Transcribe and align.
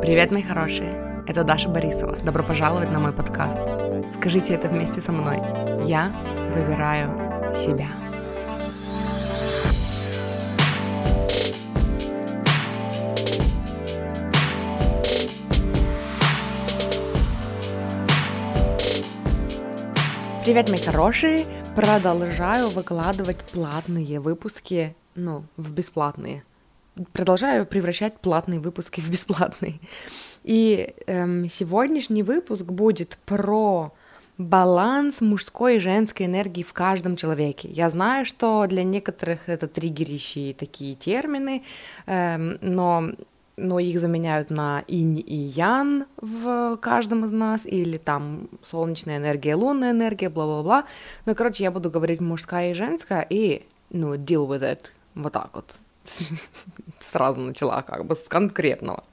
Привет, 0.00 0.30
мои 0.30 0.44
хорошие! 0.44 1.24
Это 1.26 1.42
Даша 1.42 1.68
Борисова. 1.68 2.16
Добро 2.18 2.44
пожаловать 2.44 2.88
на 2.92 3.00
мой 3.00 3.12
подкаст. 3.12 3.58
Скажите 4.14 4.54
это 4.54 4.68
вместе 4.68 5.00
со 5.00 5.10
мной. 5.10 5.38
Я 5.84 6.12
выбираю 6.54 7.52
себя. 7.52 7.88
Привет, 20.44 20.70
мои 20.70 20.78
хорошие! 20.78 21.46
Продолжаю 21.74 22.68
выкладывать 22.68 23.38
платные 23.52 24.20
выпуски, 24.20 24.94
ну, 25.16 25.44
в 25.56 25.72
бесплатные. 25.72 26.44
Продолжаю 27.12 27.66
превращать 27.66 28.18
платные 28.20 28.60
выпуски 28.60 29.00
в 29.00 29.10
бесплатные. 29.10 29.80
И 30.44 30.94
эм, 31.06 31.48
сегодняшний 31.48 32.22
выпуск 32.22 32.64
будет 32.64 33.18
про 33.26 33.92
баланс 34.38 35.20
мужской 35.20 35.76
и 35.76 35.80
женской 35.80 36.26
энергии 36.26 36.62
в 36.62 36.72
каждом 36.72 37.16
человеке. 37.16 37.68
Я 37.68 37.90
знаю, 37.90 38.24
что 38.24 38.66
для 38.66 38.84
некоторых 38.84 39.48
это 39.48 39.66
триггерящие 39.68 40.54
такие 40.54 40.94
термины, 40.94 41.64
эм, 42.06 42.58
но 42.60 43.10
но 43.58 43.80
их 43.80 44.00
заменяют 44.00 44.50
на 44.50 44.84
инь 44.86 45.18
и 45.18 45.34
ян 45.34 46.06
в 46.16 46.76
каждом 46.76 47.24
из 47.24 47.32
нас, 47.32 47.66
или 47.66 47.96
там 47.96 48.48
солнечная 48.62 49.18
энергия, 49.18 49.56
лунная 49.56 49.90
энергия, 49.90 50.30
бла-бла-бла. 50.30 50.84
Ну, 51.26 51.34
короче, 51.34 51.64
я 51.64 51.72
буду 51.72 51.90
говорить 51.90 52.20
мужская 52.20 52.70
и 52.70 52.74
женская, 52.74 53.26
и, 53.28 53.66
ну, 53.90 54.14
deal 54.14 54.46
with 54.46 54.62
it, 54.62 54.78
вот 55.16 55.32
так 55.32 55.50
вот. 55.54 55.74
Сразу 57.00 57.40
начала 57.40 57.82
как 57.82 58.04
бы 58.04 58.16
с 58.16 58.28
конкретного. 58.28 59.04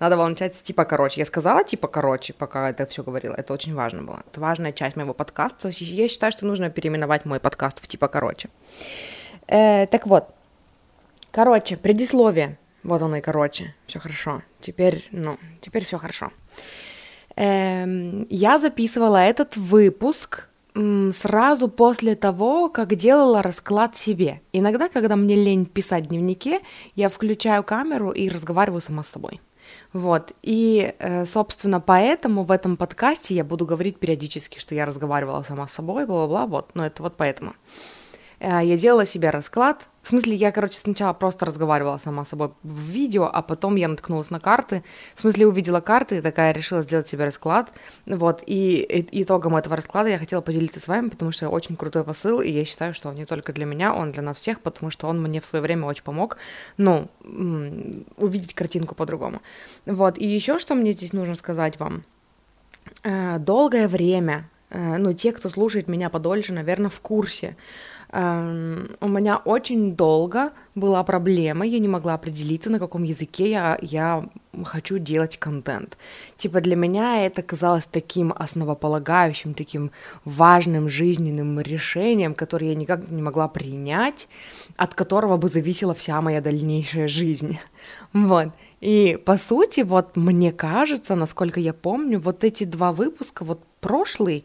Надо 0.00 0.16
было 0.16 0.34
типа 0.34 0.84
короче. 0.84 1.20
Я 1.20 1.26
сказала 1.26 1.64
типа 1.64 1.88
короче, 1.88 2.32
пока 2.32 2.70
это 2.70 2.86
все 2.86 3.02
говорила. 3.02 3.34
Это 3.34 3.52
очень 3.52 3.74
важно 3.74 4.02
было. 4.02 4.22
Это 4.30 4.40
важная 4.40 4.72
часть 4.72 4.96
моего 4.96 5.14
подкаста. 5.14 5.70
Я 5.70 6.08
считаю, 6.08 6.32
что 6.32 6.46
нужно 6.46 6.70
переименовать 6.70 7.24
мой 7.24 7.40
подкаст 7.40 7.82
в 7.82 7.88
типа 7.88 8.08
короче. 8.08 8.48
Э, 9.48 9.86
так 9.86 10.06
вот, 10.06 10.34
короче, 11.30 11.76
предисловие. 11.76 12.58
Вот 12.82 13.02
оно 13.02 13.16
и 13.16 13.20
короче. 13.20 13.74
Все 13.86 13.98
хорошо. 13.98 14.42
Теперь, 14.60 15.08
ну, 15.10 15.38
теперь 15.60 15.84
все 15.84 15.98
хорошо. 15.98 16.30
Эм, 17.36 18.26
я 18.30 18.58
записывала 18.58 19.16
этот 19.16 19.56
выпуск 19.56 20.48
сразу 20.74 21.68
после 21.68 22.16
того, 22.16 22.68
как 22.68 22.94
делала 22.96 23.42
расклад 23.42 23.96
себе. 23.96 24.40
Иногда, 24.52 24.88
когда 24.88 25.14
мне 25.14 25.36
лень 25.36 25.66
писать 25.66 26.06
в 26.06 26.08
дневнике, 26.08 26.60
я 26.96 27.08
включаю 27.08 27.62
камеру 27.62 28.10
и 28.10 28.28
разговариваю 28.28 28.80
сама 28.80 29.04
с 29.04 29.08
собой. 29.08 29.40
Вот, 29.92 30.32
и, 30.42 30.92
э, 30.98 31.24
собственно, 31.26 31.80
поэтому 31.80 32.42
в 32.42 32.50
этом 32.50 32.76
подкасте 32.76 33.34
я 33.34 33.44
буду 33.44 33.64
говорить 33.64 33.98
периодически, 33.98 34.58
что 34.58 34.74
я 34.74 34.86
разговаривала 34.86 35.44
сама 35.44 35.68
с 35.68 35.72
собой, 35.72 36.06
бла-бла-бла, 36.06 36.46
вот, 36.46 36.70
но 36.74 36.84
это 36.84 37.02
вот 37.02 37.16
поэтому. 37.16 37.54
Э, 38.44 38.60
я 38.62 38.76
делала 38.76 39.06
себе 39.06 39.30
расклад. 39.30 39.88
В 40.02 40.08
смысле, 40.08 40.34
я, 40.34 40.52
короче, 40.52 40.78
сначала 40.78 41.14
просто 41.14 41.46
разговаривала 41.46 41.96
сама 41.96 42.26
с 42.26 42.28
собой 42.28 42.50
в 42.62 42.78
видео, 42.78 43.30
а 43.32 43.40
потом 43.40 43.76
я 43.76 43.88
наткнулась 43.88 44.28
на 44.28 44.38
карты. 44.38 44.84
В 45.14 45.22
смысле, 45.22 45.46
увидела 45.46 45.80
карты 45.80 46.18
и 46.18 46.20
такая 46.20 46.52
решила 46.52 46.82
сделать 46.82 47.08
себе 47.08 47.24
расклад. 47.24 47.72
Вот, 48.04 48.42
и 48.44 49.06
итогом 49.12 49.56
этого 49.56 49.76
расклада 49.76 50.10
я 50.10 50.18
хотела 50.18 50.42
поделиться 50.42 50.78
с 50.78 50.88
вами, 50.88 51.08
потому 51.08 51.32
что 51.32 51.48
очень 51.48 51.74
крутой 51.74 52.04
посыл, 52.04 52.42
и 52.42 52.50
я 52.50 52.66
считаю, 52.66 52.92
что 52.92 53.08
он 53.08 53.14
не 53.14 53.24
только 53.24 53.54
для 53.54 53.64
меня, 53.64 53.94
он 53.94 54.12
для 54.12 54.22
нас 54.22 54.36
всех, 54.36 54.60
потому 54.60 54.90
что 54.90 55.06
он 55.06 55.22
мне 55.22 55.40
в 55.40 55.46
свое 55.46 55.62
время 55.62 55.86
очень 55.86 56.04
помог, 56.04 56.36
ну, 56.76 57.08
увидеть 58.18 58.52
картинку 58.52 58.94
по-другому. 58.94 59.40
Вот, 59.86 60.18
и 60.18 60.26
еще 60.26 60.58
что 60.58 60.74
мне 60.74 60.92
здесь 60.92 61.14
нужно 61.14 61.34
сказать 61.34 61.80
вам. 61.80 62.04
Э, 63.04 63.38
долгое 63.38 63.88
время, 63.88 64.50
э, 64.68 64.98
ну, 64.98 65.14
те, 65.14 65.32
кто 65.32 65.48
слушает 65.48 65.88
меня 65.88 66.10
подольше, 66.10 66.52
наверное, 66.52 66.90
в 66.90 67.00
курсе, 67.00 67.56
у 68.14 69.08
меня 69.08 69.38
очень 69.44 69.96
долго 69.96 70.52
была 70.76 71.02
проблема, 71.02 71.66
я 71.66 71.80
не 71.80 71.88
могла 71.88 72.14
определиться, 72.14 72.70
на 72.70 72.78
каком 72.78 73.02
языке 73.02 73.50
я, 73.50 73.76
я 73.82 74.28
хочу 74.64 74.98
делать 74.98 75.36
контент. 75.36 75.98
Типа 76.36 76.60
для 76.60 76.76
меня 76.76 77.26
это 77.26 77.42
казалось 77.42 77.86
таким 77.86 78.32
основополагающим, 78.36 79.54
таким 79.54 79.90
важным 80.24 80.88
жизненным 80.88 81.58
решением, 81.58 82.34
которое 82.34 82.68
я 82.68 82.76
никак 82.76 83.10
не 83.10 83.20
могла 83.20 83.48
принять, 83.48 84.28
от 84.76 84.94
которого 84.94 85.36
бы 85.36 85.48
зависела 85.48 85.92
вся 85.92 86.20
моя 86.20 86.40
дальнейшая 86.40 87.08
жизнь. 87.08 87.58
Вот. 88.12 88.50
И 88.80 89.18
по 89.24 89.36
сути, 89.36 89.80
вот 89.80 90.16
мне 90.16 90.52
кажется, 90.52 91.16
насколько 91.16 91.58
я 91.58 91.72
помню, 91.72 92.20
вот 92.20 92.44
эти 92.44 92.62
два 92.62 92.92
выпуска, 92.92 93.44
вот 93.44 93.60
прошлый 93.80 94.44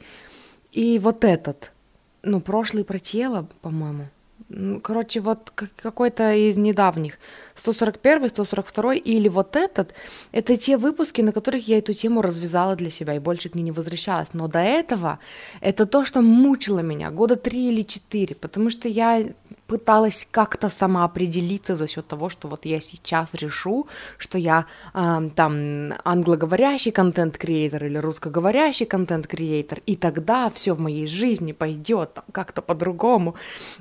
и 0.71 0.97
вот 0.97 1.23
этот– 1.23 1.71
ну, 2.23 2.41
прошлый 2.41 2.83
про 2.83 2.99
тело, 2.99 3.47
по-моему. 3.61 4.05
Ну, 4.49 4.79
короче, 4.81 5.19
вот 5.19 5.51
какой-то 5.51 6.33
из 6.33 6.57
недавних. 6.57 7.19
141, 7.55 8.29
142 8.29 8.95
или 8.95 9.29
вот 9.29 9.55
этот, 9.55 9.93
это 10.31 10.57
те 10.57 10.77
выпуски, 10.77 11.21
на 11.21 11.31
которых 11.31 11.67
я 11.67 11.77
эту 11.77 11.93
тему 11.93 12.21
развязала 12.21 12.75
для 12.75 12.89
себя 12.89 13.13
и 13.13 13.19
больше 13.19 13.49
к 13.49 13.55
ней 13.55 13.63
не 13.63 13.71
возвращалась. 13.71 14.29
Но 14.33 14.47
до 14.47 14.59
этого 14.59 15.19
это 15.61 15.85
то, 15.85 16.03
что 16.03 16.21
мучило 16.21 16.79
меня 16.79 17.11
года 17.11 17.35
три 17.35 17.69
или 17.69 17.83
четыре, 17.83 18.33
потому 18.35 18.71
что 18.71 18.87
я 18.87 19.23
пыталась 19.69 20.27
как-то 20.31 20.69
сама 20.69 21.05
определиться 21.05 21.75
за 21.75 21.87
счет 21.87 22.07
того, 22.07 22.29
что 22.29 22.47
вот 22.47 22.65
я 22.65 22.81
сейчас 22.81 23.29
решу, 23.33 23.87
что 24.17 24.39
я 24.39 24.65
э, 24.95 25.29
там 25.35 25.93
англоговорящий 26.03 26.91
контент-креатор 26.91 27.85
или 27.85 27.99
русскоговорящий 27.99 28.87
контент-креатор, 28.87 29.81
и 29.85 29.95
тогда 29.95 30.49
все 30.49 30.73
в 30.73 30.79
моей 30.79 31.05
жизни 31.05 31.51
пойдет 31.51 32.19
как-то 32.31 32.63
по-другому. 32.63 33.35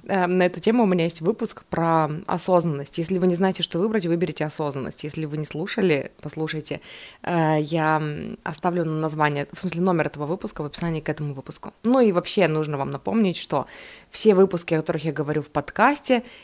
Э, 0.04 0.26
на 0.26 0.42
эту 0.42 0.60
тему 0.60 0.82
у 0.82 0.86
меня 0.86 1.04
есть 1.04 1.22
выпуск 1.22 1.64
про 1.70 2.10
осознанность. 2.26 2.98
Если 2.98 3.18
вы 3.18 3.26
не 3.26 3.34
знаете, 3.34 3.62
что 3.62 3.78
выбрать, 3.78 4.04
выберите 4.04 4.44
осознанность. 4.44 5.04
Если 5.04 5.24
вы 5.24 5.38
не 5.38 5.46
слушали, 5.46 6.12
послушайте. 6.20 6.80
Э, 7.22 7.56
я 7.60 8.02
оставлю 8.44 8.84
название, 8.84 9.46
в 9.52 9.58
смысле 9.58 9.80
номер 9.80 10.08
этого 10.08 10.26
выпуска 10.26 10.62
в 10.62 10.66
описании 10.66 11.00
к 11.00 11.08
этому 11.08 11.32
выпуску. 11.32 11.72
Ну 11.82 12.00
и 12.00 12.12
вообще 12.12 12.46
нужно 12.46 12.76
вам 12.76 12.90
напомнить, 12.90 13.38
что 13.38 13.66
все 14.10 14.34
выпуски, 14.34 14.74
о 14.74 14.78
которых 14.78 15.04
я 15.04 15.12
говорю 15.12 15.40
в 15.42 15.48
подкасте, 15.48 15.77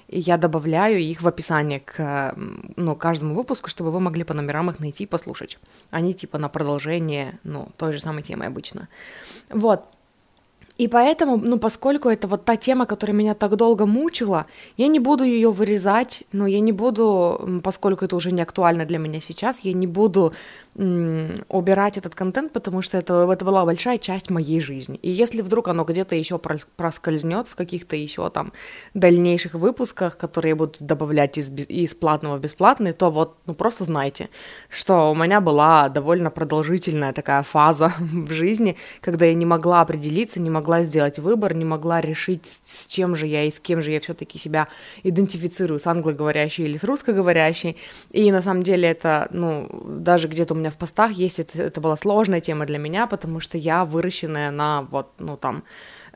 я 0.09 0.37
добавляю 0.37 1.01
их 1.01 1.23
в 1.23 1.29
описание 1.29 1.81
к 1.81 2.35
ну, 2.77 2.97
каждому 2.97 3.35
выпуску, 3.35 3.69
чтобы 3.69 3.91
вы 3.91 4.01
могли 4.01 4.25
по 4.25 4.35
номерам 4.35 4.71
их 4.71 4.81
найти 4.81 5.05
и 5.05 5.07
послушать. 5.07 5.59
Они 5.91 6.15
типа 6.15 6.39
на 6.39 6.49
продолжение, 6.49 7.39
ну, 7.45 7.69
той 7.77 7.93
же 7.93 8.01
самой 8.01 8.23
темы 8.23 8.47
обычно. 8.47 8.89
Вот, 9.51 9.85
и 10.77 10.89
поэтому, 10.89 11.37
ну, 11.37 11.59
поскольку 11.59 12.09
это 12.09 12.27
вот 12.27 12.45
та 12.45 12.57
тема, 12.57 12.85
которая 12.85 13.17
меня 13.17 13.35
так 13.35 13.55
долго 13.55 13.87
мучила, 13.87 14.47
я 14.77 14.89
не 14.89 14.99
буду 14.99 15.23
ее 15.23 15.53
вырезать, 15.53 16.25
но 16.33 16.49
я 16.49 16.59
не 16.59 16.73
буду, 16.73 17.61
поскольку 17.63 18.05
это 18.05 18.17
уже 18.17 18.33
не 18.33 18.43
актуально 18.43 18.85
для 18.85 18.99
меня 18.99 19.21
сейчас, 19.21 19.61
я 19.61 19.73
не 19.73 19.87
буду 19.87 20.33
убирать 20.77 21.99
этот 21.99 22.17
контент, 22.17 22.53
потому 22.53 22.83
что 22.83 22.99
это, 22.99 23.31
это 23.31 23.45
была 23.45 23.65
большая 23.65 23.99
часть 23.99 24.29
моей 24.31 24.61
жизни. 24.61 24.99
И 25.03 25.11
если 25.11 25.41
вдруг 25.41 25.69
оно 25.69 25.85
где-то 25.85 26.17
еще 26.17 26.39
проскользнет 26.39 27.47
в 27.47 27.55
каких-то 27.55 27.95
еще 27.95 28.29
там 28.31 28.53
дальнейших 28.93 29.55
выпусках, 29.55 30.17
которые 30.17 30.57
будут 30.57 30.83
добавлять 30.83 31.39
из, 31.39 31.49
из 31.51 31.95
платного 31.95 32.39
в 32.39 32.41
бесплатный, 32.41 32.93
то 32.93 33.11
вот, 33.11 33.37
ну 33.47 33.55
просто 33.55 33.85
знайте, 33.85 34.31
что 34.69 35.13
у 35.13 35.15
меня 35.15 35.41
была 35.41 35.89
довольно 35.89 36.31
продолжительная 36.31 37.13
такая 37.13 37.45
фаза 37.45 37.93
в 37.99 38.33
жизни, 38.33 38.77
когда 39.01 39.27
я 39.27 39.35
не 39.35 39.47
могла 39.47 39.81
определиться, 39.81 40.41
не 40.41 40.51
могла 40.51 40.83
сделать 40.83 41.21
выбор, 41.21 41.55
не 41.55 41.65
могла 41.65 42.01
решить, 42.01 42.47
с 42.65 42.87
чем 42.87 43.15
же 43.15 43.29
я 43.29 43.45
и 43.45 43.53
с 43.53 43.61
кем 43.61 43.81
же 43.81 43.93
я 43.93 44.01
все-таки 44.01 44.39
себя 44.41 44.67
идентифицирую, 45.05 45.79
с 45.79 45.87
англоговорящей 45.87 46.65
или 46.65 46.77
с 46.77 46.83
русскоговорящей. 46.83 47.77
И 48.11 48.33
на 48.33 48.43
самом 48.43 48.65
деле 48.65 48.89
это, 48.89 49.29
ну, 49.31 49.69
даже 49.85 50.27
где-то 50.27 50.55
у 50.55 50.64
в 50.71 50.77
постах 50.77 51.13
есть, 51.13 51.41
это, 51.41 51.63
это 51.63 51.81
была 51.81 51.97
сложная 51.97 52.41
тема 52.41 52.67
для 52.67 52.79
меня, 52.79 53.07
потому 53.07 53.41
что 53.41 53.59
я 53.59 53.85
выращенная 53.85 54.51
на 54.51 54.83
вот, 54.91 55.13
ну 55.19 55.37
там, 55.37 55.65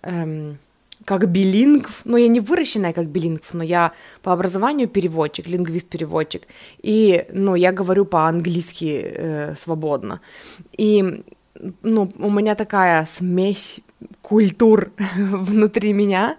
эм, 0.02 0.58
как 1.04 1.28
билингв, 1.28 2.02
ну 2.04 2.16
я 2.16 2.28
не 2.28 2.40
выращенная 2.40 2.92
как 2.92 3.06
билингв, 3.06 3.54
но 3.54 3.64
я 3.64 3.92
по 4.22 4.32
образованию 4.32 4.88
переводчик, 4.88 5.46
лингвист-переводчик, 5.46 6.42
и, 6.82 7.26
ну, 7.32 7.54
я 7.54 7.72
говорю 7.72 8.04
по-английски 8.04 9.00
э, 9.02 9.54
свободно, 9.56 10.20
и, 10.76 11.22
ну, 11.82 12.10
у 12.18 12.30
меня 12.30 12.54
такая 12.54 13.06
смесь 13.06 13.80
культур 14.22 14.90
внутри 15.16 15.92
меня, 15.92 16.36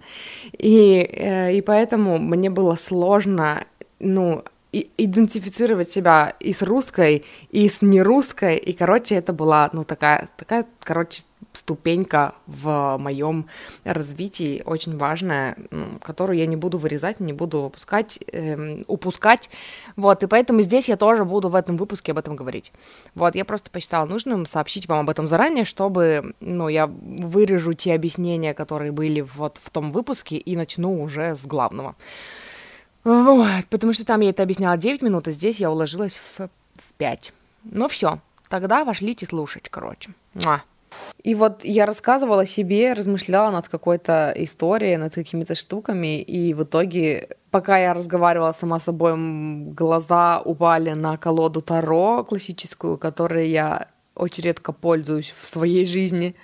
и, 0.58 1.08
э, 1.12 1.54
и 1.54 1.62
поэтому 1.62 2.18
мне 2.18 2.50
было 2.50 2.76
сложно, 2.76 3.64
ну, 3.98 4.44
идентифицировать 4.72 5.90
себя 5.90 6.34
и 6.40 6.52
с 6.52 6.62
русской, 6.62 7.24
и 7.50 7.68
с 7.68 7.82
нерусской, 7.82 8.56
и, 8.56 8.72
короче, 8.72 9.16
это 9.16 9.32
была, 9.32 9.68
ну, 9.72 9.84
такая, 9.84 10.28
такая, 10.36 10.66
короче, 10.80 11.22
ступенька 11.52 12.34
в 12.46 12.96
моем 12.98 13.46
развитии, 13.84 14.62
очень 14.64 14.96
важная, 14.96 15.56
которую 16.00 16.38
я 16.38 16.46
не 16.46 16.56
буду 16.56 16.78
вырезать, 16.78 17.18
не 17.18 17.32
буду 17.32 17.62
выпускать, 17.62 18.20
эм, 18.32 18.84
упускать, 18.86 19.50
вот, 19.96 20.22
и 20.22 20.26
поэтому 20.26 20.62
здесь 20.62 20.88
я 20.88 20.96
тоже 20.96 21.24
буду 21.24 21.48
в 21.48 21.54
этом 21.54 21.76
выпуске 21.76 22.12
об 22.12 22.18
этом 22.18 22.36
говорить. 22.36 22.72
Вот, 23.14 23.34
я 23.34 23.44
просто 23.44 23.70
посчитала 23.70 24.06
нужным 24.06 24.46
сообщить 24.46 24.86
вам 24.86 25.00
об 25.00 25.10
этом 25.10 25.26
заранее, 25.26 25.64
чтобы, 25.64 26.34
ну, 26.40 26.68
я 26.68 26.86
вырежу 26.86 27.72
те 27.72 27.94
объяснения, 27.94 28.54
которые 28.54 28.92
были 28.92 29.20
вот 29.20 29.58
в 29.60 29.70
том 29.70 29.90
выпуске, 29.90 30.36
и 30.36 30.56
начну 30.56 31.02
уже 31.02 31.36
с 31.36 31.44
главного. 31.46 31.96
Вот, 33.04 33.66
потому 33.70 33.92
что 33.92 34.04
там 34.04 34.20
я 34.20 34.30
это 34.30 34.42
объясняла 34.42 34.76
9 34.76 35.02
минут, 35.02 35.28
а 35.28 35.32
здесь 35.32 35.60
я 35.60 35.70
уложилась 35.70 36.14
в, 36.14 36.40
в 36.40 36.92
5. 36.98 37.32
Ну 37.64 37.88
все, 37.88 38.18
тогда 38.48 38.84
вошлите 38.84 39.26
слушать, 39.26 39.68
короче. 39.70 40.10
Муа. 40.34 40.62
И 41.22 41.34
вот 41.34 41.64
я 41.64 41.86
рассказывала 41.86 42.46
себе, 42.46 42.94
размышляла 42.94 43.50
над 43.50 43.68
какой-то 43.68 44.32
историей, 44.36 44.96
над 44.96 45.14
какими-то 45.14 45.54
штуками, 45.54 46.20
и 46.20 46.54
в 46.54 46.64
итоге, 46.64 47.28
пока 47.50 47.78
я 47.78 47.94
разговаривала 47.94 48.52
сама 48.52 48.80
с 48.80 48.84
собой, 48.84 49.14
глаза 49.72 50.40
упали 50.40 50.92
на 50.92 51.16
колоду 51.16 51.62
Таро 51.62 52.24
классическую, 52.24 52.98
которой 52.98 53.50
я 53.50 53.88
очень 54.14 54.44
редко 54.44 54.72
пользуюсь 54.72 55.32
в 55.36 55.46
своей 55.46 55.84
жизни, 55.86 56.34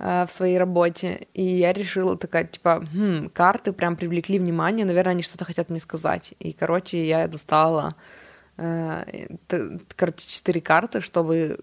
в 0.00 0.28
своей 0.30 0.58
работе. 0.58 1.26
И 1.34 1.44
я 1.44 1.72
решила 1.72 2.16
такая, 2.16 2.44
типа, 2.44 2.82
хм, 2.92 3.28
карты 3.34 3.72
прям 3.72 3.96
привлекли 3.96 4.38
внимание, 4.38 4.86
наверное, 4.86 5.12
они 5.12 5.22
что-то 5.22 5.44
хотят 5.44 5.68
мне 5.68 5.78
сказать. 5.78 6.34
И, 6.38 6.52
короче, 6.52 7.06
я 7.06 7.28
достала 7.28 7.94
Э, 8.60 9.04
короче, 9.96 10.28
четыре 10.28 10.60
карты, 10.60 11.00
чтобы, 11.00 11.60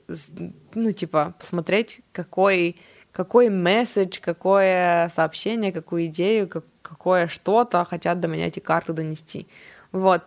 ну, 0.74 0.92
типа, 0.92 1.36
посмотреть, 1.38 2.02
какой, 2.12 2.76
какой 3.12 3.50
месседж, 3.50 4.20
какое 4.20 5.10
сообщение, 5.10 5.72
какую 5.72 6.08
идею, 6.08 6.48
как, 6.48 6.66
какое 6.82 7.28
что-то 7.28 7.86
хотят 7.86 8.20
до 8.20 8.28
меня 8.28 8.48
эти 8.48 8.60
карты 8.60 8.94
донести. 8.94 9.48
Вот. 9.92 10.24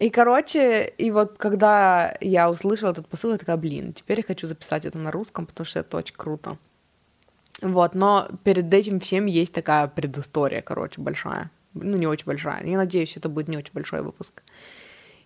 И, 0.00 0.10
короче, 0.10 0.92
и 0.98 1.12
вот 1.12 1.36
когда 1.38 2.16
я 2.20 2.50
услышала 2.50 2.90
этот 2.90 3.06
посыл, 3.06 3.30
я 3.30 3.38
такая, 3.38 3.56
блин, 3.56 3.92
теперь 3.92 4.18
я 4.18 4.24
хочу 4.24 4.48
записать 4.48 4.86
это 4.86 4.98
на 4.98 5.12
русском, 5.12 5.46
потому 5.46 5.66
что 5.66 5.78
это 5.78 5.96
очень 5.98 6.16
круто. 6.16 6.58
Вот, 7.60 7.94
но 7.94 8.28
перед 8.44 8.72
этим 8.72 9.00
всем 9.00 9.26
есть 9.26 9.52
такая 9.52 9.88
предыстория, 9.88 10.62
короче, 10.62 11.00
большая. 11.00 11.50
Ну, 11.74 11.96
не 11.96 12.06
очень 12.06 12.26
большая. 12.26 12.64
Я 12.64 12.76
надеюсь, 12.76 13.16
это 13.16 13.28
будет 13.28 13.48
не 13.48 13.56
очень 13.56 13.72
большой 13.74 14.02
выпуск. 14.02 14.42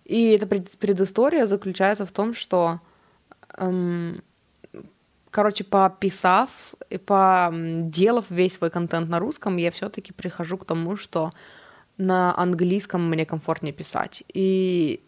И 0.05 0.31
эта 0.31 0.47
предыстория 0.47 1.47
заключается 1.47 2.05
в 2.05 2.11
том, 2.11 2.33
что, 2.33 2.79
эм, 3.57 4.21
короче, 5.29 5.63
пописав 5.63 6.73
и 6.89 6.97
поделав 6.97 8.29
весь 8.29 8.55
свой 8.55 8.69
контент 8.69 9.09
на 9.09 9.19
русском, 9.19 9.57
я 9.57 9.71
все-таки 9.71 10.11
прихожу 10.11 10.57
к 10.57 10.65
тому, 10.65 10.97
что 10.97 11.31
на 11.97 12.37
английском 12.37 13.07
мне 13.07 13.25
комфортнее 13.25 13.73
писать. 13.73 14.23
И, 14.33 15.01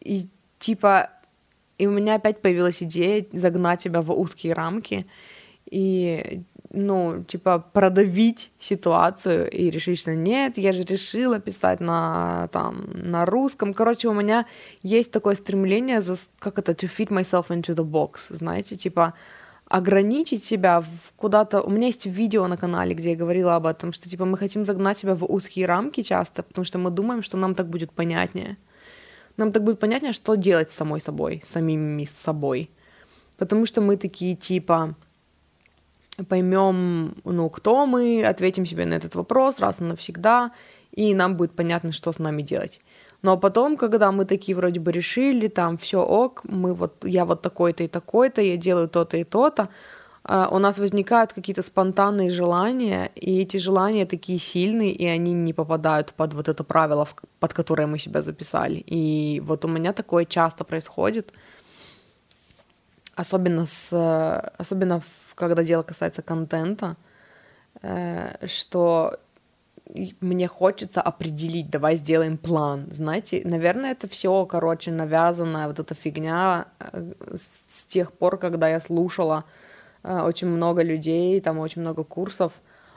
и 0.00 0.28
типа, 0.58 1.10
и 1.78 1.86
у 1.86 1.92
меня 1.92 2.16
опять 2.16 2.42
появилась 2.42 2.82
идея 2.82 3.24
загнать 3.32 3.80
тебя 3.80 4.02
в 4.02 4.12
узкие 4.12 4.52
рамки 4.52 5.06
и 5.70 6.42
ну, 6.72 7.22
типа, 7.22 7.58
продавить 7.58 8.50
ситуацию 8.58 9.50
и 9.50 9.70
решить, 9.70 9.98
что 9.98 10.14
нет, 10.14 10.58
я 10.58 10.72
же 10.72 10.82
решила 10.82 11.38
писать 11.38 11.80
на, 11.80 12.48
там, 12.52 12.86
на 12.94 13.26
русском. 13.26 13.74
Короче, 13.74 14.08
у 14.08 14.14
меня 14.14 14.46
есть 14.82 15.10
такое 15.10 15.36
стремление, 15.36 16.00
за, 16.00 16.16
как 16.38 16.58
это, 16.58 16.72
to 16.72 16.88
fit 16.88 17.08
myself 17.08 17.48
into 17.48 17.74
the 17.74 17.84
box, 17.84 18.34
знаете, 18.36 18.76
типа, 18.76 19.12
ограничить 19.68 20.44
себя 20.44 20.82
куда-то... 21.16 21.62
У 21.62 21.70
меня 21.70 21.86
есть 21.86 22.06
видео 22.06 22.46
на 22.46 22.56
канале, 22.56 22.94
где 22.94 23.10
я 23.10 23.16
говорила 23.16 23.56
об 23.56 23.66
этом, 23.66 23.92
что, 23.92 24.08
типа, 24.08 24.24
мы 24.24 24.38
хотим 24.38 24.64
загнать 24.64 24.98
себя 24.98 25.14
в 25.14 25.24
узкие 25.24 25.66
рамки 25.66 26.02
часто, 26.02 26.42
потому 26.42 26.64
что 26.64 26.78
мы 26.78 26.90
думаем, 26.90 27.22
что 27.22 27.36
нам 27.36 27.54
так 27.54 27.68
будет 27.68 27.92
понятнее. 27.92 28.56
Нам 29.36 29.52
так 29.52 29.62
будет 29.62 29.78
понятнее, 29.78 30.12
что 30.12 30.34
делать 30.34 30.70
с 30.70 30.76
самой 30.76 31.00
собой, 31.00 31.42
самими 31.46 32.08
собой. 32.20 32.70
Потому 33.38 33.66
что 33.66 33.80
мы 33.80 33.96
такие, 33.96 34.36
типа, 34.36 34.94
поймем, 36.28 37.14
ну, 37.24 37.50
кто 37.50 37.86
мы, 37.86 38.24
ответим 38.24 38.66
себе 38.66 38.86
на 38.86 38.94
этот 38.94 39.14
вопрос 39.14 39.58
раз 39.60 39.80
и 39.80 39.84
навсегда, 39.84 40.52
и 40.92 41.14
нам 41.14 41.36
будет 41.36 41.52
понятно, 41.52 41.92
что 41.92 42.12
с 42.12 42.18
нами 42.18 42.42
делать. 42.42 42.80
Но 43.22 43.38
потом, 43.38 43.76
когда 43.76 44.10
мы 44.10 44.24
такие 44.24 44.56
вроде 44.56 44.80
бы 44.80 44.92
решили, 44.92 45.48
там 45.48 45.76
все 45.76 46.02
ок, 46.02 46.42
мы 46.44 46.74
вот, 46.74 47.04
я 47.04 47.24
вот 47.24 47.40
такой-то 47.40 47.84
и 47.84 47.88
такой-то, 47.88 48.42
я 48.42 48.56
делаю 48.56 48.88
то-то 48.88 49.16
и 49.16 49.24
то-то, 49.24 49.68
а, 50.24 50.48
у 50.52 50.58
нас 50.58 50.78
возникают 50.78 51.32
какие-то 51.32 51.62
спонтанные 51.62 52.30
желания, 52.30 53.10
и 53.14 53.40
эти 53.40 53.56
желания 53.56 54.06
такие 54.06 54.38
сильные, 54.38 54.92
и 54.92 55.06
они 55.06 55.32
не 55.32 55.52
попадают 55.52 56.12
под 56.14 56.34
вот 56.34 56.48
это 56.48 56.64
правило, 56.64 57.08
под 57.40 57.52
которое 57.52 57.86
мы 57.86 57.98
себя 57.98 58.22
записали. 58.22 58.82
И 58.86 59.40
вот 59.44 59.64
у 59.64 59.68
меня 59.68 59.92
такое 59.92 60.24
часто 60.24 60.64
происходит, 60.64 61.32
особенно 63.14 63.66
с, 63.66 63.92
особенно 64.58 65.02
когда 65.34 65.64
дело 65.64 65.82
касается 65.82 66.22
контента, 66.22 66.96
э, 67.82 68.46
что 68.46 69.18
мне 70.20 70.48
хочется 70.48 71.02
определить, 71.02 71.70
давай 71.70 71.96
сделаем 71.96 72.38
план. 72.38 72.88
Знаете, 72.90 73.42
наверное, 73.44 73.92
это 73.92 74.08
все, 74.08 74.46
короче, 74.46 74.90
навязанная 74.90 75.66
вот 75.68 75.78
эта 75.78 75.94
фигня 75.94 76.66
э, 76.78 77.12
с 77.36 77.84
тех 77.84 78.12
пор, 78.12 78.38
когда 78.38 78.68
я 78.68 78.80
слушала 78.80 79.44
э, 80.02 80.20
очень 80.20 80.48
много 80.48 80.82
людей, 80.82 81.40
там 81.40 81.58
очень 81.58 81.82
много 81.82 82.04
курсов 82.04 82.52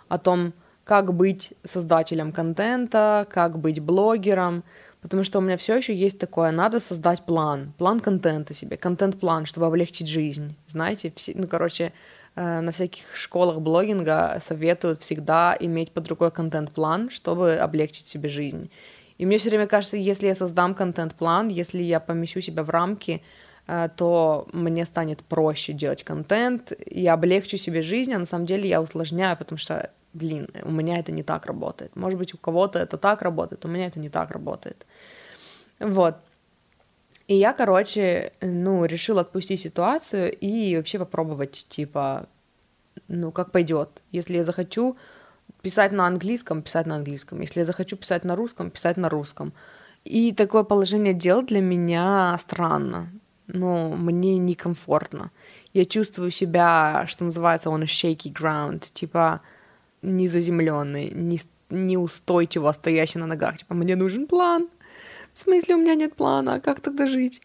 о 0.08 0.18
том, 0.18 0.54
как 0.84 1.14
быть 1.14 1.54
создателем 1.64 2.32
контента, 2.32 3.28
как 3.30 3.58
быть 3.58 3.80
блогером, 3.80 4.64
потому 5.06 5.24
что 5.24 5.40
у 5.40 5.42
меня 5.42 5.56
все 5.56 5.78
еще 5.78 5.96
есть 5.96 6.20
такое, 6.20 6.52
надо 6.52 6.80
создать 6.80 7.26
план, 7.26 7.74
план 7.78 8.00
контента 8.00 8.54
себе, 8.54 8.78
контент-план, 8.78 9.46
чтобы 9.46 9.68
облегчить 9.68 10.08
жизнь, 10.08 10.56
знаете, 10.68 11.14
все, 11.16 11.34
ну, 11.36 11.48
короче, 11.48 11.94
Э, 12.36 12.60
на 12.62 12.72
всяких 12.72 13.16
школах 13.16 13.60
блогинга 13.62 14.40
советуют 14.42 15.02
всегда 15.02 15.56
иметь 15.60 15.92
под 15.92 16.08
рукой 16.10 16.32
контент-план, 16.32 17.10
чтобы 17.10 17.56
облегчить 17.56 18.08
себе 18.08 18.30
жизнь. 18.30 18.70
И 19.18 19.26
мне 19.26 19.38
все 19.38 19.50
время 19.50 19.68
кажется, 19.68 19.96
если 19.96 20.28
я 20.28 20.36
создам 20.36 20.76
контент-план, 20.76 21.48
если 21.48 21.82
я 21.82 22.00
помещу 22.02 22.42
себя 22.42 22.64
в 22.64 22.70
рамки, 22.70 23.22
э, 23.68 23.90
то 23.96 24.48
мне 24.52 24.86
станет 24.86 25.24
проще 25.24 25.72
делать 25.72 26.04
контент, 26.04 26.74
я 26.92 27.14
облегчу 27.14 27.58
себе 27.58 27.82
жизнь, 27.82 28.14
а 28.14 28.20
на 28.20 28.26
самом 28.26 28.46
деле 28.46 28.68
я 28.68 28.82
усложняю, 28.82 29.38
потому 29.38 29.58
что, 29.58 29.90
блин, 30.14 30.50
у 30.64 30.72
меня 30.72 31.00
это 31.00 31.14
не 31.14 31.24
так 31.24 31.46
работает. 31.46 31.96
Может 31.96 32.20
быть, 32.20 32.34
у 32.34 32.38
кого-то 32.38 32.80
это 32.80 32.98
так 32.98 33.22
работает, 33.22 33.64
у 33.64 33.70
меня 33.70 33.88
это 33.88 34.00
не 34.00 34.10
так 34.10 34.32
работает. 34.32 34.86
Вот. 35.80 36.16
И 37.28 37.36
я, 37.36 37.54
короче, 37.54 38.34
ну, 38.42 38.86
решила 38.86 39.22
отпустить 39.22 39.62
ситуацию 39.62 40.32
и 40.32 40.78
вообще 40.78 41.00
попробовать, 41.00 41.66
типа, 41.70 42.28
ну, 43.08 43.32
как 43.32 43.52
пойдет. 43.52 44.02
Если 44.12 44.36
я 44.36 44.44
захочу 44.44 44.96
писать 45.62 45.92
на 45.92 46.06
английском, 46.06 46.62
писать 46.62 46.86
на 46.86 46.96
английском. 46.96 47.42
Если 47.42 47.60
я 47.60 47.66
захочу 47.66 47.98
писать 47.98 48.24
на 48.24 48.36
русском, 48.36 48.70
писать 48.70 48.98
на 48.98 49.10
русском. 49.10 49.52
И 50.04 50.32
такое 50.32 50.64
положение 50.64 51.16
дел 51.16 51.42
для 51.42 51.62
меня 51.62 52.38
странно. 52.40 53.10
Ну, 53.48 53.96
мне 53.96 54.38
некомфортно. 54.38 55.32
Я 55.74 55.86
чувствую 55.86 56.32
себя, 56.32 57.06
что 57.08 57.24
называется, 57.24 57.70
a 57.70 57.78
shaky 57.78 58.32
ground, 58.32 58.86
типа 58.94 59.42
незаземленный, 60.04 61.10
не, 61.12 61.40
неустойчиво 61.72 62.72
стоящий 62.72 63.18
на 63.18 63.26
ногах. 63.26 63.58
Типа, 63.58 63.74
мне 63.74 63.96
нужен 63.96 64.28
план, 64.28 64.70
в 65.36 65.40
смысле, 65.40 65.76
у 65.76 65.78
меня 65.78 65.96
нет 65.96 66.16
плана, 66.16 66.62
как 66.62 66.80
тогда 66.80 67.08
жить? 67.08 67.42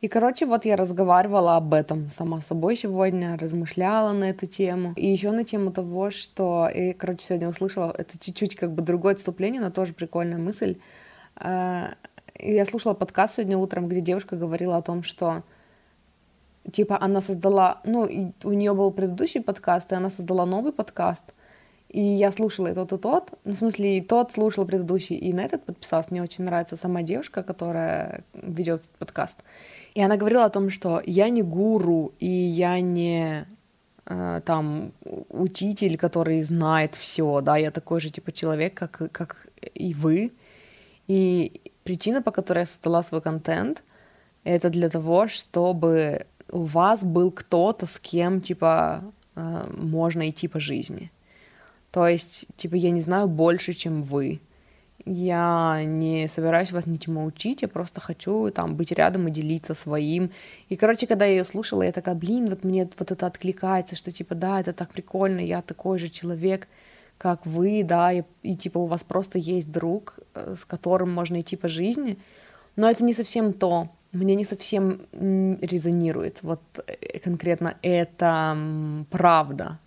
И, 0.00 0.08
короче, 0.08 0.46
вот 0.46 0.64
я 0.64 0.76
разговаривала 0.76 1.56
об 1.56 1.74
этом 1.74 2.10
сама 2.10 2.40
собой 2.40 2.76
сегодня, 2.76 3.36
размышляла 3.36 4.12
на 4.12 4.30
эту 4.30 4.46
тему. 4.46 4.94
И 4.96 5.08
еще 5.08 5.32
на 5.32 5.44
тему 5.44 5.72
того, 5.72 6.12
что... 6.12 6.68
И, 6.68 6.92
короче, 6.92 7.26
сегодня 7.26 7.48
услышала, 7.48 7.92
это 7.98 8.18
чуть-чуть 8.18 8.54
как 8.54 8.72
бы 8.72 8.82
другое 8.82 9.14
отступление, 9.14 9.60
но 9.60 9.70
тоже 9.70 9.94
прикольная 9.94 10.38
мысль. 10.38 10.78
А, 11.34 11.94
я 12.38 12.64
слушала 12.66 12.94
подкаст 12.94 13.34
сегодня 13.34 13.58
утром, 13.58 13.88
где 13.88 14.00
девушка 14.00 14.36
говорила 14.36 14.76
о 14.76 14.82
том, 14.82 15.02
что 15.02 15.42
типа 16.70 16.98
она 17.00 17.20
создала, 17.20 17.80
ну, 17.84 18.02
у 18.44 18.52
нее 18.52 18.74
был 18.74 18.92
предыдущий 18.92 19.40
подкаст, 19.42 19.90
и 19.90 19.96
она 19.96 20.08
создала 20.08 20.46
новый 20.46 20.72
подкаст— 20.72 21.24
и 21.92 22.00
я 22.00 22.32
слушала 22.32 22.68
и 22.68 22.74
тот, 22.74 22.92
и 22.92 22.98
тот. 22.98 23.30
Ну, 23.44 23.52
в 23.52 23.56
смысле, 23.56 23.98
и 23.98 24.00
тот 24.00 24.32
слушал 24.32 24.64
предыдущий, 24.64 25.16
и 25.16 25.32
на 25.32 25.40
этот 25.40 25.64
подписалась. 25.64 26.10
Мне 26.10 26.22
очень 26.22 26.44
нравится 26.44 26.76
сама 26.76 27.02
девушка, 27.02 27.42
которая 27.42 28.24
ведет 28.32 28.82
подкаст. 28.98 29.38
И 29.94 30.02
она 30.02 30.16
говорила 30.16 30.46
о 30.46 30.50
том, 30.50 30.70
что 30.70 31.02
я 31.04 31.28
не 31.28 31.42
гуру, 31.42 32.12
и 32.18 32.26
я 32.26 32.80
не 32.80 33.46
э, 34.06 34.40
там 34.44 34.92
учитель, 35.28 35.98
который 35.98 36.42
знает 36.42 36.94
все, 36.94 37.40
да, 37.42 37.58
я 37.58 37.70
такой 37.70 38.00
же 38.00 38.08
типа 38.08 38.32
человек, 38.32 38.72
как, 38.74 39.12
как 39.12 39.48
и 39.74 39.92
вы. 39.92 40.32
И 41.08 41.60
причина, 41.84 42.22
по 42.22 42.30
которой 42.30 42.60
я 42.60 42.66
создала 42.66 43.02
свой 43.02 43.20
контент, 43.20 43.82
это 44.44 44.70
для 44.70 44.88
того, 44.88 45.28
чтобы 45.28 46.26
у 46.50 46.62
вас 46.62 47.04
был 47.04 47.30
кто-то, 47.30 47.86
с 47.86 47.98
кем, 47.98 48.40
типа, 48.40 49.04
э, 49.36 49.64
можно 49.76 50.30
идти 50.30 50.48
по 50.48 50.58
жизни. 50.58 51.10
То 51.92 52.08
есть, 52.08 52.46
типа, 52.56 52.74
я 52.74 52.90
не 52.90 53.02
знаю 53.02 53.28
больше, 53.28 53.74
чем 53.74 54.02
вы. 54.02 54.40
Я 55.04 55.82
не 55.84 56.28
собираюсь 56.28 56.72
вас 56.72 56.86
ничему 56.86 57.24
учить, 57.24 57.62
я 57.62 57.68
просто 57.68 58.00
хочу 58.00 58.50
там 58.50 58.76
быть 58.76 58.92
рядом 58.92 59.28
и 59.28 59.32
делиться 59.32 59.74
своим. 59.74 60.30
И, 60.68 60.76
короче, 60.76 61.06
когда 61.06 61.24
я 61.24 61.32
ее 61.32 61.44
слушала, 61.44 61.82
я 61.82 61.92
такая, 61.92 62.14
блин, 62.14 62.48
вот 62.48 62.64
мне 62.64 62.88
вот 62.98 63.10
это 63.10 63.26
откликается, 63.26 63.96
что 63.96 64.10
типа, 64.10 64.34
да, 64.34 64.60
это 64.60 64.72
так 64.72 64.90
прикольно, 64.90 65.40
я 65.40 65.60
такой 65.60 65.98
же 65.98 66.08
человек, 66.08 66.68
как 67.18 67.44
вы, 67.46 67.82
да, 67.84 68.12
и, 68.12 68.22
и 68.42 68.56
типа 68.56 68.78
у 68.78 68.86
вас 68.86 69.02
просто 69.02 69.38
есть 69.38 69.70
друг, 69.70 70.18
э, 70.34 70.54
с 70.56 70.64
которым 70.64 71.10
можно 71.12 71.40
идти 71.40 71.56
по 71.56 71.68
жизни. 71.68 72.16
Но 72.76 72.88
это 72.88 73.04
не 73.04 73.12
совсем 73.12 73.52
то. 73.52 73.88
Мне 74.12 74.34
не 74.34 74.44
совсем 74.44 75.00
резонирует 75.12 76.38
вот 76.42 76.60
э, 76.86 77.18
конкретно 77.18 77.76
это 77.82 78.56
правда. 79.10 79.78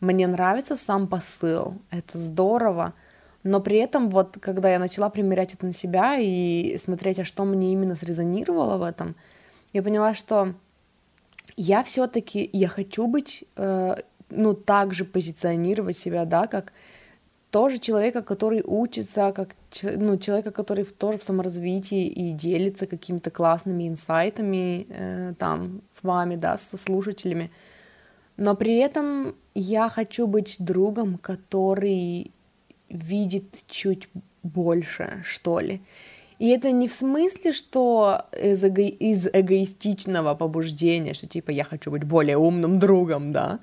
Мне 0.00 0.26
нравится 0.26 0.76
сам 0.76 1.06
посыл, 1.06 1.74
это 1.90 2.16
здорово, 2.16 2.94
но 3.42 3.60
при 3.60 3.76
этом 3.76 4.08
вот, 4.08 4.38
когда 4.40 4.70
я 4.70 4.78
начала 4.78 5.10
примерять 5.10 5.54
это 5.54 5.66
на 5.66 5.72
себя 5.72 6.16
и 6.18 6.78
смотреть, 6.78 7.18
а 7.18 7.24
что 7.24 7.44
мне 7.44 7.72
именно 7.72 7.96
срезонировало 7.96 8.78
в 8.78 8.82
этом, 8.82 9.14
я 9.72 9.82
поняла, 9.82 10.14
что 10.14 10.54
я 11.56 11.82
все-таки, 11.84 12.48
я 12.52 12.68
хочу 12.68 13.06
быть, 13.06 13.44
э, 13.56 13.96
ну, 14.30 14.54
так 14.54 14.94
же 14.94 15.04
позиционировать 15.04 15.98
себя, 15.98 16.24
да, 16.24 16.46
как 16.46 16.72
тоже 17.50 17.78
человека, 17.78 18.22
который 18.22 18.62
учится, 18.64 19.32
как 19.32 19.56
ну, 19.82 20.16
человека, 20.16 20.50
который 20.50 20.84
тоже 20.84 21.18
в 21.18 21.24
саморазвитии 21.24 22.06
и 22.06 22.32
делится 22.32 22.86
какими-то 22.86 23.30
классными 23.30 23.88
инсайтами 23.88 24.86
э, 24.88 25.34
там 25.38 25.82
с 25.92 26.02
вами, 26.02 26.36
да, 26.36 26.58
со 26.58 26.76
слушателями. 26.76 27.50
Но 28.40 28.56
при 28.56 28.78
этом 28.78 29.34
я 29.54 29.90
хочу 29.90 30.26
быть 30.26 30.56
другом, 30.58 31.18
который 31.18 32.32
видит 32.88 33.44
чуть 33.68 34.08
больше, 34.42 35.22
что 35.24 35.60
ли. 35.60 35.82
И 36.38 36.48
это 36.48 36.70
не 36.70 36.88
в 36.88 36.94
смысле, 36.94 37.52
что 37.52 38.22
из, 38.32 38.64
эго... 38.64 38.80
из 38.80 39.26
эгоистичного 39.26 40.34
побуждения, 40.34 41.12
что 41.12 41.26
типа 41.26 41.50
я 41.50 41.64
хочу 41.64 41.90
быть 41.90 42.04
более 42.04 42.38
умным 42.38 42.78
другом, 42.78 43.30
да, 43.30 43.60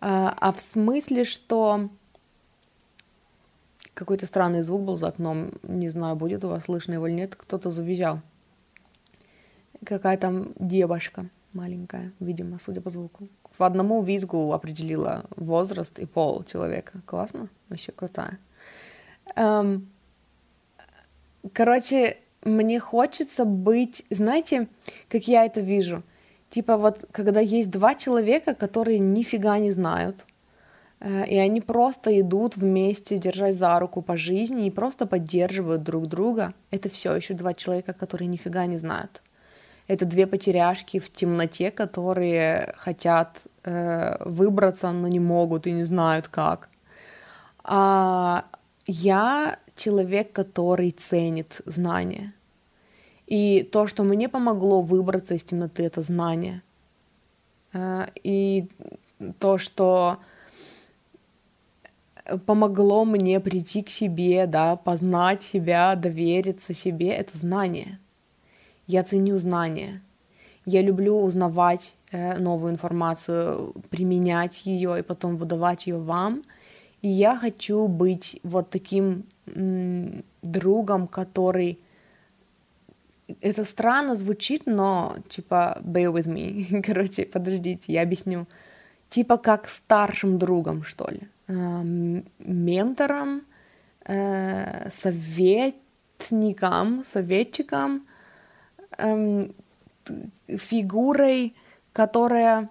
а, 0.00 0.34
а 0.40 0.52
в 0.52 0.60
смысле, 0.60 1.24
что 1.24 1.90
какой-то 3.92 4.24
странный 4.24 4.62
звук 4.62 4.80
был 4.80 4.96
за 4.96 5.08
окном, 5.08 5.52
не 5.62 5.90
знаю, 5.90 6.16
будет 6.16 6.42
у 6.42 6.48
вас 6.48 6.64
слышно 6.64 6.94
его 6.94 7.06
или 7.06 7.16
нет, 7.16 7.36
кто-то 7.36 7.70
завизжал. 7.70 8.22
Какая 9.84 10.16
там 10.16 10.54
девушка 10.58 11.28
маленькая, 11.52 12.12
видимо, 12.18 12.58
судя 12.58 12.80
по 12.80 12.88
звуку. 12.88 13.28
По 13.60 13.66
одному 13.66 14.02
визгу 14.02 14.54
определила 14.54 15.24
возраст 15.36 15.98
и 15.98 16.06
пол 16.06 16.44
человека. 16.44 17.02
Классно? 17.04 17.48
Вообще 17.68 17.92
крутая. 17.92 18.38
Эм, 19.36 19.86
короче, 21.52 22.16
мне 22.42 22.80
хочется 22.80 23.44
быть, 23.44 24.06
знаете, 24.08 24.66
как 25.10 25.28
я 25.28 25.44
это 25.44 25.60
вижу? 25.60 26.02
Типа 26.48 26.78
вот, 26.78 27.04
когда 27.12 27.40
есть 27.40 27.70
два 27.70 27.94
человека, 27.94 28.54
которые 28.54 28.98
нифига 28.98 29.58
не 29.58 29.72
знают, 29.72 30.24
э, 31.00 31.26
и 31.26 31.36
они 31.36 31.60
просто 31.60 32.18
идут 32.18 32.56
вместе, 32.56 33.18
держась 33.18 33.56
за 33.56 33.78
руку 33.78 34.00
по 34.00 34.16
жизни 34.16 34.68
и 34.68 34.70
просто 34.70 35.04
поддерживают 35.04 35.82
друг 35.82 36.06
друга, 36.06 36.54
это 36.70 36.88
все 36.88 37.14
еще 37.14 37.34
два 37.34 37.52
человека, 37.52 37.92
которые 37.92 38.28
нифига 38.28 38.64
не 38.64 38.78
знают. 38.78 39.20
Это 39.90 40.06
две 40.06 40.28
потеряшки 40.28 41.00
в 41.00 41.10
темноте, 41.10 41.72
которые 41.72 42.74
хотят 42.78 43.40
э, 43.64 44.16
выбраться, 44.24 44.90
но 44.90 45.08
не 45.08 45.20
могут 45.20 45.66
и 45.66 45.72
не 45.72 45.84
знают 45.84 46.28
как. 46.28 46.68
А 47.64 48.44
я 48.86 49.58
человек, 49.76 50.32
который 50.32 50.90
ценит 50.90 51.60
знания. 51.66 52.32
И 53.26 53.62
то, 53.62 53.86
что 53.86 54.02
мне 54.02 54.28
помогло 54.28 54.82
выбраться 54.82 55.34
из 55.34 55.44
темноты, 55.44 55.84
это 55.84 56.02
знание. 56.02 56.62
Э, 57.72 58.06
и 58.22 58.68
то, 59.38 59.58
что 59.58 60.18
помогло 62.46 63.04
мне 63.04 63.40
прийти 63.40 63.82
к 63.82 63.90
себе, 63.90 64.46
да, 64.46 64.76
познать 64.76 65.42
себя, 65.42 65.94
довериться 65.94 66.74
себе, 66.74 67.10
это 67.10 67.36
знание. 67.36 67.98
Я 68.86 69.02
ценю 69.02 69.38
знания. 69.38 70.02
Я 70.64 70.82
люблю 70.82 71.20
узнавать 71.20 71.94
э, 71.94 71.99
новую 72.12 72.72
информацию, 72.72 73.72
применять 73.88 74.66
ее 74.66 74.98
и 74.98 75.02
потом 75.02 75.36
выдавать 75.36 75.86
ее 75.86 75.98
вам. 75.98 76.42
И 77.02 77.08
я 77.08 77.36
хочу 77.36 77.86
быть 77.86 78.40
вот 78.42 78.70
таким 78.70 79.26
другом, 80.42 81.06
который 81.06 81.78
это 83.40 83.64
странно 83.64 84.16
звучит, 84.16 84.66
но 84.66 85.16
типа 85.28 85.78
bear 85.82 86.12
with 86.12 86.26
me. 86.26 86.82
Короче, 86.86 87.26
подождите, 87.26 87.92
я 87.92 88.02
объясню. 88.02 88.46
Типа 89.08 89.38
как 89.38 89.68
старшим 89.68 90.38
другом, 90.38 90.82
что 90.82 91.08
ли. 91.10 91.20
Э, 91.48 91.82
ментором, 92.38 93.42
э, 94.04 94.90
советником, 94.90 97.04
советчиком, 97.04 98.06
э, 98.98 99.44
фигурой, 100.48 101.54
которая, 101.92 102.68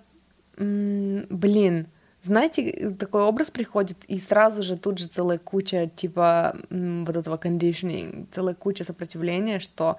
блин, 0.58 1.88
знаете, 2.22 2.96
такой 3.00 3.24
образ 3.24 3.50
приходит, 3.50 4.04
и 4.06 4.20
сразу 4.20 4.62
же 4.62 4.78
тут 4.78 5.00
же 5.00 5.08
целая 5.08 5.38
куча, 5.38 5.88
типа, 5.88 6.56
вот 6.70 7.16
этого 7.16 7.38
conditioning, 7.38 8.28
целая 8.32 8.56
куча 8.56 8.84
сопротивления, 8.84 9.60
что, 9.60 9.98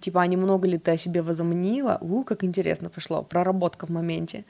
типа, 0.00 0.22
а 0.22 0.26
немного 0.26 0.68
ли 0.68 0.78
ты 0.78 0.92
о 0.92 0.96
себе 0.96 1.22
возомнила? 1.22 1.98
У, 2.00 2.22
как 2.22 2.44
интересно 2.44 2.88
пошло, 2.88 3.22
проработка 3.22 3.86
в 3.86 3.90
моменте. 3.90 4.44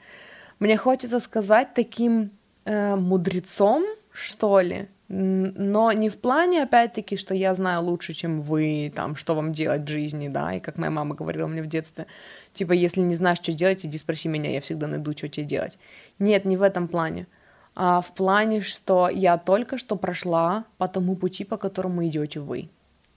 Мне 0.59 0.77
хочется 0.77 1.19
сказать 1.19 1.73
таким 1.73 2.31
э, 2.65 2.95
мудрецом, 2.95 3.83
что 4.11 4.59
ли, 4.59 4.87
но 5.09 5.91
не 5.93 6.09
в 6.09 6.17
плане, 6.17 6.63
опять-таки, 6.63 7.15
что 7.15 7.33
я 7.33 7.55
знаю 7.55 7.81
лучше, 7.83 8.13
чем 8.13 8.41
вы, 8.41 8.91
там, 8.93 9.15
что 9.15 9.35
вам 9.35 9.53
делать 9.53 9.83
в 9.83 9.87
жизни, 9.87 10.27
да, 10.27 10.53
и 10.53 10.59
как 10.59 10.77
моя 10.77 10.91
мама 10.91 11.15
говорила 11.15 11.47
мне 11.47 11.61
в 11.61 11.67
детстве, 11.67 12.07
типа, 12.53 12.73
если 12.73 13.01
не 13.01 13.15
знаешь, 13.15 13.37
что 13.37 13.53
делать, 13.53 13.85
иди 13.85 13.97
спроси 13.97 14.27
меня, 14.27 14.51
я 14.51 14.59
всегда 14.59 14.87
найду, 14.87 15.13
что 15.13 15.29
тебе 15.29 15.45
делать. 15.45 15.77
Нет, 16.19 16.43
не 16.45 16.57
в 16.57 16.61
этом 16.61 16.89
плане, 16.89 17.27
а 17.75 18.01
в 18.01 18.13
плане, 18.13 18.61
что 18.61 19.07
я 19.07 19.37
только 19.37 19.77
что 19.77 19.95
прошла 19.95 20.65
по 20.77 20.87
тому 20.87 21.15
пути, 21.15 21.45
по 21.45 21.57
которому 21.57 22.05
идете 22.05 22.41
вы, 22.41 22.69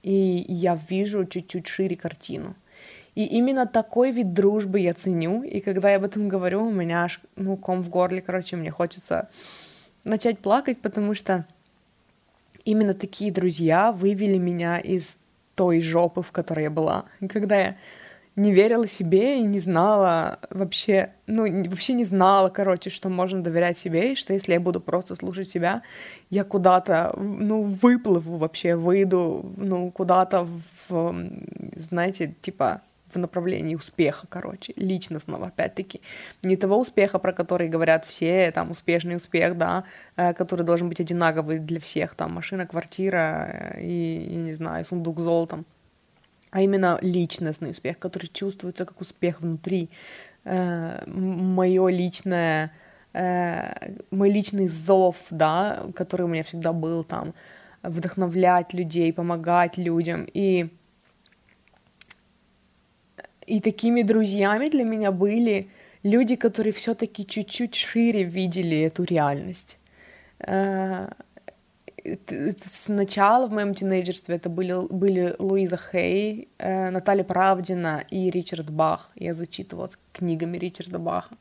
и 0.03 0.45
я 0.49 0.79
вижу 0.89 1.25
чуть-чуть 1.25 1.67
шире 1.67 1.97
картину. 1.97 2.55
И 3.17 3.25
именно 3.25 3.67
такой 3.67 4.13
вид 4.13 4.33
дружбы 4.33 4.79
я 4.79 4.95
ценю, 4.95 5.43
и 5.43 5.59
когда 5.59 5.91
я 5.91 5.97
об 5.97 6.05
этом 6.05 6.29
говорю, 6.29 6.65
у 6.65 6.71
меня 6.71 7.05
аж, 7.05 7.21
ну, 7.35 7.57
ком 7.57 7.83
в 7.83 7.89
горле, 7.89 8.21
короче, 8.21 8.55
мне 8.55 8.71
хочется 8.71 9.29
начать 10.05 10.39
плакать, 10.39 10.81
потому 10.81 11.17
что 11.17 11.45
именно 12.71 12.95
такие 12.95 13.33
друзья 13.33 13.93
вывели 13.93 14.39
меня 14.39 14.79
из 14.79 15.17
той 15.55 15.81
жопы, 15.81 16.23
в 16.23 16.31
которой 16.33 16.65
я 16.65 16.71
была. 16.71 17.05
Когда 17.29 17.59
я 17.59 17.77
не 18.37 18.53
верила 18.53 18.87
себе 18.87 19.41
и 19.41 19.43
не 19.43 19.61
знала 19.61 20.39
вообще, 20.51 21.13
ну, 21.27 21.43
вообще 21.69 21.93
не 21.93 22.05
знала, 22.05 22.49
короче, 22.49 22.89
что 22.89 23.09
можно 23.09 23.43
доверять 23.43 23.77
себе, 23.77 24.13
и 24.13 24.15
что 24.15 24.33
если 24.33 24.53
я 24.53 24.61
буду 24.61 24.81
просто 24.81 25.17
слушать 25.17 25.51
себя, 25.51 25.83
я 26.31 26.45
куда-то, 26.45 27.15
ну, 27.19 27.63
выплыву 27.63 28.37
вообще, 28.37 28.77
выйду, 28.77 29.53
ну, 29.57 29.91
куда-то 29.91 30.47
в, 30.89 31.15
знаете, 31.77 32.35
типа, 32.41 32.83
в 33.15 33.19
направлении 33.19 33.75
успеха, 33.75 34.27
короче, 34.29 34.73
личностного, 34.77 35.47
опять-таки. 35.47 36.01
Не 36.43 36.57
того 36.57 36.79
успеха, 36.79 37.19
про 37.19 37.33
который 37.33 37.69
говорят 37.69 38.05
все, 38.05 38.51
там, 38.53 38.71
успешный 38.71 39.17
успех, 39.17 39.57
да, 39.57 39.85
э, 40.17 40.35
который 40.35 40.65
должен 40.65 40.89
быть 40.89 41.01
одинаковый 41.01 41.59
для 41.59 41.81
всех, 41.81 42.15
там, 42.15 42.33
машина, 42.33 42.67
квартира 42.67 43.49
э, 43.53 43.83
и, 43.83 44.27
и 44.31 44.37
не 44.37 44.55
знаю, 44.55 44.85
сундук 44.85 45.21
с 45.21 45.23
золотом, 45.23 45.65
а 46.51 46.61
именно 46.63 46.99
личностный 47.03 47.71
успех, 47.71 47.99
который 47.99 48.29
чувствуется 48.29 48.85
как 48.85 49.01
успех 49.01 49.41
внутри, 49.41 49.89
э, 50.45 51.05
мое 51.07 51.89
личное, 51.89 52.73
мой 53.13 54.31
личный 54.31 54.69
зов, 54.69 55.17
да, 55.31 55.83
который 55.97 56.23
у 56.23 56.29
меня 56.29 56.45
всегда 56.45 56.73
был 56.73 57.03
там, 57.03 57.35
вдохновлять 57.83 58.73
людей, 58.73 59.13
помогать 59.13 59.79
людям, 59.79 60.29
и 60.33 60.69
и 63.51 63.61
такими 63.61 64.03
друзьями 64.03 64.69
для 64.69 64.85
меня 64.85 65.11
были 65.11 65.69
люди, 66.05 66.37
которые 66.37 66.73
все-таки 66.73 67.27
чуть-чуть 67.27 67.75
шире 67.75 68.23
видели 68.23 68.81
эту 68.81 69.05
реальность. 69.05 69.79
Э, 70.39 71.09
сначала 72.67 73.47
в 73.47 73.53
моем 73.53 73.75
тинейджерстве 73.75 74.37
это 74.37 74.49
были, 74.49 74.75
были 74.89 75.35
Луиза 75.39 75.77
Хей, 75.77 76.49
э, 76.59 76.91
Наталья 76.91 77.25
Правдина 77.25 78.05
и 78.11 78.31
Ричард 78.31 78.71
Бах. 78.71 79.11
Я 79.17 79.35
зачитывалась 79.35 79.99
книгами 80.13 80.57
Ричарда 80.57 80.99
Баха. 80.99 81.37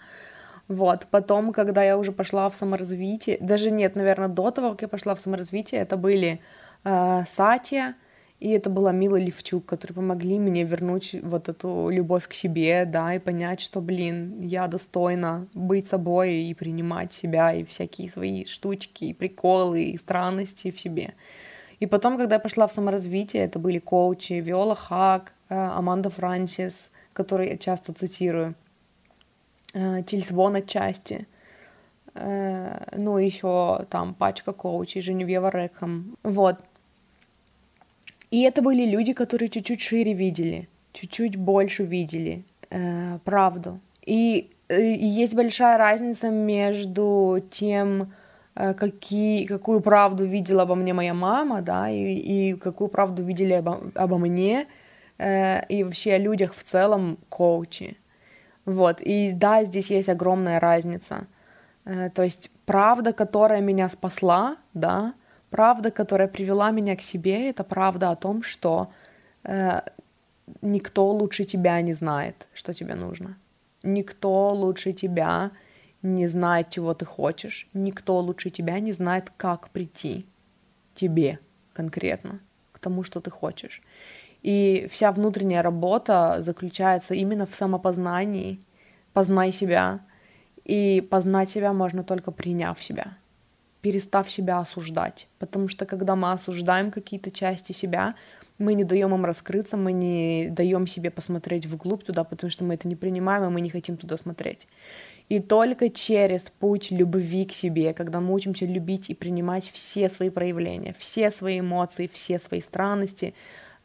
Вот, 0.67 1.07
потом, 1.11 1.51
когда 1.51 1.83
я 1.83 1.97
уже 1.97 2.11
пошла 2.11 2.49
в 2.49 2.55
саморазвитие, 2.55 3.37
даже 3.39 3.71
нет, 3.71 3.95
наверное, 3.95 4.27
до 4.27 4.51
того, 4.51 4.71
как 4.71 4.81
я 4.83 4.87
пошла 4.87 5.15
в 5.15 5.19
саморазвитие, 5.19 5.81
это 5.81 5.97
были 5.97 6.39
э, 6.83 7.23
Сатия, 7.27 7.95
и 8.39 8.51
это 8.51 8.69
была 8.69 8.93
Мила 8.93 9.17
Левчук, 9.17 9.65
которые 9.65 9.95
помогли 9.95 10.39
мне 10.39 10.63
вернуть 10.63 11.13
вот 11.21 11.49
эту 11.49 11.89
любовь 11.89 12.27
к 12.27 12.33
себе, 12.33 12.85
да, 12.85 13.13
и 13.13 13.19
понять, 13.19 13.59
что, 13.59 13.81
блин, 13.81 14.39
я 14.39 14.67
достойна 14.67 15.47
быть 15.53 15.87
собой 15.87 16.35
и 16.35 16.53
принимать 16.53 17.11
себя, 17.13 17.53
и 17.53 17.65
всякие 17.65 18.09
свои 18.09 18.45
штучки, 18.45 19.05
и 19.05 19.13
приколы, 19.13 19.83
и 19.83 19.97
странности 19.97 20.71
в 20.71 20.79
себе. 20.79 21.15
И 21.81 21.85
потом, 21.85 22.17
когда 22.17 22.35
я 22.35 22.39
пошла 22.39 22.67
в 22.67 22.71
саморазвитие, 22.71 23.43
это 23.43 23.59
были 23.59 23.79
коучи 23.79 24.33
Виола 24.33 24.75
Хак, 24.75 25.33
э, 25.49 25.55
Аманда 25.55 26.09
Франсис, 26.09 26.91
которые 27.11 27.51
я 27.51 27.57
часто 27.57 27.91
цитирую, 27.91 28.55
э, 29.73 30.01
Тильс 30.03 30.31
Вон 30.31 30.55
отчасти, 30.55 31.27
э, 32.15 32.95
ну, 32.95 33.17
еще 33.17 33.85
там 33.89 34.13
пачка 34.13 34.53
коучей, 34.53 35.01
Женевьева 35.01 35.49
Рекхам. 35.49 36.17
Вот, 36.23 36.57
и 38.31 38.41
это 38.41 38.61
были 38.61 38.85
люди, 38.85 39.13
которые 39.13 39.49
чуть-чуть 39.49 39.81
шире 39.81 40.13
видели, 40.13 40.69
чуть-чуть 40.93 41.35
больше 41.35 41.83
видели 41.83 42.43
э, 42.69 43.19
правду. 43.23 43.79
И, 44.05 44.51
э, 44.67 44.93
есть 44.93 45.35
большая 45.35 45.77
разница 45.77 46.29
между 46.29 47.43
тем, 47.49 48.13
э, 48.55 48.73
какие, 48.73 49.45
какую 49.45 49.81
правду 49.81 50.25
видела 50.25 50.63
обо 50.63 50.75
мне 50.75 50.93
моя 50.93 51.13
мама, 51.13 51.61
да, 51.61 51.89
и, 51.89 52.13
и 52.13 52.53
какую 52.53 52.89
правду 52.89 53.23
видели 53.23 53.53
обо, 53.53 53.81
обо 53.95 54.17
мне, 54.17 54.67
э, 55.17 55.65
и 55.67 55.83
вообще 55.83 56.13
о 56.13 56.17
людях 56.19 56.53
в 56.53 56.63
целом 56.63 57.17
коучи. 57.29 57.97
Вот, 58.65 59.01
и 59.01 59.31
да, 59.33 59.63
здесь 59.63 59.89
есть 59.89 60.09
огромная 60.09 60.59
разница. 60.59 61.25
Э, 61.85 62.09
то 62.13 62.21
есть 62.23 62.51
правда, 62.65 63.13
которая 63.13 63.61
меня 63.61 63.89
спасла, 63.89 64.57
да, 64.75 65.13
Правда, 65.49 65.89
которая 65.89 66.27
привела 66.27 66.71
меня 66.71 66.95
к 66.95 67.01
себе, 67.01 67.49
это 67.49 67.63
правда 67.63 68.11
о 68.11 68.15
том, 68.15 68.43
что 68.43 68.91
э, 69.43 69.81
никто 70.61 71.11
лучше 71.11 71.43
тебя 71.45 71.81
не 71.81 71.93
знает, 71.93 72.47
что 72.53 72.73
тебе 72.73 72.95
нужно. 72.95 73.37
Никто 73.81 74.53
лучше 74.53 74.93
тебя 74.93 75.51
не 76.03 76.27
знает, 76.27 76.69
чего 76.69 76.93
ты 76.93 77.05
хочешь. 77.05 77.67
Никто 77.73 78.19
лучше 78.19 78.51
тебя 78.51 78.79
не 78.79 78.93
знает, 78.93 79.31
как 79.37 79.69
прийти 79.69 80.25
тебе 80.93 81.39
конкретно 81.73 82.39
к 82.71 82.79
тому, 82.79 83.03
что 83.03 83.19
ты 83.19 83.31
хочешь. 83.31 83.81
И 84.43 84.87
вся 84.89 85.11
внутренняя 85.11 85.63
работа 85.63 86.37
заключается 86.41 87.15
именно 87.15 87.45
в 87.45 87.55
самопознании. 87.55 88.59
Познай 89.13 89.51
себя. 89.51 89.99
И 90.63 91.01
познать 91.09 91.49
себя 91.49 91.73
можно 91.73 92.03
только 92.03 92.31
приняв 92.31 92.81
себя 92.83 93.17
перестав 93.81 94.29
себя 94.29 94.59
осуждать. 94.59 95.27
Потому 95.39 95.67
что 95.67 95.85
когда 95.85 96.15
мы 96.15 96.31
осуждаем 96.31 96.91
какие-то 96.91 97.31
части 97.31 97.71
себя, 97.71 98.15
мы 98.57 98.73
не 98.73 98.83
даем 98.83 99.13
им 99.15 99.25
раскрыться, 99.25 99.77
мы 99.77 99.93
не 99.93 100.49
даем 100.49 100.85
себе 100.85 101.09
посмотреть 101.09 101.65
вглубь 101.65 102.03
туда, 102.03 102.23
потому 102.23 102.51
что 102.51 102.65
мы 102.65 102.73
это 102.73 102.87
не 102.87 102.95
принимаем, 102.95 103.45
и 103.45 103.49
мы 103.49 103.61
не 103.61 103.69
хотим 103.69 103.95
туда 103.95 104.17
смотреть. 104.17 104.67
И 105.29 105.39
только 105.39 105.89
через 105.89 106.43
путь 106.59 106.91
любви 106.91 107.45
к 107.45 107.53
себе, 107.53 107.93
когда 107.93 108.19
мы 108.19 108.33
учимся 108.33 108.65
любить 108.65 109.09
и 109.09 109.13
принимать 109.13 109.69
все 109.69 110.09
свои 110.09 110.29
проявления, 110.29 110.95
все 110.97 111.31
свои 111.31 111.59
эмоции, 111.59 112.09
все 112.11 112.39
свои 112.39 112.61
странности, 112.61 113.33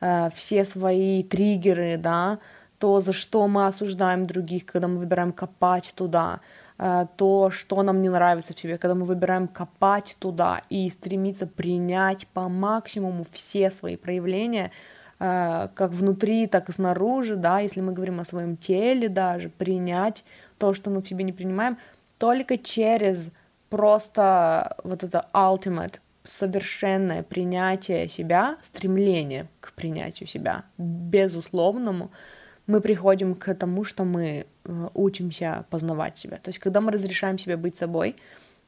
э, 0.00 0.30
все 0.34 0.64
свои 0.64 1.22
триггеры, 1.22 1.98
да, 1.98 2.38
то, 2.78 3.00
за 3.00 3.12
что 3.12 3.46
мы 3.46 3.66
осуждаем 3.66 4.26
других, 4.26 4.64
когда 4.64 4.88
мы 4.88 4.96
выбираем 4.96 5.32
копать 5.32 5.92
туда, 5.94 6.40
то, 6.76 7.50
что 7.50 7.82
нам 7.82 8.02
не 8.02 8.08
нравится 8.08 8.52
в 8.52 8.58
себе, 8.58 8.78
когда 8.78 8.94
мы 8.94 9.04
выбираем 9.04 9.46
копать 9.46 10.16
туда 10.18 10.62
и 10.70 10.90
стремиться 10.90 11.46
принять 11.46 12.26
по 12.28 12.48
максимуму 12.48 13.24
все 13.30 13.70
свои 13.70 13.96
проявления, 13.96 14.72
э, 15.20 15.68
как 15.74 15.92
внутри, 15.92 16.48
так 16.48 16.68
и 16.68 16.72
снаружи, 16.72 17.36
да, 17.36 17.60
если 17.60 17.80
мы 17.80 17.92
говорим 17.92 18.20
о 18.20 18.24
своем 18.24 18.56
теле 18.56 19.08
даже, 19.08 19.50
принять 19.50 20.24
то, 20.58 20.74
что 20.74 20.90
мы 20.90 21.00
в 21.00 21.08
себе 21.08 21.22
не 21.22 21.32
принимаем, 21.32 21.78
только 22.18 22.58
через 22.58 23.28
просто 23.70 24.76
вот 24.82 25.04
это 25.04 25.28
ultimate, 25.32 26.00
совершенное 26.24 27.22
принятие 27.22 28.08
себя, 28.08 28.56
стремление 28.62 29.46
к 29.60 29.72
принятию 29.72 30.28
себя, 30.28 30.64
безусловному, 30.78 32.10
мы 32.66 32.80
приходим 32.80 33.34
к 33.34 33.54
тому, 33.54 33.84
что 33.84 34.04
мы 34.04 34.24
э, 34.24 34.44
учимся 34.94 35.64
познавать 35.70 36.18
себя. 36.18 36.38
То 36.38 36.48
есть, 36.48 36.58
когда 36.58 36.80
мы 36.80 36.90
разрешаем 36.90 37.38
себе 37.38 37.56
быть 37.56 37.76
собой, 37.76 38.16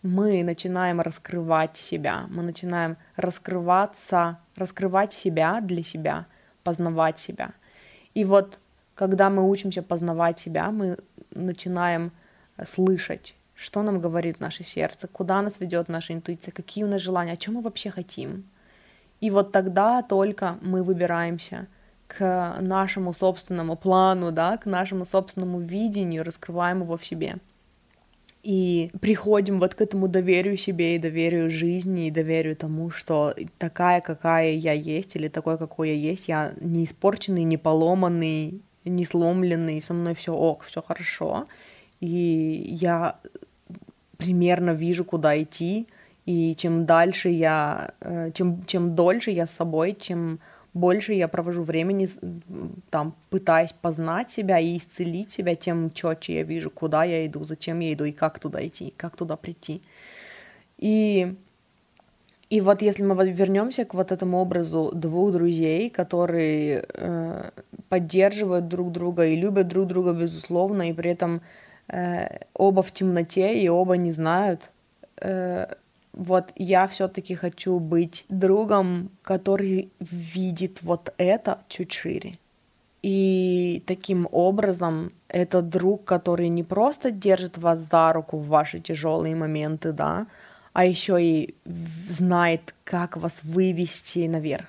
мы 0.03 0.43
начинаем 0.45 1.01
раскрывать 1.01 1.77
себя, 1.77 2.27
мы 2.29 2.43
начинаем 2.43 2.97
раскрываться, 3.17 4.39
раскрывать 4.57 5.15
себя 5.15 5.61
для 5.61 5.83
себя, 5.83 6.27
познавать 6.63 7.19
себя. 7.19 7.51
И 8.15 8.25
вот, 8.25 8.59
когда 8.95 9.31
мы 9.31 9.49
учимся 9.49 9.83
познавать 9.83 10.41
себя, 10.41 10.71
мы 10.71 10.99
начинаем 11.31 12.13
слышать, 12.67 13.35
что 13.55 13.83
нам 13.83 14.01
говорит 14.01 14.41
наше 14.41 14.65
сердце, 14.65 15.09
куда 15.09 15.43
нас 15.43 15.61
ведет 15.61 15.89
наша 15.89 16.13
интуиция, 16.13 16.53
какие 16.53 16.85
у 16.85 16.89
нас 16.89 17.03
желания, 17.03 17.33
о 17.33 17.37
чем 17.37 17.55
мы 17.55 17.61
вообще 17.63 17.91
хотим. 17.91 18.45
И 19.21 19.31
вот 19.31 19.53
тогда 19.53 20.03
только 20.03 20.59
мы 20.61 20.83
выбираемся 20.83 21.67
к 22.07 22.57
нашему 22.61 23.15
собственному 23.15 23.77
плану, 23.77 24.33
да, 24.33 24.57
к 24.57 24.67
нашему 24.67 25.07
собственному 25.07 25.61
видению, 25.61 26.25
раскрываем 26.25 26.83
его 26.83 26.97
в 26.97 27.05
себе. 27.05 27.37
И 28.43 28.93
приходим 29.01 29.59
вот 29.59 29.75
к 29.75 29.81
этому 29.81 30.07
доверию 30.07 30.57
себе 30.57 30.95
и 30.95 31.01
доверию 31.01 31.51
жизни, 31.51 32.07
и 32.07 32.13
доверию 32.13 32.55
тому, 32.55 32.91
что 32.91 33.35
такая, 33.59 34.01
какая 34.01 34.53
я 34.53 34.73
есть, 34.73 35.17
или 35.17 35.27
такой, 35.27 35.59
какой 35.59 35.89
я 35.89 35.95
есть, 35.95 36.29
я 36.29 36.53
не 36.61 36.85
испорченный, 36.85 37.43
не 37.43 37.57
поломанный, 37.57 38.61
не 38.85 39.05
сломленный, 39.05 39.83
со 39.83 39.95
мной 39.95 40.15
все 40.15 40.33
ок, 40.33 40.63
все 40.63 40.81
хорошо. 40.81 41.49
И 42.01 42.09
я 42.09 43.19
примерно 44.17 44.71
вижу, 44.71 45.05
куда 45.05 45.43
идти, 45.43 45.89
и 46.25 46.55
чем 46.57 46.87
дальше 46.87 47.31
я, 47.31 47.95
э, 48.01 48.31
чем, 48.33 48.65
чем 48.65 48.95
дольше 48.95 49.33
я 49.33 49.47
с 49.47 49.53
собой, 49.53 49.97
чем 49.99 50.39
больше 50.77 51.15
я 51.15 51.27
провожу 51.27 51.63
времени 51.63 52.09
там, 52.91 53.15
пытаясь 53.31 53.73
познать 53.73 54.31
себя 54.31 54.59
и 54.59 54.77
исцелить 54.77 55.33
себя, 55.33 55.55
тем 55.55 55.91
четче 55.91 56.35
я 56.35 56.43
вижу, 56.43 56.71
куда 56.71 57.05
я 57.05 57.27
иду, 57.27 57.45
зачем 57.45 57.81
я 57.81 57.95
иду 57.95 58.05
и 58.05 58.13
как 58.13 58.39
туда 58.39 58.65
идти, 58.67 58.93
как 58.97 59.17
туда 59.17 59.37
прийти. 59.37 59.81
И, 60.77 61.35
и 62.51 62.61
вот 62.61 62.83
если 62.83 63.03
мы 63.03 63.31
вернемся 63.31 63.87
к 63.87 63.95
вот 63.95 64.13
этому 64.13 64.39
образу 64.39 64.93
двух 64.95 65.33
друзей, 65.33 65.89
которые 65.89 66.85
э, 66.93 67.51
поддерживают 67.89 68.69
друг 68.69 68.93
друга 68.93 69.25
и 69.27 69.35
любят 69.35 69.69
друг 69.69 69.87
друга, 69.87 70.13
безусловно, 70.13 70.91
и 70.91 70.93
при 70.93 71.11
этом 71.11 71.41
э, 71.89 72.41
оба 72.53 72.83
в 72.83 72.93
темноте 72.93 73.59
и 73.59 73.69
оба 73.69 73.97
не 73.97 74.13
знают, 74.13 74.71
э, 75.23 75.67
вот 76.17 76.51
я 76.57 76.87
все-таки 76.87 77.35
хочу 77.35 77.79
быть 77.79 78.25
другом, 78.29 79.11
который 79.23 79.91
видит 80.01 80.83
вот 80.83 81.13
это 81.19 81.61
чуть 81.69 81.93
шире. 81.93 82.39
И 83.03 83.85
таким 83.87 84.27
образом 84.33 85.13
это 85.29 85.63
друг, 85.63 86.05
который 86.05 86.49
не 86.49 86.65
просто 86.65 87.11
держит 87.11 87.59
вас 87.59 87.81
за 87.81 88.13
руку 88.13 88.39
в 88.39 88.49
ваши 88.49 88.81
тяжелые 88.81 89.37
моменты, 89.37 89.93
да, 89.93 90.27
а 90.73 90.85
еще 90.85 91.23
и 91.23 91.55
знает, 92.09 92.75
как 92.85 93.17
вас 93.17 93.35
вывести 93.43 94.27
наверх. 94.27 94.67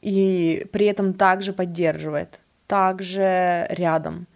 И 0.00 0.66
при 0.72 0.86
этом 0.86 1.12
также 1.14 1.52
поддерживает, 1.52 2.40
также 2.66 3.66
рядом, 3.70 4.26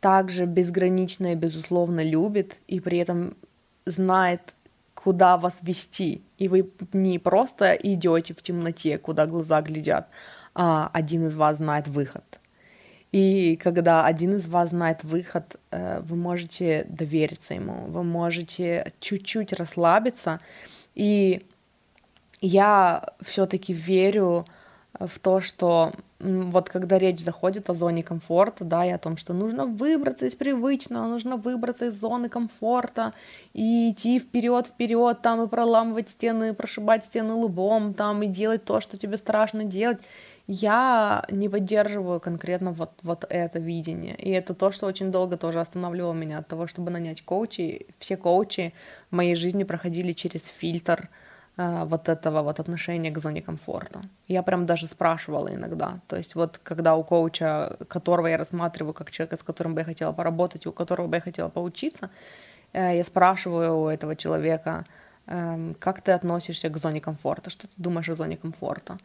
также 0.00 0.46
безгранично 0.46 1.32
и 1.32 1.36
безусловно 1.36 2.02
любит, 2.04 2.56
и 2.68 2.80
при 2.80 2.98
этом 2.98 3.36
знает, 3.86 4.54
куда 5.04 5.36
вас 5.36 5.58
вести. 5.62 6.22
И 6.38 6.48
вы 6.48 6.70
не 6.94 7.18
просто 7.18 7.74
идете 7.74 8.32
в 8.32 8.42
темноте, 8.42 8.96
куда 8.96 9.26
глаза 9.26 9.60
глядят, 9.60 10.08
а 10.54 10.90
один 10.94 11.26
из 11.26 11.36
вас 11.36 11.58
знает 11.58 11.88
выход. 11.88 12.24
И 13.12 13.56
когда 13.56 14.06
один 14.06 14.36
из 14.36 14.48
вас 14.48 14.70
знает 14.70 15.04
выход, 15.04 15.56
э, 15.70 16.00
вы 16.00 16.16
можете 16.16 16.86
довериться 16.88 17.54
ему, 17.54 17.84
вы 17.88 18.02
можете 18.02 18.92
чуть-чуть 18.98 19.52
расслабиться. 19.52 20.40
И 20.94 21.42
я 22.40 23.04
все-таки 23.20 23.74
верю 23.74 24.46
в 24.98 25.18
то, 25.18 25.40
что 25.40 25.92
вот 26.20 26.68
когда 26.68 26.98
речь 26.98 27.20
заходит 27.20 27.68
о 27.68 27.74
зоне 27.74 28.02
комфорта, 28.02 28.64
да, 28.64 28.86
и 28.86 28.90
о 28.90 28.98
том, 28.98 29.16
что 29.16 29.34
нужно 29.34 29.66
выбраться 29.66 30.26
из 30.26 30.34
привычного, 30.34 31.06
нужно 31.06 31.36
выбраться 31.36 31.86
из 31.86 32.00
зоны 32.00 32.28
комфорта 32.28 33.12
и 33.52 33.90
идти 33.90 34.18
вперед, 34.18 34.68
вперед, 34.68 35.20
там 35.20 35.42
и 35.42 35.48
проламывать 35.48 36.10
стены, 36.10 36.54
прошибать 36.54 37.04
стены 37.04 37.34
лбом, 37.34 37.92
там 37.92 38.22
и 38.22 38.26
делать 38.26 38.64
то, 38.64 38.80
что 38.80 38.96
тебе 38.96 39.18
страшно 39.18 39.64
делать. 39.64 39.98
Я 40.46 41.24
не 41.30 41.48
поддерживаю 41.48 42.20
конкретно 42.20 42.72
вот, 42.72 42.90
вот 43.02 43.24
это 43.28 43.58
видение. 43.58 44.14
И 44.14 44.30
это 44.30 44.54
то, 44.54 44.72
что 44.72 44.86
очень 44.86 45.10
долго 45.10 45.36
тоже 45.36 45.60
останавливало 45.60 46.12
меня 46.12 46.38
от 46.38 46.48
того, 46.48 46.66
чтобы 46.66 46.90
нанять 46.90 47.22
коучей. 47.22 47.86
Все 47.98 48.16
коучи 48.16 48.74
в 49.10 49.16
моей 49.16 49.34
жизни 49.36 49.64
проходили 49.64 50.12
через 50.12 50.44
фильтр— 50.44 51.08
вот 51.56 52.08
этого 52.08 52.42
вот 52.42 52.58
отношения 52.60 53.10
к 53.10 53.18
зоне 53.18 53.40
комфорта. 53.40 54.02
Я 54.26 54.42
прям 54.42 54.66
даже 54.66 54.88
спрашивала 54.88 55.54
иногда. 55.54 56.00
То 56.08 56.16
есть 56.16 56.34
вот 56.34 56.58
когда 56.62 56.96
у 56.96 57.04
коуча, 57.04 57.76
которого 57.88 58.26
я 58.26 58.36
рассматриваю 58.36 58.92
как 58.92 59.10
человека, 59.10 59.36
с 59.36 59.42
которым 59.42 59.74
бы 59.74 59.80
я 59.80 59.84
хотела 59.84 60.12
поработать, 60.12 60.66
у 60.66 60.72
которого 60.72 61.06
бы 61.06 61.16
я 61.16 61.20
хотела 61.20 61.48
поучиться, 61.48 62.10
э, 62.72 62.96
я 62.96 63.04
спрашиваю 63.04 63.76
у 63.76 63.88
этого 63.88 64.16
человека, 64.16 64.84
эм, 65.26 65.74
как 65.78 66.02
ты 66.02 66.12
относишься 66.12 66.68
к 66.70 66.78
зоне 66.78 67.00
комфорта, 67.00 67.50
что 67.50 67.68
ты 67.68 67.74
думаешь 67.76 68.08
о 68.08 68.16
зоне 68.16 68.36
комфорта. 68.36 68.98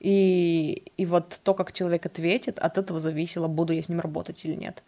И, 0.00 0.82
и 0.96 1.04
вот 1.04 1.40
то, 1.42 1.52
как 1.52 1.72
человек 1.74 2.06
ответит, 2.06 2.58
от 2.58 2.78
этого 2.78 2.98
зависело, 2.98 3.48
буду 3.48 3.74
я 3.74 3.82
с 3.82 3.90
ним 3.90 4.00
работать 4.00 4.42
или 4.46 4.54
нет. 4.54 4.82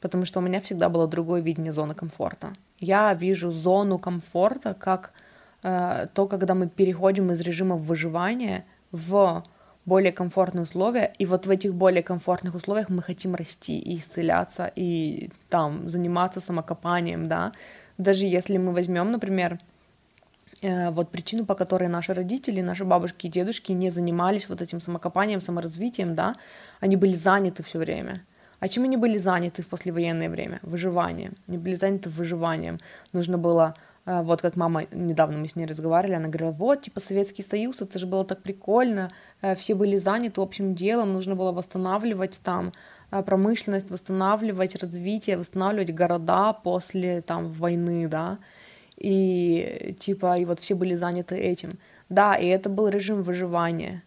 Потому 0.00 0.24
что 0.24 0.40
у 0.40 0.42
меня 0.42 0.60
всегда 0.60 0.88
было 0.88 1.06
другое 1.06 1.40
видение 1.42 1.72
зоны 1.72 1.94
комфорта. 1.94 2.54
Я 2.80 3.14
вижу 3.14 3.52
зону 3.52 3.98
комфорта 4.00 4.74
как 4.74 5.12
Э, 5.12 5.25
то, 5.62 6.26
когда 6.28 6.54
мы 6.54 6.68
переходим 6.68 7.32
из 7.32 7.40
режима 7.40 7.76
выживания 7.76 8.64
в 8.92 9.44
более 9.86 10.12
комфортные 10.12 10.64
условия, 10.64 11.12
и 11.18 11.26
вот 11.26 11.46
в 11.46 11.50
этих 11.50 11.74
более 11.74 12.02
комфортных 12.02 12.54
условиях 12.54 12.88
мы 12.88 13.02
хотим 13.02 13.34
расти 13.34 13.78
и 13.78 13.98
исцеляться, 13.98 14.70
и 14.76 15.30
там 15.48 15.88
заниматься 15.88 16.40
самокопанием, 16.40 17.28
да, 17.28 17.52
даже 17.96 18.26
если 18.26 18.58
мы 18.58 18.72
возьмем, 18.72 19.12
например, 19.12 19.58
э, 20.60 20.90
вот 20.90 21.10
причину, 21.10 21.46
по 21.46 21.54
которой 21.54 21.88
наши 21.88 22.12
родители, 22.12 22.60
наши 22.60 22.84
бабушки 22.84 23.26
и 23.26 23.30
дедушки 23.30 23.72
не 23.72 23.90
занимались 23.90 24.48
вот 24.48 24.60
этим 24.60 24.80
самокопанием, 24.80 25.40
саморазвитием, 25.40 26.14
да, 26.16 26.34
они 26.80 26.96
были 26.96 27.14
заняты 27.14 27.62
все 27.62 27.78
время. 27.78 28.22
А 28.58 28.68
чем 28.68 28.84
они 28.84 28.96
были 28.96 29.18
заняты 29.18 29.62
в 29.62 29.68
послевоенное 29.68 30.30
время? 30.30 30.58
Выживанием. 30.62 31.34
Они 31.46 31.58
были 31.58 31.74
заняты 31.74 32.08
выживанием. 32.08 32.80
Нужно 33.12 33.36
было 33.36 33.76
вот 34.06 34.40
как 34.40 34.54
мама, 34.56 34.84
недавно 34.92 35.38
мы 35.38 35.48
с 35.48 35.56
ней 35.56 35.66
разговаривали, 35.66 36.16
она 36.16 36.28
говорила, 36.28 36.52
вот, 36.52 36.82
типа, 36.82 37.00
Советский 37.00 37.42
Союз, 37.42 37.82
это 37.82 37.98
же 37.98 38.06
было 38.06 38.24
так 38.24 38.40
прикольно, 38.40 39.10
э, 39.42 39.56
все 39.56 39.74
были 39.74 39.96
заняты 39.96 40.40
общим 40.40 40.74
делом, 40.74 41.12
нужно 41.12 41.34
было 41.34 41.50
восстанавливать 41.50 42.40
там 42.42 42.72
э, 43.10 43.22
промышленность, 43.22 43.90
восстанавливать 43.90 44.76
развитие, 44.76 45.36
восстанавливать 45.36 45.92
города 45.92 46.52
после 46.52 47.20
там 47.20 47.52
войны, 47.52 48.06
да, 48.06 48.38
и 48.96 49.96
типа, 49.98 50.38
и 50.38 50.44
вот 50.44 50.60
все 50.60 50.74
были 50.74 50.94
заняты 50.94 51.36
этим. 51.36 51.78
Да, 52.08 52.36
и 52.36 52.46
это 52.46 52.68
был 52.68 52.88
режим 52.88 53.22
выживания. 53.22 54.02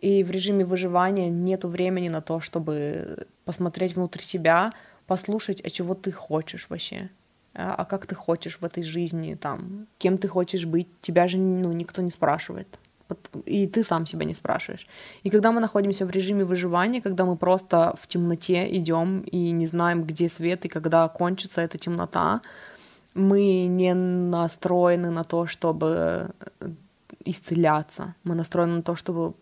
И 0.00 0.24
в 0.24 0.30
режиме 0.30 0.64
выживания 0.64 1.28
нету 1.28 1.68
времени 1.68 2.08
на 2.08 2.20
то, 2.20 2.40
чтобы 2.40 3.26
посмотреть 3.44 3.96
внутрь 3.96 4.20
себя, 4.20 4.72
послушать, 5.06 5.60
а 5.64 5.70
чего 5.70 5.94
ты 5.94 6.12
хочешь 6.12 6.66
вообще. 6.68 7.10
А, 7.58 7.74
а 7.74 7.84
как 7.84 8.06
ты 8.06 8.14
хочешь 8.14 8.58
в 8.60 8.64
этой 8.64 8.84
жизни, 8.84 9.34
там, 9.34 9.86
кем 9.98 10.16
ты 10.16 10.28
хочешь 10.28 10.64
быть, 10.64 10.86
тебя 11.02 11.28
же 11.28 11.38
ну, 11.38 11.72
никто 11.72 12.02
не 12.02 12.10
спрашивает. 12.10 12.78
И 13.46 13.66
ты 13.66 13.84
сам 13.84 14.06
себя 14.06 14.24
не 14.24 14.34
спрашиваешь. 14.34 14.86
И 15.24 15.30
когда 15.30 15.50
мы 15.50 15.60
находимся 15.60 16.06
в 16.06 16.10
режиме 16.10 16.44
выживания, 16.44 17.00
когда 17.00 17.24
мы 17.24 17.36
просто 17.36 17.94
в 18.00 18.06
темноте 18.06 18.68
идем 18.76 19.20
и 19.20 19.50
не 19.50 19.66
знаем, 19.66 20.04
где 20.04 20.28
свет 20.28 20.64
и 20.64 20.68
когда 20.68 21.08
кончится 21.08 21.60
эта 21.60 21.78
темнота, 21.78 22.40
мы 23.14 23.66
не 23.66 23.94
настроены 23.94 25.10
на 25.10 25.24
то, 25.24 25.46
чтобы 25.46 26.30
э, 26.60 26.68
исцеляться. 27.24 28.14
Мы 28.24 28.34
настроены 28.34 28.76
на 28.76 28.82
то, 28.82 28.94
чтобы 28.94 29.34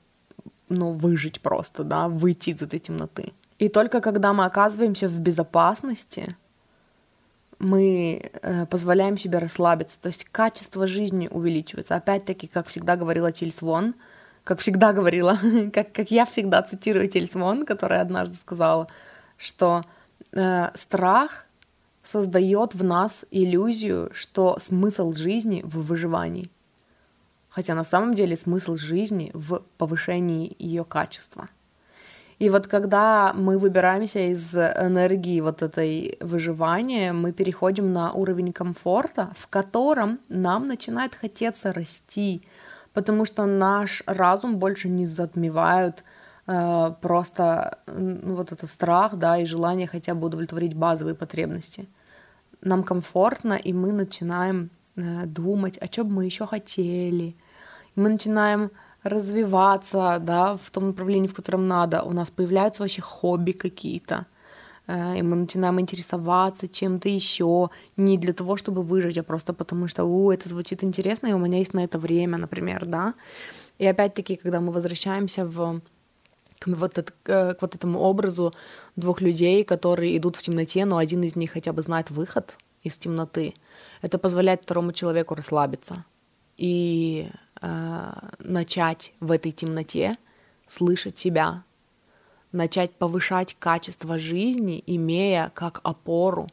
ну, 0.69 0.93
выжить 0.93 1.41
просто, 1.41 1.85
да, 1.85 2.09
выйти 2.09 2.51
из 2.51 2.63
этой 2.63 2.79
темноты. 2.79 3.33
И 3.59 3.69
только 3.69 4.01
когда 4.01 4.33
мы 4.33 4.45
оказываемся 4.45 5.09
в 5.09 5.19
безопасности, 5.19 6.37
мы 7.59 8.31
э, 8.43 8.67
позволяем 8.67 9.17
себе 9.17 9.39
расслабиться, 9.39 9.99
то 10.01 10.09
есть 10.09 10.25
качество 10.25 10.87
жизни 10.87 11.29
увеличивается. 11.31 11.97
Опять-таки, 11.97 12.47
как 12.47 12.67
всегда 12.69 12.97
говорила 12.97 13.33
Тильс 13.33 13.63
Вон, 13.63 13.95
как 14.45 14.61
всегда 14.61 14.93
говорила, 14.93 15.37
как, 15.73 15.93
как 15.93 16.11
я 16.11 16.27
всегда 16.27 16.63
цитирую 16.63 17.09
Тильс 17.09 17.35
Вон, 17.35 17.65
которая 17.65 18.03
однажды 18.03 18.37
сказала, 18.37 18.89
что 19.39 19.85
э, 20.33 20.71
страх 20.75 21.47
создает 22.05 22.75
в 22.75 22.85
нас 22.85 23.25
иллюзию, 23.31 24.11
что 24.13 24.59
смысл 24.63 25.13
жизни 25.13 25.63
в 25.65 25.83
выживании. 25.83 26.51
Хотя 27.49 27.75
на 27.75 27.85
самом 27.85 28.15
деле 28.15 28.37
смысл 28.37 28.77
жизни 28.77 29.31
в 29.33 29.63
повышении 29.79 30.55
ее 30.59 30.85
качества. 30.85 31.49
И 32.39 32.51
вот 32.51 32.67
когда 32.67 33.33
мы 33.35 33.57
выбираемся 33.59 34.19
из 34.19 34.55
энергии 34.55 35.41
вот 35.41 35.63
этой 35.63 36.19
выживания, 36.21 37.13
мы 37.13 37.33
переходим 37.33 37.93
на 37.93 38.13
уровень 38.13 38.53
комфорта, 38.53 39.33
в 39.37 39.47
котором 39.47 40.21
нам 40.29 40.67
начинает 40.67 41.15
хотеться 41.15 41.73
расти, 41.73 42.43
потому 42.93 43.25
что 43.25 43.47
наш 43.47 44.03
разум 44.07 44.59
больше 44.59 44.89
не 44.89 45.07
затмевают 45.07 46.05
э, 46.47 46.93
просто 47.01 47.79
ну, 47.87 48.35
вот 48.35 48.53
этот 48.53 48.69
страх, 48.69 49.17
да, 49.17 49.39
и 49.39 49.47
желание 49.47 49.87
хотя 49.87 50.15
бы 50.15 50.27
удовлетворить 50.27 50.75
базовые 50.75 51.15
потребности. 51.15 51.89
Нам 52.61 52.83
комфортно, 52.83 53.55
и 53.55 53.73
мы 53.73 53.93
начинаем 53.93 54.69
э, 54.97 55.25
думать, 55.25 55.79
о 55.79 55.89
чем 55.89 56.13
мы 56.13 56.27
еще 56.27 56.47
хотели. 56.47 57.35
Мы 57.95 58.11
начинаем 58.11 58.71
развиваться, 59.09 60.19
да, 60.21 60.57
в 60.57 60.71
том 60.71 60.87
направлении, 60.89 61.29
в 61.29 61.35
котором 61.35 61.67
надо. 61.67 62.03
У 62.03 62.13
нас 62.13 62.31
появляются 62.31 62.83
вообще 62.83 63.03
хобби 63.03 63.53
какие-то, 63.53 64.27
э, 64.87 65.19
и 65.19 65.23
мы 65.23 65.37
начинаем 65.37 65.81
интересоваться 65.81 66.69
чем-то 66.69 67.09
еще, 67.09 67.71
не 67.97 68.19
для 68.19 68.33
того, 68.33 68.57
чтобы 68.57 68.83
выжить, 68.83 69.19
а 69.19 69.23
просто 69.23 69.53
потому 69.53 69.89
что, 69.89 70.05
у, 70.05 70.31
это 70.31 70.49
звучит 70.49 70.85
интересно, 70.85 71.29
и 71.29 71.33
у 71.33 71.39
меня 71.39 71.59
есть 71.59 71.75
на 71.75 71.85
это 71.85 71.99
время, 71.99 72.39
например, 72.39 72.87
да. 72.87 73.15
И 73.79 73.87
опять-таки, 73.87 74.37
когда 74.37 74.61
мы 74.61 74.73
возвращаемся 74.73 75.47
в 75.47 75.81
вот, 76.67 76.99
это, 76.99 77.13
к 77.23 77.59
вот 77.61 77.75
этому 77.75 78.01
образу 78.01 78.55
двух 78.97 79.21
людей, 79.21 79.65
которые 79.65 80.17
идут 80.17 80.37
в 80.37 80.43
темноте, 80.43 80.85
но 80.85 80.97
один 80.97 81.23
из 81.23 81.37
них 81.37 81.53
хотя 81.53 81.73
бы 81.73 81.83
знает 81.83 82.11
выход 82.11 82.57
из 82.83 82.97
темноты, 82.97 83.55
это 84.03 84.19
позволяет 84.19 84.63
второму 84.63 84.93
человеку 84.93 85.35
расслабиться. 85.35 86.05
И 86.57 87.31
э, 87.61 88.13
начать 88.39 89.13
в 89.21 89.31
этой 89.31 89.53
темноте 89.53 90.17
слышать 90.67 91.19
себя, 91.19 91.65
начать 92.53 92.93
повышать 92.93 93.57
качество 93.59 94.19
жизни, 94.19 94.83
имея 94.87 95.51
как 95.55 95.81
опору 95.83 96.49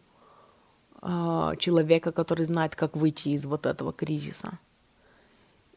э, 1.02 1.54
человека, 1.60 2.12
который 2.12 2.46
знает, 2.46 2.76
как 2.76 2.96
выйти 2.96 3.30
из 3.30 3.46
вот 3.46 3.66
этого 3.66 3.94
кризиса. 3.94 4.60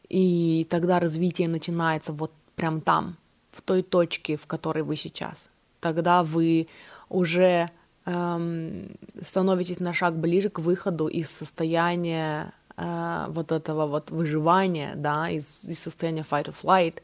И 0.09 0.67
тогда 0.71 1.01
развитие 1.01 1.49
начинается 1.49 2.13
вот 2.13 2.33
прям 2.55 2.81
там, 2.81 3.17
в 3.51 3.63
той 3.63 3.83
точке, 3.83 4.37
в 4.37 4.47
которой 4.47 4.83
вы 4.83 4.97
сейчас. 4.97 5.49
Тогда 5.81 6.23
вы 6.23 6.69
уже 7.09 7.71
эм, 8.05 8.89
становитесь 9.23 9.81
на 9.81 9.93
шаг 9.93 10.17
ближе 10.17 10.49
к 10.49 10.59
выходу 10.59 11.09
из 11.09 11.31
состояния 11.31 12.53
э, 12.77 13.27
вот 13.29 13.53
этого 13.53 13.87
вот 13.87 14.11
выживания, 14.11 14.95
да, 14.97 15.31
из, 15.31 15.65
из 15.65 15.79
состояния 15.81 16.25
fight 16.29 16.47
or 16.47 16.55
flight, 16.63 17.03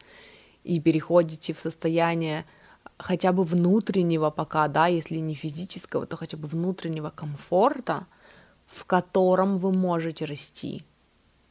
и 0.64 0.80
переходите 0.80 1.52
в 1.52 1.58
состояние 1.58 2.44
хотя 2.98 3.32
бы 3.32 3.44
внутреннего 3.44 4.30
пока, 4.30 4.68
да, 4.68 4.86
если 4.86 5.16
не 5.16 5.34
физического, 5.34 6.06
то 6.06 6.16
хотя 6.16 6.36
бы 6.36 6.48
внутреннего 6.48 7.10
комфорта, 7.10 8.06
в 8.66 8.84
котором 8.84 9.56
вы 9.56 9.72
можете 9.72 10.24
расти, 10.24 10.84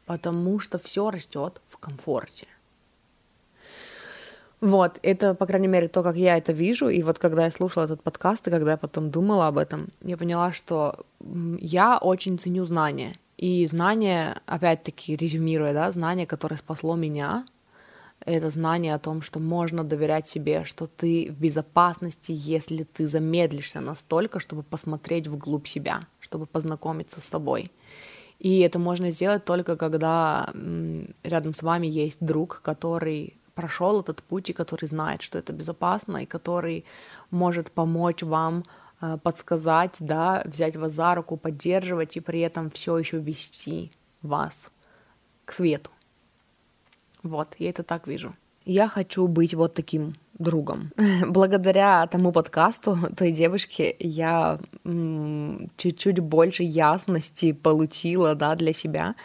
потому 0.05 0.59
что 0.59 0.79
все 0.79 1.11
растет 1.11 1.61
в 1.67 1.77
комфорте. 1.77 2.47
Вот, 4.61 4.99
это, 5.01 5.33
по 5.33 5.47
крайней 5.47 5.67
мере, 5.67 5.87
то, 5.87 6.03
как 6.03 6.15
я 6.15 6.37
это 6.37 6.53
вижу. 6.53 6.87
И 6.89 7.01
вот 7.01 7.17
когда 7.17 7.45
я 7.45 7.51
слушала 7.51 7.85
этот 7.85 8.03
подкаст, 8.03 8.47
и 8.47 8.51
когда 8.51 8.71
я 8.71 8.77
потом 8.77 9.09
думала 9.09 9.47
об 9.47 9.57
этом, 9.57 9.87
я 10.03 10.17
поняла, 10.17 10.51
что 10.51 11.03
я 11.59 11.97
очень 11.97 12.37
ценю 12.37 12.65
знания. 12.65 13.15
И 13.41 13.65
знание, 13.65 14.39
опять-таки, 14.45 15.15
резюмируя, 15.15 15.73
да, 15.73 15.91
знание, 15.91 16.27
которое 16.27 16.57
спасло 16.57 16.95
меня, 16.95 17.45
это 18.23 18.51
знание 18.51 18.93
о 18.93 18.99
том, 18.99 19.23
что 19.23 19.39
можно 19.39 19.83
доверять 19.83 20.27
себе, 20.27 20.63
что 20.63 20.85
ты 20.85 21.31
в 21.31 21.41
безопасности, 21.41 22.31
если 22.35 22.83
ты 22.83 23.07
замедлишься 23.07 23.81
настолько, 23.81 24.39
чтобы 24.39 24.61
посмотреть 24.61 25.27
вглубь 25.27 25.65
себя, 25.67 26.07
чтобы 26.19 26.45
познакомиться 26.45 27.19
с 27.19 27.23
собой. 27.25 27.71
И 28.37 28.59
это 28.59 28.77
можно 28.77 29.09
сделать 29.09 29.43
только 29.43 29.75
когда 29.75 30.51
рядом 31.23 31.55
с 31.55 31.63
вами 31.63 31.87
есть 31.87 32.19
друг, 32.19 32.61
который 32.63 33.37
прошел 33.55 34.01
этот 34.01 34.21
путь 34.21 34.51
и 34.51 34.53
который 34.53 34.85
знает, 34.85 35.23
что 35.23 35.39
это 35.39 35.51
безопасно, 35.51 36.17
и 36.17 36.27
который 36.27 36.85
может 37.31 37.71
помочь 37.71 38.21
вам 38.21 38.63
подсказать, 39.23 39.97
да, 39.99 40.43
взять 40.45 40.75
вас 40.75 40.93
за 40.93 41.15
руку, 41.15 41.37
поддерживать 41.37 42.17
и 42.17 42.19
при 42.19 42.41
этом 42.41 42.69
все 42.69 42.97
еще 42.97 43.17
вести 43.17 43.91
вас 44.21 44.71
к 45.45 45.53
свету. 45.53 45.91
Вот, 47.23 47.55
я 47.59 47.69
это 47.69 47.83
так 47.83 48.07
вижу. 48.07 48.35
Я 48.65 48.87
хочу 48.87 49.27
быть 49.27 49.53
вот 49.53 49.73
таким 49.73 50.15
другом. 50.37 50.91
Благодаря 51.27 52.05
тому 52.07 52.31
подкасту 52.31 52.97
той 53.17 53.31
девушки 53.31 53.95
я 53.99 54.59
чуть-чуть 55.77 56.19
больше 56.19 56.63
ясности 56.63 57.53
получила, 57.53 58.35
да, 58.35 58.55
для 58.55 58.73
себя 58.73 59.15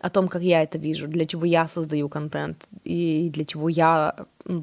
о 0.00 0.10
том, 0.10 0.28
как 0.28 0.42
я 0.42 0.62
это 0.62 0.78
вижу, 0.78 1.08
для 1.08 1.26
чего 1.26 1.44
я 1.44 1.66
создаю 1.68 2.08
контент 2.08 2.66
и 2.84 3.30
для 3.30 3.44
чего 3.44 3.68
я 3.68 4.14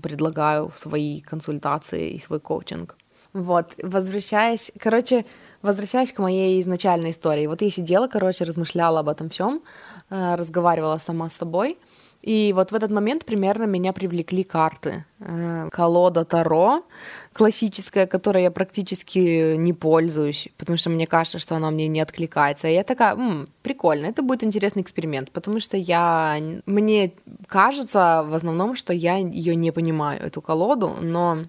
предлагаю 0.01 0.71
свои 0.77 1.21
консультации 1.21 2.11
и 2.11 2.19
свой 2.19 2.39
коучинг. 2.39 2.95
Вот, 3.35 3.75
возвращаясь, 3.83 4.71
короче, 4.79 5.25
возвращаясь 5.61 6.13
к 6.13 6.19
моей 6.19 6.61
изначальной 6.61 7.11
истории. 7.11 7.47
Вот 7.47 7.61
я 7.61 7.69
сидела, 7.69 8.07
короче, 8.07 8.45
размышляла 8.45 9.01
об 9.01 9.09
этом 9.09 9.29
всем, 9.29 9.61
э, 10.09 10.35
разговаривала 10.35 10.99
сама 10.99 11.29
с 11.29 11.35
собой— 11.35 11.77
и 12.25 12.53
вот 12.53 12.71
в 12.71 12.75
этот 12.75 12.89
момент 12.89 13.23
примерно 13.23 13.65
меня 13.65 13.93
привлекли 13.93 14.43
карты. 14.43 15.05
Э, 15.19 15.69
колода 15.71 16.25
Таро 16.25 16.81
классическая, 17.33 18.07
которой 18.07 18.41
я 18.41 18.51
практически 18.51 19.55
не 19.55 19.73
пользуюсь, 19.73 20.47
потому 20.57 20.77
что 20.77 20.89
мне 20.89 21.05
кажется, 21.05 21.37
что 21.37 21.55
она 21.55 21.69
мне 21.69 21.87
не 21.87 22.01
откликается. 22.01 22.67
И 22.67 22.73
я 22.73 22.83
такая, 22.83 23.13
М, 23.13 23.47
прикольно, 23.61 24.07
это 24.07 24.23
будет 24.23 24.43
интересный 24.43 24.81
эксперимент, 24.81 25.29
потому 25.31 25.59
что 25.59 25.77
я... 25.77 26.39
Мне 26.65 27.13
кажется 27.45 28.25
в 28.27 28.33
основном, 28.33 28.75
что 28.75 28.91
я 28.91 29.17
ее 29.17 29.55
не 29.55 29.71
понимаю, 29.71 30.19
эту 30.19 30.41
колоду, 30.41 30.95
но 31.01 31.43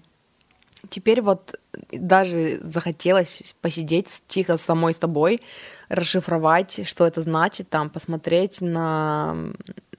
теперь 0.89 1.21
вот 1.21 1.59
даже 1.91 2.59
захотелось 2.61 3.55
посидеть 3.61 4.07
тихо 4.27 4.57
с 4.57 4.61
самой 4.61 4.93
с 4.93 4.97
тобой, 4.97 5.41
расшифровать, 5.89 6.87
что 6.87 7.05
это 7.05 7.21
значит, 7.21 7.69
там, 7.69 7.89
посмотреть 7.89 8.61
на, 8.61 9.35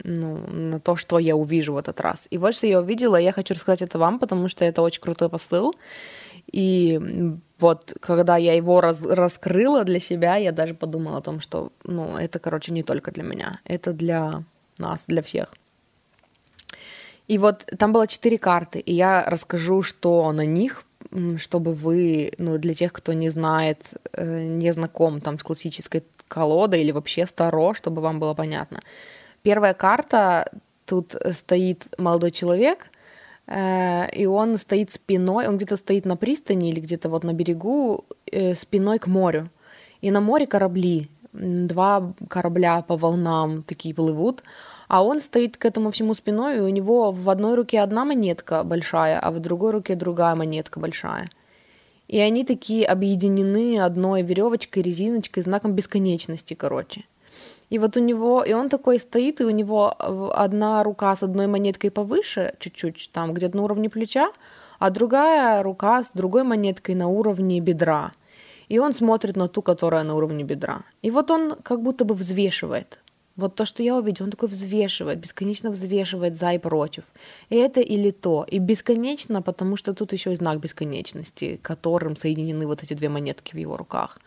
ну, 0.04 0.36
на 0.46 0.80
то, 0.80 0.96
что 0.96 1.18
я 1.18 1.34
увижу 1.34 1.72
в 1.72 1.78
этот 1.78 2.00
раз. 2.00 2.26
И 2.30 2.38
вот 2.38 2.54
что 2.54 2.66
я 2.66 2.80
увидела, 2.80 3.16
я 3.16 3.32
хочу 3.32 3.54
рассказать 3.54 3.82
это 3.82 3.98
вам, 3.98 4.18
потому 4.18 4.48
что 4.48 4.64
это 4.64 4.82
очень 4.82 5.00
крутой 5.00 5.28
посыл. 5.28 5.74
И 6.52 7.00
вот 7.58 7.94
когда 8.00 8.36
я 8.36 8.54
его 8.54 8.80
раз, 8.80 9.02
раскрыла 9.02 9.84
для 9.84 10.00
себя, 10.00 10.36
я 10.36 10.52
даже 10.52 10.74
подумала 10.74 11.18
о 11.18 11.22
том, 11.22 11.40
что, 11.40 11.72
ну, 11.84 12.16
это, 12.16 12.38
короче, 12.38 12.72
не 12.72 12.82
только 12.82 13.10
для 13.12 13.22
меня, 13.22 13.60
это 13.64 13.92
для 13.92 14.44
нас, 14.78 15.04
для 15.06 15.22
всех. 15.22 15.48
И 17.28 17.38
вот 17.38 17.66
там 17.78 17.92
было 17.92 18.06
четыре 18.06 18.38
карты, 18.38 18.78
и 18.80 18.94
я 18.94 19.24
расскажу, 19.26 19.82
что 19.82 20.32
на 20.32 20.46
них, 20.46 20.84
чтобы 21.36 21.74
вы, 21.74 22.32
ну, 22.38 22.58
для 22.58 22.74
тех, 22.74 22.92
кто 22.92 23.12
не 23.12 23.28
знает, 23.30 23.78
э, 24.12 24.46
не 24.46 24.72
знаком 24.72 25.20
там 25.20 25.38
с 25.38 25.42
классической 25.42 26.02
колодой 26.26 26.80
или 26.80 26.90
вообще 26.90 27.26
старо, 27.26 27.74
чтобы 27.74 28.00
вам 28.00 28.18
было 28.18 28.34
понятно. 28.34 28.80
Первая 29.42 29.74
карта, 29.74 30.50
тут 30.86 31.14
стоит 31.32 31.86
молодой 31.98 32.30
человек, 32.30 32.90
э, 33.46 34.10
и 34.10 34.26
он 34.26 34.58
стоит 34.58 34.92
спиной, 34.92 35.48
он 35.48 35.56
где-то 35.56 35.76
стоит 35.76 36.06
на 36.06 36.16
пристани 36.16 36.70
или 36.70 36.80
где-то 36.80 37.10
вот 37.10 37.24
на 37.24 37.34
берегу, 37.34 38.04
э, 38.32 38.54
спиной 38.54 38.98
к 38.98 39.06
морю. 39.06 39.50
И 40.00 40.10
на 40.10 40.20
море 40.20 40.46
корабли, 40.46 41.08
два 41.32 42.12
корабля 42.28 42.82
по 42.82 42.96
волнам 42.96 43.62
такие 43.62 43.94
плывут, 43.94 44.42
а 44.88 45.04
он 45.04 45.20
стоит 45.20 45.56
к 45.56 45.64
этому 45.64 45.90
всему 45.90 46.14
спиной, 46.14 46.56
и 46.56 46.60
у 46.60 46.68
него 46.68 47.12
в 47.12 47.28
одной 47.30 47.54
руке 47.54 47.80
одна 47.80 48.04
монетка 48.04 48.64
большая, 48.64 49.20
а 49.20 49.30
в 49.30 49.38
другой 49.38 49.72
руке 49.72 49.94
другая 49.94 50.34
монетка 50.34 50.80
большая. 50.80 51.28
И 52.08 52.18
они 52.18 52.44
такие 52.44 52.86
объединены 52.86 53.78
одной 53.78 54.22
веревочкой, 54.22 54.82
резиночкой, 54.82 55.42
знаком 55.42 55.72
бесконечности, 55.72 56.54
короче. 56.54 57.04
И 57.68 57.78
вот 57.78 57.98
у 57.98 58.00
него, 58.00 58.42
и 58.42 58.54
он 58.54 58.70
такой 58.70 58.98
стоит, 58.98 59.42
и 59.42 59.44
у 59.44 59.50
него 59.50 59.94
одна 60.34 60.82
рука 60.82 61.14
с 61.14 61.22
одной 61.22 61.46
монеткой 61.46 61.90
повыше, 61.90 62.54
чуть-чуть, 62.58 63.10
там 63.12 63.34
где-то 63.34 63.58
на 63.58 63.64
уровне 63.64 63.90
плеча, 63.90 64.32
а 64.78 64.88
другая 64.88 65.62
рука 65.62 66.02
с 66.02 66.12
другой 66.14 66.44
монеткой 66.44 66.94
на 66.94 67.08
уровне 67.08 67.60
бедра. 67.60 68.12
И 68.70 68.78
он 68.78 68.94
смотрит 68.94 69.36
на 69.36 69.48
ту, 69.48 69.60
которая 69.60 70.02
на 70.02 70.14
уровне 70.14 70.44
бедра. 70.44 70.80
И 71.02 71.10
вот 71.10 71.30
он 71.30 71.56
как 71.62 71.82
будто 71.82 72.06
бы 72.06 72.14
взвешивает. 72.14 72.98
Вот 73.38 73.54
то, 73.54 73.64
что 73.64 73.82
я 73.82 73.96
увидела, 73.96 74.26
он 74.26 74.30
такой 74.32 74.48
взвешивает, 74.48 75.20
бесконечно 75.20 75.70
взвешивает 75.70 76.36
за 76.36 76.54
и 76.54 76.58
против. 76.58 77.04
И 77.50 77.56
это 77.56 77.80
или 77.80 78.10
то. 78.10 78.44
И 78.50 78.58
бесконечно, 78.58 79.42
потому 79.42 79.76
что 79.76 79.94
тут 79.94 80.12
еще 80.12 80.32
и 80.32 80.36
знак 80.36 80.58
бесконечности, 80.58 81.60
которым 81.62 82.16
соединены 82.16 82.66
вот 82.66 82.82
эти 82.82 82.94
две 82.94 83.08
монетки 83.08 83.54
в 83.54 83.58
его 83.58 83.76
руках. 83.76 84.18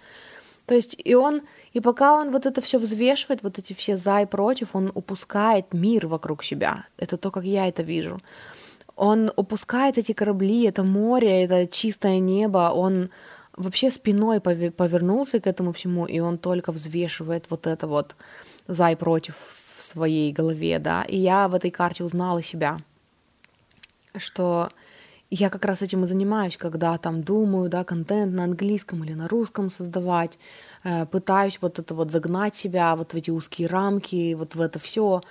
То 0.66 0.76
есть 0.76 0.96
и 1.04 1.14
он, 1.14 1.42
и 1.74 1.82
пока 1.82 2.16
он 2.16 2.32
вот 2.32 2.46
это 2.46 2.62
все 2.62 2.80
взвешивает, 2.80 3.44
вот 3.44 3.60
эти 3.60 3.74
все 3.74 3.98
за 3.98 4.22
и 4.22 4.26
против, 4.26 4.76
он 4.76 4.92
упускает 4.96 5.74
мир 5.74 6.08
вокруг 6.08 6.44
себя. 6.44 6.86
Это 6.98 7.18
то, 7.18 7.32
как 7.32 7.44
я 7.44 7.68
это 7.68 7.84
вижу. 7.84 8.22
Он 8.96 9.32
упускает 9.36 9.98
эти 9.98 10.14
корабли, 10.14 10.68
это 10.68 10.84
море, 10.84 11.44
это 11.44 11.68
чистое 11.68 12.20
небо, 12.20 12.72
он 12.74 13.10
вообще 13.58 13.92
спиной 13.92 14.40
повернулся 14.40 15.42
к 15.42 15.48
этому 15.48 15.72
всему, 15.72 16.06
и 16.06 16.20
он 16.20 16.38
только 16.38 16.72
взвешивает 16.72 17.50
вот 17.50 17.68
это 17.68 17.88
вот 17.88 18.16
за 18.68 18.92
и 18.92 18.96
против 18.96 19.36
в 19.38 19.84
своей 19.84 20.32
голове, 20.32 20.80
да, 20.80 21.04
и 21.04 21.18
я 21.18 21.48
в 21.48 21.54
этой 21.54 21.72
карте 21.72 22.04
узнала 22.04 22.42
себя, 22.42 22.78
что 24.16 24.70
я 25.32 25.50
как 25.50 25.64
раз 25.64 25.82
этим 25.82 26.04
и 26.04 26.08
занимаюсь, 26.08 26.58
когда 26.58 26.98
там 26.98 27.24
думаю, 27.24 27.70
да, 27.70 27.86
контент 27.86 28.34
на 28.34 28.44
английском 28.44 29.04
или 29.04 29.14
на 29.14 29.30
русском 29.30 29.70
создавать, 29.70 30.38
э, 30.84 31.06
пытаюсь 31.06 31.58
вот 31.62 31.80
это 31.80 31.96
вот 31.96 32.12
загнать 32.12 32.56
себя 32.56 32.96
вот 32.98 33.14
в 33.14 33.16
эти 33.16 33.32
узкие 33.32 33.70
рамки, 33.70 34.34
вот 34.34 34.56
в 34.56 34.62
это 34.62 34.78
все, 34.78 35.22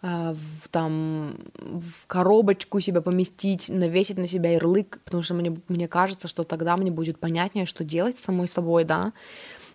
э, 0.00 0.32
в, 0.32 0.68
там 0.70 1.36
в 1.54 2.06
коробочку 2.06 2.80
себя 2.80 3.02
поместить, 3.02 3.68
навесить 3.68 4.16
на 4.16 4.26
себя 4.26 4.52
ярлык, 4.52 4.98
потому 5.04 5.22
что 5.22 5.34
мне, 5.34 5.54
мне 5.68 5.88
кажется, 5.88 6.26
что 6.26 6.42
тогда 6.42 6.78
мне 6.78 6.90
будет 6.90 7.18
понятнее, 7.18 7.66
что 7.66 7.84
делать 7.84 8.18
самой 8.18 8.48
собой, 8.48 8.84
да, 8.84 9.12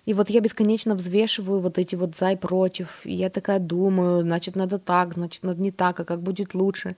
и 0.05 0.13
вот 0.13 0.29
я 0.29 0.39
бесконечно 0.39 0.95
взвешиваю 0.95 1.59
вот 1.59 1.77
эти 1.77 1.95
вот 1.95 2.15
за 2.15 2.31
и 2.31 2.35
против. 2.35 3.05
И 3.05 3.13
я 3.13 3.29
такая 3.29 3.59
думаю, 3.59 4.21
значит, 4.21 4.55
надо 4.55 4.77
так, 4.77 5.13
значит, 5.13 5.43
надо 5.43 5.61
не 5.61 5.71
так, 5.71 5.99
а 5.99 6.05
как 6.05 6.21
будет 6.21 6.53
лучше. 6.53 6.95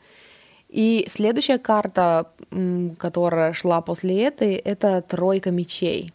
И 0.70 1.06
следующая 1.10 1.58
карта, 1.58 2.32
которая 2.98 3.54
шла 3.54 3.82
после 3.82 4.24
этой, 4.24 4.56
это 4.56 5.02
тройка 5.02 5.52
мечей. 5.52 6.14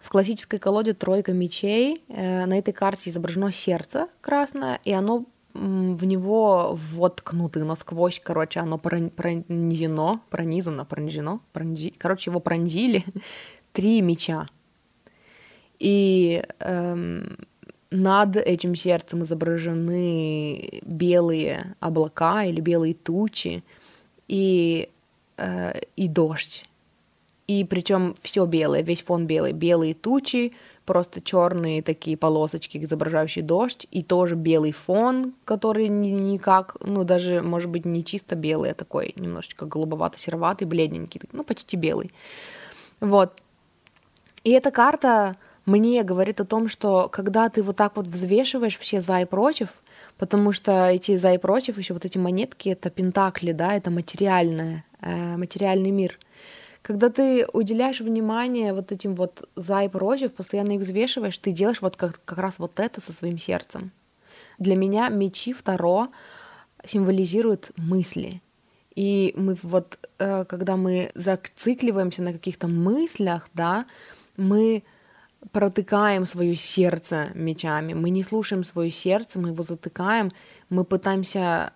В 0.00 0.08
классической 0.08 0.58
колоде 0.58 0.94
тройка 0.94 1.32
мечей. 1.32 2.02
Э, 2.08 2.46
на 2.46 2.58
этой 2.58 2.72
карте 2.72 3.10
изображено 3.10 3.52
сердце 3.52 4.08
красное, 4.20 4.80
и 4.84 4.92
оно 4.92 5.24
в 5.54 6.04
него 6.04 6.76
воткнуты 6.92 7.64
насквозь, 7.64 8.20
короче, 8.22 8.60
оно 8.60 8.78
пронизено, 8.78 10.20
пронизано, 10.28 10.84
пронизено, 10.84 11.40
пронзи... 11.52 11.94
короче, 11.96 12.30
его 12.30 12.40
пронзили 12.40 13.04
три 13.72 14.00
меча. 14.02 14.48
И 15.78 16.42
эм, 16.60 17.36
над 17.90 18.36
этим 18.36 18.74
сердцем 18.74 19.22
изображены 19.22 20.80
белые 20.82 21.76
облака 21.80 22.44
или 22.44 22.60
белые 22.60 22.94
тучи 22.94 23.62
и, 24.28 24.88
э, 25.36 25.80
и 25.96 26.08
дождь. 26.08 26.68
И 27.46 27.64
причем 27.64 28.16
все 28.20 28.44
белое, 28.44 28.82
весь 28.82 29.02
фон 29.02 29.26
белый. 29.26 29.52
Белые 29.52 29.94
тучи, 29.94 30.52
просто 30.84 31.20
черные 31.20 31.80
такие 31.80 32.16
полосочки, 32.16 32.78
изображающие 32.78 33.44
дождь, 33.44 33.86
и 33.92 34.02
тоже 34.02 34.34
белый 34.34 34.72
фон, 34.72 35.32
который 35.44 35.88
никак, 35.88 36.76
ну 36.80 37.04
даже, 37.04 37.42
может 37.42 37.70
быть, 37.70 37.84
не 37.84 38.04
чисто 38.04 38.34
белый, 38.34 38.72
а 38.72 38.74
такой 38.74 39.12
немножечко 39.16 39.64
голубовато-сероватый, 39.66 40.66
бледненький, 40.66 41.20
ну 41.32 41.44
почти 41.44 41.76
белый. 41.76 42.10
Вот. 42.98 43.32
И 44.42 44.50
эта 44.50 44.72
карта 44.72 45.36
мне 45.66 46.04
говорит 46.04 46.40
о 46.40 46.44
том, 46.44 46.68
что 46.68 47.08
когда 47.08 47.48
ты 47.48 47.62
вот 47.62 47.76
так 47.76 47.96
вот 47.96 48.06
взвешиваешь 48.06 48.78
все 48.78 49.00
за 49.00 49.20
и 49.20 49.24
против, 49.24 49.82
потому 50.16 50.52
что 50.52 50.88
эти 50.88 51.16
за 51.16 51.34
и 51.34 51.38
против, 51.38 51.76
еще 51.76 51.92
вот 51.92 52.04
эти 52.04 52.18
монетки, 52.18 52.68
это 52.68 52.88
пентакли, 52.88 53.52
да, 53.52 53.74
это 53.74 53.90
материальное, 53.90 54.84
э, 55.00 55.36
материальный 55.36 55.90
мир. 55.90 56.18
Когда 56.82 57.10
ты 57.10 57.46
уделяешь 57.52 58.00
внимание 58.00 58.72
вот 58.72 58.92
этим 58.92 59.16
вот 59.16 59.48
за 59.56 59.82
и 59.82 59.88
против, 59.88 60.32
постоянно 60.34 60.72
их 60.72 60.82
взвешиваешь, 60.82 61.36
ты 61.36 61.50
делаешь 61.50 61.82
вот 61.82 61.96
как, 61.96 62.20
как 62.24 62.38
раз 62.38 62.60
вот 62.60 62.78
это 62.78 63.00
со 63.00 63.12
своим 63.12 63.38
сердцем. 63.38 63.90
Для 64.60 64.76
меня 64.76 65.08
мечи 65.08 65.52
второ 65.52 66.08
символизируют 66.84 67.72
мысли. 67.76 68.40
И 68.94 69.34
мы 69.36 69.56
вот, 69.62 69.98
э, 70.18 70.44
когда 70.44 70.76
мы 70.76 71.10
зацикливаемся 71.16 72.22
на 72.22 72.32
каких-то 72.32 72.68
мыслях, 72.68 73.50
да, 73.52 73.86
мы 74.36 74.84
протыкаем 75.52 76.26
свое 76.26 76.56
сердце 76.56 77.30
мечами, 77.34 77.94
мы 77.94 78.10
не 78.10 78.22
слушаем 78.22 78.64
свое 78.64 78.90
сердце, 78.90 79.38
мы 79.38 79.50
его 79.50 79.62
затыкаем, 79.62 80.32
мы 80.68 80.84
пытаемся 80.84 81.72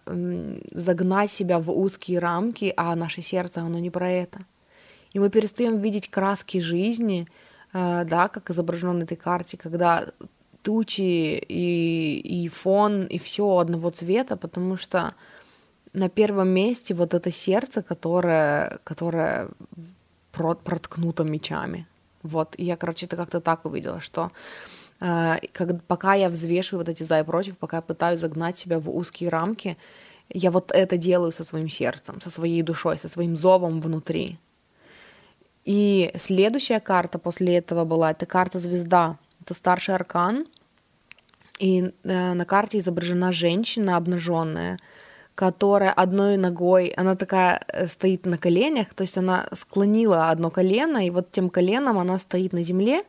загнать 0.73 1.31
себя 1.31 1.59
в 1.59 1.71
узкие 1.71 2.19
рамки, 2.19 2.73
а 2.77 2.97
наше 2.97 3.23
сердце, 3.23 3.61
оно 3.61 3.79
не 3.79 3.91
про 3.91 4.11
это. 4.11 4.41
И 5.13 5.19
мы 5.19 5.31
перестаем 5.31 5.79
видеть 5.79 6.09
краски 6.09 6.59
жизни, 6.59 7.27
э, 7.73 8.05
да, 8.05 8.29
как 8.29 8.51
изображено 8.51 8.93
на 8.93 9.03
этой 9.05 9.17
карте, 9.17 9.57
когда 9.57 10.07
тучи 10.63 11.39
и, 11.49 12.45
и 12.45 12.49
фон, 12.49 13.07
и 13.07 13.19
все 13.19 13.59
одного 13.59 13.91
цвета, 13.91 14.37
потому 14.37 14.77
что 14.77 15.15
на 15.93 16.09
первом 16.09 16.49
месте 16.49 16.95
вот 16.95 17.15
это 17.15 17.31
сердце, 17.31 17.83
которое, 17.83 18.79
которое 18.85 19.49
проткнуто 20.33 21.25
мечами. 21.25 21.87
Вот, 22.23 22.55
и 22.59 22.65
я, 22.65 22.77
короче, 22.77 23.07
это 23.07 23.17
как-то 23.17 23.41
так 23.41 23.65
увидела, 23.65 24.01
что 24.01 24.31
э, 25.01 25.37
как, 25.53 25.83
пока 25.85 26.15
я 26.15 26.29
взвешиваю 26.29 26.85
вот 26.85 26.89
эти 26.89 27.03
за 27.03 27.21
и 27.21 27.25
против, 27.25 27.57
пока 27.59 27.79
я 27.79 27.83
пытаюсь 27.83 28.21
загнать 28.21 28.59
себя 28.59 28.79
в 28.79 28.91
узкие 28.95 29.31
рамки, 29.31 29.77
я 30.29 30.51
вот 30.51 30.71
это 30.73 30.97
делаю 30.97 31.33
со 31.33 31.45
своим 31.45 31.69
сердцем, 31.69 32.21
со 32.21 32.31
своей 32.31 32.63
душой, 32.63 32.99
со 32.99 33.09
своим 33.09 33.37
зовом 33.37 33.81
внутри. 33.81 34.39
И 35.65 36.13
следующая 36.19 36.81
карта 36.81 37.19
после 37.19 37.57
этого 37.57 37.85
была, 37.85 38.13
это 38.13 38.27
карта 38.27 38.59
звезда, 38.59 39.19
это 39.41 39.55
старший 39.55 39.95
аркан, 39.95 40.47
и 41.59 41.93
э, 42.05 42.33
на 42.35 42.45
карте 42.45 42.79
изображена 42.79 43.33
женщина 43.33 43.97
обнаженная, 43.97 44.79
которая 45.41 45.91
одной 45.91 46.37
ногой, 46.37 46.89
она 46.99 47.17
такая 47.17 47.63
э, 47.69 47.89
стоит 47.89 48.27
на 48.27 48.37
коленях, 48.37 48.93
то 48.95 49.05
есть 49.05 49.17
она 49.17 49.47
склонила 49.55 50.29
одно 50.29 50.51
колено, 50.51 50.99
и 51.07 51.09
вот 51.09 51.33
тем 51.33 51.49
коленом 51.49 51.99
она 51.99 52.19
стоит 52.19 52.53
на 52.53 52.63
земле, 52.63 53.05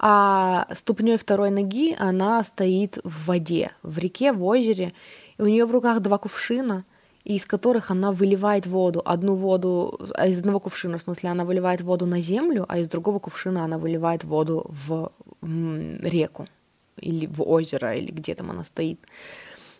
а 0.00 0.66
ступней 0.74 1.16
второй 1.16 1.50
ноги 1.50 1.94
она 1.96 2.42
стоит 2.42 2.98
в 3.04 3.26
воде, 3.26 3.70
в 3.84 3.98
реке, 3.98 4.32
в 4.32 4.44
озере, 4.44 4.92
и 5.38 5.42
у 5.42 5.46
нее 5.46 5.64
в 5.64 5.70
руках 5.70 6.00
два 6.00 6.18
кувшина, 6.18 6.84
из 7.22 7.46
которых 7.46 7.92
она 7.92 8.10
выливает 8.10 8.66
воду. 8.66 9.00
Одну 9.04 9.36
воду, 9.36 9.96
а 10.16 10.26
из 10.26 10.38
одного 10.38 10.58
кувшина, 10.58 10.98
в 10.98 11.02
смысле, 11.02 11.30
она 11.30 11.44
выливает 11.44 11.82
воду 11.82 12.04
на 12.04 12.20
землю, 12.20 12.64
а 12.68 12.78
из 12.78 12.88
другого 12.88 13.20
кувшина 13.20 13.64
она 13.64 13.78
выливает 13.78 14.24
воду 14.24 14.66
в 14.68 15.12
реку 15.40 16.48
или 16.96 17.26
в 17.26 17.42
озеро, 17.48 17.94
или 17.94 18.10
где 18.10 18.34
там 18.34 18.50
она 18.50 18.64
стоит. 18.64 18.98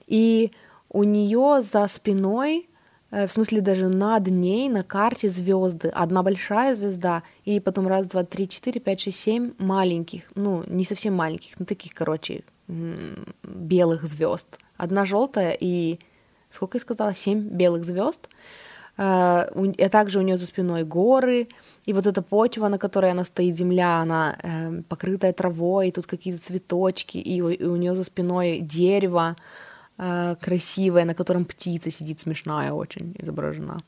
И 0.06 0.52
у 0.90 1.04
нее 1.04 1.62
за 1.62 1.86
спиной, 1.88 2.68
э, 3.10 3.26
в 3.26 3.32
смысле 3.32 3.60
даже 3.60 3.88
над 3.88 4.26
ней 4.28 4.68
на 4.68 4.82
карте 4.82 5.28
звезды. 5.28 5.88
Одна 5.88 6.22
большая 6.22 6.74
звезда, 6.74 7.22
и 7.44 7.60
потом 7.60 7.86
раз, 7.86 8.06
два, 8.08 8.24
три, 8.24 8.48
четыре, 8.48 8.80
пять, 8.80 9.00
шесть, 9.00 9.20
семь 9.20 9.52
маленьких, 9.58 10.22
ну, 10.34 10.64
не 10.66 10.84
совсем 10.84 11.14
маленьких, 11.14 11.58
но 11.58 11.64
таких, 11.64 11.94
короче, 11.94 12.42
белых 12.68 14.04
звезд. 14.04 14.58
Одна 14.76 15.04
желтая 15.04 15.56
и, 15.58 15.98
сколько 16.48 16.78
я 16.78 16.82
сказала, 16.82 17.14
семь 17.14 17.40
белых 17.40 17.84
звезд. 17.84 18.28
А 18.96 19.48
также 19.90 20.18
у 20.18 20.22
нее 20.22 20.36
за 20.36 20.44
спиной 20.44 20.84
горы, 20.84 21.48
и 21.86 21.92
вот 21.94 22.06
эта 22.06 22.20
почва, 22.20 22.68
на 22.68 22.76
которой 22.76 23.10
она 23.10 23.24
стоит, 23.24 23.56
земля, 23.56 24.00
она 24.00 24.36
э, 24.42 24.82
покрытая 24.88 25.32
травой, 25.32 25.88
и 25.88 25.92
тут 25.92 26.06
какие-то 26.06 26.42
цветочки, 26.42 27.16
и 27.16 27.40
у, 27.40 27.48
и 27.48 27.64
у 27.64 27.76
нее 27.76 27.94
за 27.94 28.04
спиной 28.04 28.60
дерево, 28.60 29.36
э, 30.00 30.36
красивая, 30.40 31.04
на 31.04 31.14
котором 31.14 31.44
птица 31.44 31.90
сидит, 31.90 32.20
смешная 32.20 32.72
очень 32.72 33.14
изображена. 33.18 33.82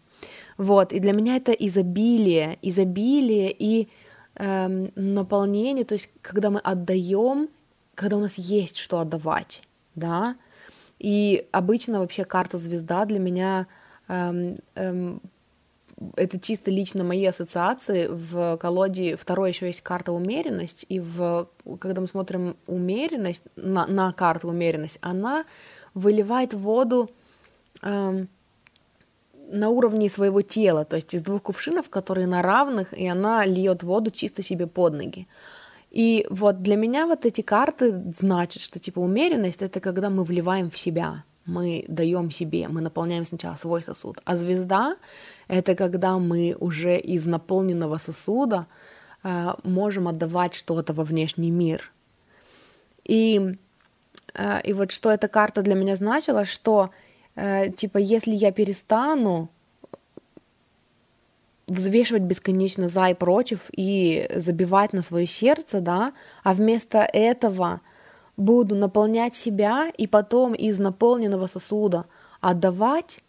Вот, 0.58 0.92
и 0.92 1.00
для 1.00 1.12
меня 1.12 1.36
это 1.36 1.52
изобилие, 1.52 2.58
изобилие 2.62 3.50
и 3.58 3.88
э, 4.36 4.88
наполнение, 4.94 5.84
то 5.84 5.94
есть 5.94 6.10
когда 6.20 6.50
мы 6.50 6.60
отдаем, 6.60 7.48
когда 7.94 8.16
у 8.16 8.20
нас 8.20 8.38
есть 8.38 8.76
что 8.76 8.98
отдавать, 9.00 9.62
да, 9.94 10.36
и 10.98 11.46
обычно 11.50 11.98
вообще 11.98 12.24
карта 12.24 12.58
звезда 12.58 13.04
для 13.06 13.18
меня 13.18 13.66
эм, 14.08 14.54
эм, 14.76 15.20
это 16.16 16.38
чисто 16.38 16.70
лично 16.70 17.04
мои 17.04 17.24
ассоциации. 17.26 18.08
В 18.08 18.56
колоде 18.58 19.16
второй 19.16 19.50
еще 19.50 19.66
есть 19.66 19.80
карта 19.80 20.12
умеренность, 20.12 20.86
и 20.88 21.00
в, 21.00 21.48
когда 21.80 22.00
мы 22.00 22.08
смотрим 22.08 22.56
умеренность, 22.66 23.44
на, 23.56 23.86
на 23.86 24.12
карту 24.12 24.48
умеренность, 24.48 24.98
она 25.00 25.44
выливает 25.94 26.54
воду 26.54 27.10
э, 27.82 28.26
на 29.52 29.68
уровне 29.68 30.08
своего 30.08 30.42
тела, 30.42 30.84
то 30.84 30.96
есть 30.96 31.14
из 31.14 31.22
двух 31.22 31.42
кувшинов, 31.42 31.90
которые 31.90 32.26
на 32.26 32.42
равных, 32.42 32.92
и 32.98 33.06
она 33.06 33.44
льет 33.44 33.82
воду 33.82 34.10
чисто 34.10 34.42
себе 34.42 34.66
под 34.66 34.94
ноги. 34.94 35.26
И 35.90 36.26
вот 36.30 36.62
для 36.62 36.76
меня 36.76 37.06
вот 37.06 37.26
эти 37.26 37.42
карты 37.42 38.02
значат, 38.18 38.62
что 38.62 38.78
типа 38.78 39.00
умеренность 39.00 39.60
это 39.60 39.80
когда 39.80 40.08
мы 40.08 40.24
вливаем 40.24 40.70
в 40.70 40.78
себя, 40.78 41.24
мы 41.44 41.84
даем 41.88 42.30
себе, 42.30 42.68
мы 42.68 42.80
наполняем 42.80 43.26
сначала 43.26 43.56
свой 43.56 43.82
сосуд, 43.82 44.18
а 44.24 44.36
звезда 44.36 44.96
это 45.48 45.74
когда 45.74 46.18
мы 46.18 46.56
уже 46.58 46.98
из 46.98 47.26
наполненного 47.26 47.98
сосуда 47.98 48.66
э, 49.22 49.54
можем 49.64 50.08
отдавать 50.08 50.54
что-то 50.54 50.94
во 50.94 51.04
внешний 51.04 51.50
мир. 51.50 51.92
И 53.04 53.56
и 54.64 54.72
вот 54.72 54.90
что 54.92 55.10
эта 55.10 55.28
карта 55.28 55.62
для 55.62 55.74
меня 55.74 55.96
значила, 55.96 56.44
что 56.44 56.90
э, 57.34 57.70
типа 57.70 57.98
если 57.98 58.32
я 58.32 58.52
перестану 58.52 59.48
взвешивать 61.66 62.22
бесконечно 62.22 62.88
за 62.88 63.08
и 63.08 63.14
против 63.14 63.70
и 63.72 64.28
забивать 64.34 64.92
на 64.92 65.02
свое 65.02 65.26
сердце, 65.26 65.80
да, 65.80 66.12
а 66.44 66.54
вместо 66.54 66.98
этого 66.98 67.80
буду 68.36 68.74
наполнять 68.74 69.36
себя 69.36 69.90
и 69.96 70.06
потом 70.06 70.54
из 70.54 70.78
наполненного 70.78 71.46
сосуда 71.46 72.06
отдавать 72.40 73.20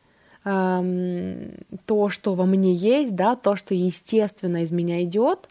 эм, 0.44 1.52
то, 1.86 2.10
что 2.10 2.34
во 2.34 2.46
мне 2.46 2.74
есть, 2.74 3.16
да, 3.16 3.36
то, 3.36 3.56
что 3.56 3.76
естественно 3.76 4.64
из 4.64 4.72
меня 4.72 5.04
идет, 5.04 5.50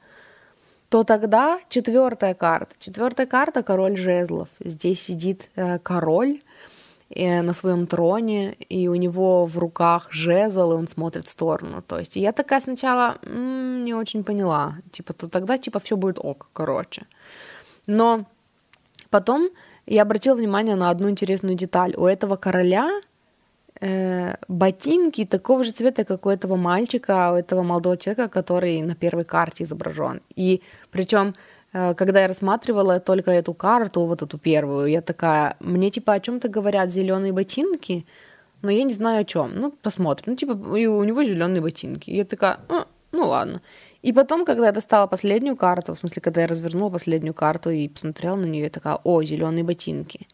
то 0.93 1.05
тогда 1.05 1.59
четвертая 1.71 2.35
карта. 2.35 2.75
Четвертая 2.79 3.27
карта 3.27 3.63
король 3.63 3.97
жезлов. 3.97 4.51
Здесь 4.61 5.01
сидит 5.01 5.49
э, 5.57 5.79
король 5.79 6.43
э, 7.09 7.41
на 7.41 7.55
своем 7.55 7.87
троне, 7.87 8.53
и 8.69 8.89
у 8.89 8.95
него 8.95 9.47
в 9.47 9.57
руках 9.57 10.13
жезл, 10.13 10.73
и 10.73 10.75
он 10.75 10.89
смотрит 10.89 11.25
в 11.27 11.31
сторону. 11.31 11.81
То 11.81 11.99
есть 11.99 12.17
я 12.17 12.33
такая 12.33 12.61
сначала 12.61 13.17
м-м, 13.23 13.87
не 13.87 13.95
очень 13.95 14.23
поняла. 14.23 14.75
Типа, 14.91 15.15
то 15.15 15.31
тогда 15.31 15.57
типа 15.57 15.79
все 15.79 15.97
будет 15.97 16.19
ок, 16.19 16.51
короче. 16.53 17.07
Но 17.87 18.27
потом 19.09 19.49
я 19.87 20.03
обратила 20.03 20.35
внимание 20.35 20.77
на 20.77 20.91
одну 20.91 21.09
интересную 21.09 21.57
деталь. 21.57 21.95
У 21.97 22.05
этого 22.05 22.37
короля 22.37 23.01
ботинки 24.49 25.25
такого 25.25 25.64
же 25.64 25.73
цвета, 25.73 26.05
как 26.05 26.27
у 26.27 26.31
этого 26.31 26.57
мальчика, 26.57 27.33
у 27.33 27.37
этого 27.37 27.62
молодого 27.62 27.97
человека, 27.97 28.29
который 28.29 28.81
на 28.83 28.95
первой 28.95 29.25
карте 29.25 29.64
изображен. 29.64 30.21
И 30.37 30.62
причем, 30.92 31.35
э, 31.73 31.95
когда 31.95 32.21
я 32.21 32.29
рассматривала 32.29 33.01
только 33.01 33.33
эту 33.33 33.55
карту, 33.55 34.07
вот 34.07 34.23
эту 34.23 34.38
первую, 34.38 34.87
я 34.87 35.01
такая, 35.01 35.57
мне 35.61 35.90
типа 35.90 36.12
о 36.12 36.21
чем-то 36.21 36.49
говорят 36.49 36.92
зеленые 36.92 37.33
ботинки, 37.33 38.07
но 38.62 38.71
я 38.71 38.85
не 38.85 38.92
знаю 38.92 39.23
о 39.23 39.25
чем. 39.25 39.51
Ну, 39.57 39.73
посмотрим. 39.83 40.25
Ну, 40.33 40.37
типа, 40.37 40.77
и 40.77 40.87
у 40.87 41.03
него 41.05 41.25
зеленые 41.25 41.61
ботинки. 41.61 42.11
И 42.11 42.16
я 42.16 42.25
такая, 42.25 42.61
а, 42.68 42.87
ну 43.11 43.27
ладно. 43.27 43.61
И 44.03 44.12
потом, 44.12 44.45
когда 44.45 44.66
я 44.66 44.73
достала 44.73 45.07
последнюю 45.09 45.57
карту, 45.57 45.95
в 45.95 45.99
смысле, 45.99 46.23
когда 46.23 46.42
я 46.42 46.47
развернула 46.47 46.90
последнюю 46.90 47.35
карту 47.35 47.71
и 47.71 47.88
посмотрела 47.88 48.37
на 48.37 48.47
нее, 48.47 48.64
я 48.64 48.71
такая, 48.71 48.99
о, 49.03 49.23
зеленые 49.23 49.64
ботинки. 49.64 50.29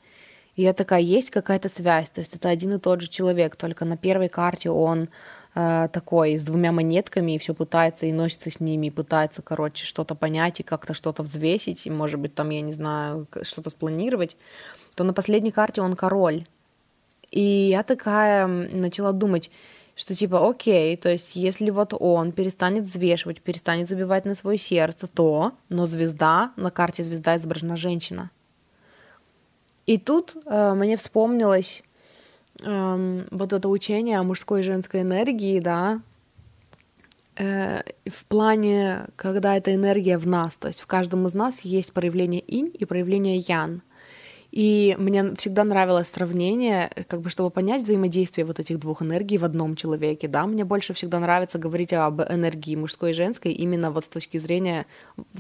И 0.59 0.63
я 0.63 0.73
такая, 0.73 1.01
есть 1.01 1.31
какая-то 1.31 1.69
связь, 1.69 2.11
то 2.11 2.19
есть 2.19 2.35
это 2.35 2.49
один 2.49 2.73
и 2.73 2.79
тот 2.81 3.01
же 3.01 3.09
человек, 3.09 3.55
только 3.55 3.85
на 3.85 3.97
первой 3.97 4.29
карте 4.29 4.71
он 4.71 5.09
э, 5.55 5.89
такой 5.93 6.37
с 6.37 6.43
двумя 6.43 6.73
монетками 6.73 7.37
и 7.37 7.39
все 7.39 7.55
пытается 7.55 8.07
и 8.07 8.13
носится 8.13 8.51
с 8.51 8.59
ними, 8.59 8.89
и 8.89 8.91
пытается, 8.91 9.41
короче, 9.41 9.87
что-то 9.87 10.17
понять 10.17 10.59
и 10.59 10.65
как-то 10.65 10.95
что-то 10.95 11.23
взвесить, 11.23 11.87
и, 11.87 11.91
может 11.91 12.19
быть, 12.19 12.35
там, 12.35 12.51
я 12.51 12.61
не 12.61 12.73
знаю, 12.73 13.29
что-то 13.43 13.71
спланировать, 13.71 14.37
то 14.97 15.05
на 15.05 15.13
последней 15.13 15.53
карте 15.53 15.81
он 15.81 15.95
король. 15.95 16.45
И 17.31 17.41
я 17.41 17.85
такая 17.85 18.49
начала 18.49 19.13
думать, 19.13 19.53
что 19.95 20.13
типа, 20.13 20.51
окей, 20.51 20.97
то 20.97 21.09
есть 21.09 21.37
если 21.37 21.71
вот 21.71 21.95
он 21.95 22.33
перестанет 22.33 22.83
взвешивать, 22.83 23.43
перестанет 23.43 23.89
забивать 23.89 24.25
на 24.25 24.35
свое 24.35 24.59
сердце, 24.59 25.07
то, 25.07 25.53
но 25.69 25.87
звезда, 25.87 26.51
на 26.57 26.73
карте 26.73 27.05
звезда 27.05 27.37
изображена 27.37 27.77
женщина. 27.77 28.33
И 29.89 29.97
тут 29.97 30.37
э, 30.45 30.75
мне 30.75 30.99
вспомнилось 30.99 31.83
э, 32.63 33.25
вот 33.31 33.53
это 33.55 33.69
учение 33.71 34.19
о 34.19 34.23
мужской 34.23 34.61
и 34.61 34.63
женской 34.63 35.01
энергии, 35.01 35.61
да, 35.61 36.03
э, 37.37 37.81
в 38.05 38.27
плане, 38.27 39.07
когда 39.17 39.57
эта 39.57 39.75
энергия 39.75 40.19
в 40.19 40.27
нас, 40.27 40.59
то 40.59 40.69
есть 40.69 40.81
в 40.81 40.87
каждом 40.87 41.27
из 41.27 41.33
нас 41.33 41.63
есть 41.63 41.95
проявление 41.95 42.43
инь 42.47 42.71
и 42.79 42.85
проявление 42.85 43.39
ян. 43.39 43.81
И 44.51 44.97
мне 44.99 45.35
всегда 45.35 45.63
нравилось 45.65 46.09
сравнение, 46.09 46.91
как 47.07 47.21
бы 47.21 47.29
чтобы 47.29 47.51
понять 47.51 47.83
взаимодействие 47.83 48.47
вот 48.47 48.59
этих 48.59 48.79
двух 48.79 49.03
энергий 49.03 49.37
в 49.37 49.45
одном 49.45 49.77
человеке, 49.77 50.27
да, 50.27 50.47
мне 50.47 50.65
больше 50.65 50.95
всегда 50.95 51.19
нравится 51.19 51.59
говорить 51.59 51.93
об 51.93 52.23
энергии 52.23 52.75
мужской 52.75 53.11
и 53.11 53.15
женской 53.15 53.53
именно 53.53 53.91
вот 53.91 54.07
с 54.07 54.09
точки 54.09 54.39
зрения, 54.39 54.87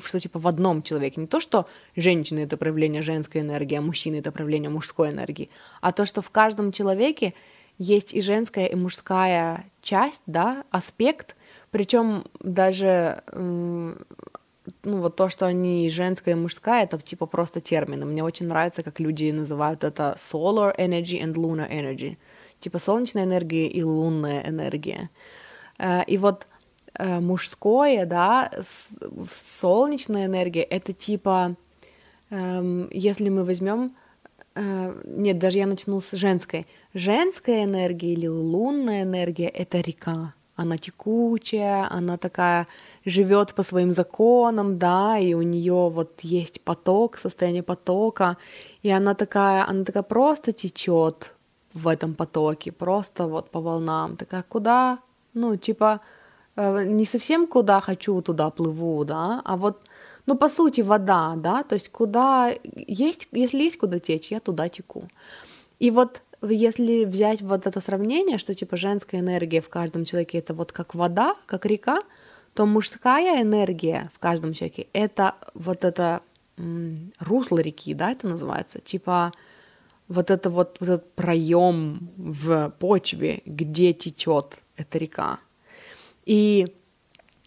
что 0.04 0.20
типа 0.20 0.38
в 0.38 0.46
одном 0.46 0.82
человеке, 0.82 1.22
не 1.22 1.26
то, 1.26 1.40
что 1.40 1.66
женщина— 1.96 2.38
это 2.40 2.58
проявление 2.58 3.00
женской 3.00 3.40
энергии, 3.40 3.76
а 3.76 3.80
мужчина— 3.80 4.16
это 4.16 4.30
проявление 4.30 4.70
мужской 4.70 5.10
энергии, 5.10 5.48
а 5.80 5.92
то, 5.92 6.04
что 6.04 6.20
в 6.20 6.30
каждом 6.30 6.70
человеке 6.70 7.32
есть 7.78 8.12
и 8.12 8.20
женская, 8.20 8.66
и 8.66 8.74
мужская 8.74 9.64
часть, 9.80 10.22
да, 10.26 10.64
аспект, 10.70 11.34
причем 11.70 12.24
даже 12.40 13.22
ну, 14.82 15.00
вот 15.00 15.16
то, 15.16 15.28
что 15.28 15.46
они 15.46 15.90
женская 15.90 16.32
и 16.32 16.34
мужская, 16.34 16.84
это 16.84 16.98
типа 16.98 17.26
просто 17.26 17.60
термины. 17.60 18.06
Мне 18.06 18.24
очень 18.24 18.46
нравится, 18.46 18.82
как 18.82 19.00
люди 19.00 19.30
называют 19.30 19.84
это 19.84 20.16
solar 20.18 20.76
energy 20.76 21.22
and 21.22 21.34
lunar 21.34 21.70
energy. 21.70 22.16
Типа 22.60 22.78
солнечная 22.78 23.24
энергия 23.24 23.68
и 23.68 23.82
лунная 23.82 24.48
энергия. 24.48 25.10
Э, 25.78 26.02
и 26.06 26.18
вот 26.18 26.46
э, 26.94 27.20
мужское, 27.20 28.06
да, 28.06 28.50
солнечная 29.60 30.26
энергия, 30.26 30.62
это 30.62 30.92
типа, 30.92 31.56
эм, 32.30 32.88
если 32.90 33.28
мы 33.28 33.44
возьмем, 33.44 33.94
э, 34.54 35.02
нет, 35.04 35.38
даже 35.38 35.58
я 35.58 35.66
начну 35.66 36.00
с 36.00 36.12
женской. 36.12 36.66
Женская 36.94 37.64
энергия 37.64 38.12
или 38.12 38.26
лунная 38.26 39.02
энергия— 39.02 39.48
это 39.54 39.80
река. 39.80 40.34
Она 40.58 40.76
текучая, 40.76 41.86
она 41.98 42.16
такая 42.16 42.66
живет 43.04 43.54
по 43.54 43.62
своим 43.62 43.92
законам, 43.92 44.76
да, 44.78 45.16
и 45.18 45.34
у 45.34 45.42
нее 45.42 45.88
вот 45.88 46.20
есть 46.24 46.60
поток, 46.60 47.18
состояние 47.18 47.62
потока, 47.62 48.36
и 48.82 48.90
она 48.90 49.14
такая, 49.14 49.70
она 49.70 49.84
такая 49.84 50.02
просто 50.02 50.52
течет 50.52 51.32
в 51.74 51.86
этом 51.86 52.14
потоке, 52.14 52.72
просто 52.72 53.28
вот 53.28 53.50
по 53.50 53.60
волнам, 53.60 54.16
такая 54.16 54.42
куда, 54.42 54.98
ну 55.32 55.56
типа 55.56 56.00
э, 56.56 56.84
не 56.86 57.04
совсем 57.04 57.46
куда 57.46 57.80
хочу, 57.80 58.20
туда 58.20 58.50
плыву, 58.50 59.04
да, 59.04 59.40
а 59.44 59.56
вот, 59.56 59.82
ну 60.26 60.36
по 60.36 60.48
сути 60.48 60.82
вода, 60.82 61.34
да, 61.36 61.62
то 61.62 61.76
есть 61.76 61.88
куда 61.88 62.52
есть, 62.88 63.28
если 63.30 63.62
есть 63.62 63.78
куда 63.78 64.00
течь, 64.00 64.32
я 64.32 64.40
туда 64.40 64.68
теку. 64.68 65.04
И 65.78 65.92
вот 65.92 66.20
если 66.42 67.04
взять 67.04 67.42
вот 67.42 67.66
это 67.66 67.80
сравнение, 67.80 68.38
что 68.38 68.54
типа 68.54 68.76
женская 68.76 69.20
энергия 69.20 69.60
в 69.60 69.68
каждом 69.68 70.04
человеке 70.04 70.38
это 70.38 70.54
вот 70.54 70.72
как 70.72 70.94
вода, 70.94 71.34
как 71.46 71.66
река, 71.66 72.00
то 72.54 72.66
мужская 72.66 73.42
энергия 73.42 74.10
в 74.14 74.18
каждом 74.18 74.52
человеке— 74.52 74.86
это 74.92 75.34
вот 75.54 75.84
это 75.84 76.22
м, 76.56 77.12
русло 77.20 77.58
реки, 77.58 77.94
да, 77.94 78.10
это 78.10 78.28
называется, 78.28 78.80
типа 78.80 79.32
вот 80.08 80.30
это 80.30 80.50
вот, 80.50 80.76
вот 80.80 80.88
этот 80.88 81.12
проем 81.12 82.10
в 82.16 82.72
почве, 82.78 83.42
где 83.44 83.92
течет 83.92 84.60
эта 84.76 84.98
река. 84.98 85.38
И 86.24 86.74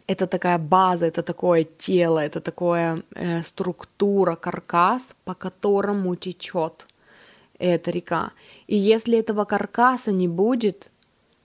это 0.07 0.27
такая 0.27 0.57
база, 0.57 1.05
это 1.05 1.23
такое 1.23 1.63
тело, 1.63 2.19
это 2.19 2.41
такое 2.41 3.03
э, 3.15 3.43
структура, 3.43 4.35
каркас, 4.35 5.15
по 5.23 5.33
которому 5.33 6.15
течет 6.15 6.87
эта 7.59 7.91
река. 7.91 8.31
И 8.71 8.77
если 8.77 9.19
этого 9.19 9.43
каркаса 9.43 10.13
не 10.13 10.29
будет, 10.29 10.91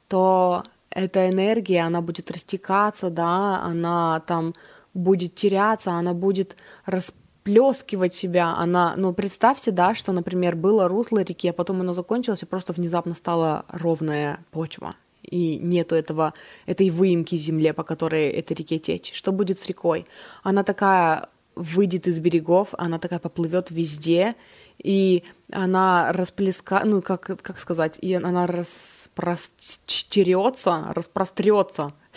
то 0.06 0.62
эта 0.90 1.28
энергия, 1.28 1.80
она 1.80 2.00
будет 2.00 2.30
растекаться, 2.30 3.10
да, 3.10 3.62
она 3.64 4.20
там 4.28 4.54
будет 4.94 5.34
теряться, 5.34 5.90
она 5.90 6.14
будет 6.14 6.56
расплескивать 6.84 8.14
себя, 8.14 8.54
она, 8.56 8.94
ну, 8.96 9.12
представьте, 9.12 9.72
да, 9.72 9.96
что, 9.96 10.12
например, 10.12 10.54
было 10.54 10.86
русло 10.86 11.18
реки, 11.18 11.48
а 11.48 11.52
потом 11.52 11.80
оно 11.80 11.94
закончилось, 11.94 12.44
и 12.44 12.46
просто 12.46 12.72
внезапно 12.72 13.16
стала 13.16 13.64
ровная 13.70 14.38
почва, 14.52 14.94
и 15.22 15.58
нету 15.58 15.96
этого, 15.96 16.32
этой 16.66 16.90
выемки 16.90 17.34
земле, 17.34 17.72
по 17.72 17.82
которой 17.82 18.28
этой 18.28 18.52
реке 18.56 18.78
течь. 18.78 19.12
Что 19.12 19.32
будет 19.32 19.58
с 19.58 19.66
рекой? 19.66 20.06
Она 20.44 20.62
такая 20.62 21.28
выйдет 21.56 22.06
из 22.06 22.20
берегов, 22.20 22.68
она 22.78 22.98
такая 22.98 23.18
поплывет 23.18 23.70
везде, 23.72 24.36
и 24.78 25.24
она 25.50 26.12
расплеска, 26.12 26.82
ну 26.84 27.02
как 27.02 27.42
как 27.42 27.58
сказать, 27.58 27.98
и 28.00 28.14
она 28.14 28.46
распростерется, 28.46 30.92
распрострется. 30.94 31.92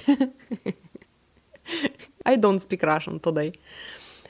I 2.25 2.37
don't 2.37 2.59
speak 2.59 2.81
Russian 2.81 3.21
today. 3.21 3.57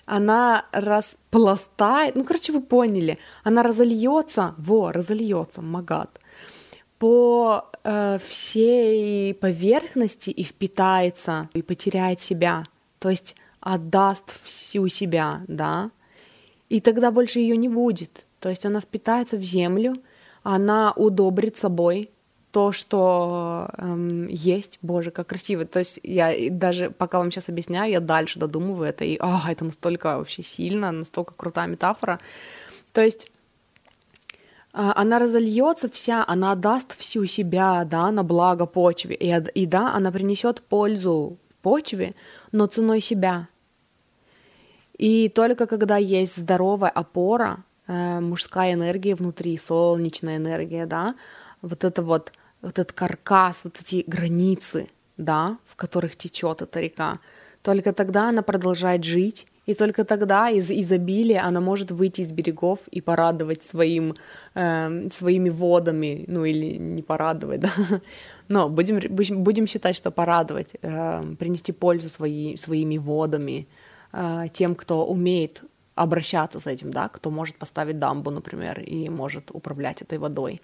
Она 0.06 0.66
распластает, 0.72 2.16
ну 2.16 2.24
короче 2.24 2.52
вы 2.52 2.62
поняли, 2.62 3.20
она 3.44 3.62
разольется, 3.62 4.56
во, 4.58 4.92
разольется, 4.92 5.62
магат, 5.62 6.20
по 6.98 7.70
э, 7.84 8.18
всей 8.28 9.36
поверхности 9.36 10.32
и 10.32 10.44
впитается 10.44 11.50
и 11.54 11.62
потеряет 11.62 12.22
себя, 12.22 12.64
то 12.98 13.10
есть 13.10 13.36
отдаст 13.60 14.42
всю 14.44 14.88
себя, 14.88 15.44
да, 15.48 15.92
и 16.70 16.80
тогда 16.80 17.12
больше 17.12 17.40
ее 17.40 17.58
не 17.58 17.70
будет. 17.70 18.26
То 18.40 18.50
есть 18.50 18.66
она 18.66 18.80
впитается 18.80 19.38
в 19.38 19.44
землю, 19.44 19.98
она 20.44 20.94
удобрит 20.96 21.58
собой 21.58 22.12
то, 22.52 22.72
что 22.72 23.70
эм, 23.78 24.28
есть, 24.28 24.80
боже, 24.82 25.12
как 25.12 25.28
красиво. 25.28 25.66
То 25.66 25.80
есть 25.80 26.00
я 26.04 26.34
даже, 26.50 26.90
пока 26.90 27.20
вам 27.20 27.32
сейчас 27.32 27.50
объясняю, 27.50 27.92
я 27.92 28.00
дальше 28.00 28.40
додумываю 28.40 28.90
это, 28.90 29.06
и 29.06 29.18
а, 29.20 29.52
это 29.52 29.66
настолько 29.66 30.18
вообще 30.18 30.44
сильно, 30.44 30.92
настолько 30.92 31.34
крутая 31.36 31.68
метафора. 31.68 32.20
То 32.92 33.02
есть 33.02 33.28
а, 34.74 34.94
она 34.96 35.20
разольется 35.20 35.90
вся, 35.90 36.24
она 36.28 36.54
отдаст 36.54 36.98
всю 36.98 37.26
себя, 37.26 37.84
да, 37.86 38.10
на 38.12 38.24
благо 38.24 38.66
почве, 38.66 39.16
и, 39.16 39.32
и 39.54 39.66
да, 39.66 39.94
она 39.94 40.12
принесет 40.12 40.62
пользу 40.62 41.38
почве, 41.62 42.16
но 42.52 42.66
ценой 42.66 43.02
себя. 43.02 43.48
И 45.00 45.30
только 45.30 45.66
когда 45.66 45.98
есть 45.98 46.36
здоровая 46.36 46.90
опора, 46.90 47.64
э, 47.88 48.20
мужская 48.20 48.74
энергия 48.74 49.16
внутри, 49.16 49.58
солнечная 49.58 50.36
энергия, 50.36 50.86
да, 50.86 51.16
вот 51.62 51.86
это 51.86 52.02
вот, 52.02 52.34
вот 52.62 52.78
этот 52.78 52.92
каркас, 52.92 53.62
вот 53.64 53.80
эти 53.80 54.04
границы, 54.06 54.90
да, 55.18 55.58
в 55.66 55.76
которых 55.78 56.18
течет 56.18 56.62
эта 56.62 56.82
река, 56.82 57.20
только 57.62 57.94
тогда 57.94 58.30
она 58.30 58.42
продолжает 58.42 59.06
жить, 59.06 59.48
и 59.66 59.74
только 59.74 60.04
тогда 60.04 60.50
из 60.50 60.70
изобилия 60.70 61.46
она 61.46 61.62
может 61.62 61.92
выйти 61.92 62.22
из 62.22 62.32
берегов 62.34 62.80
и 62.92 63.00
порадовать 63.00 63.64
своим, 63.64 64.16
э, 64.54 65.10
своими 65.12 65.50
водами, 65.50 66.26
ну 66.28 66.44
или 66.44 66.78
не 66.78 67.04
порадовать, 67.04 67.60
да, 67.62 67.70
но 68.50 68.68
будем, 68.68 69.00
будем 69.44 69.66
считать, 69.66 69.96
что 69.96 70.12
порадовать, 70.12 70.76
э, 70.82 71.36
принести 71.40 71.72
пользу 71.72 72.10
свои, 72.10 72.58
своими 72.58 72.98
водами, 72.98 73.66
тем, 74.54 74.76
кто 74.76 75.06
умеет 75.06 75.64
обращаться 76.00 76.60
с 76.62 76.68
этим, 76.68 76.92
да, 76.94 77.10
кто 77.10 77.30
может 77.30 77.58
поставить 77.58 78.00
дамбу, 78.00 78.32
например, 78.32 78.80
и 78.80 79.10
может 79.10 79.52
управлять 79.52 80.02
этой 80.02 80.18
водой. 80.18 80.62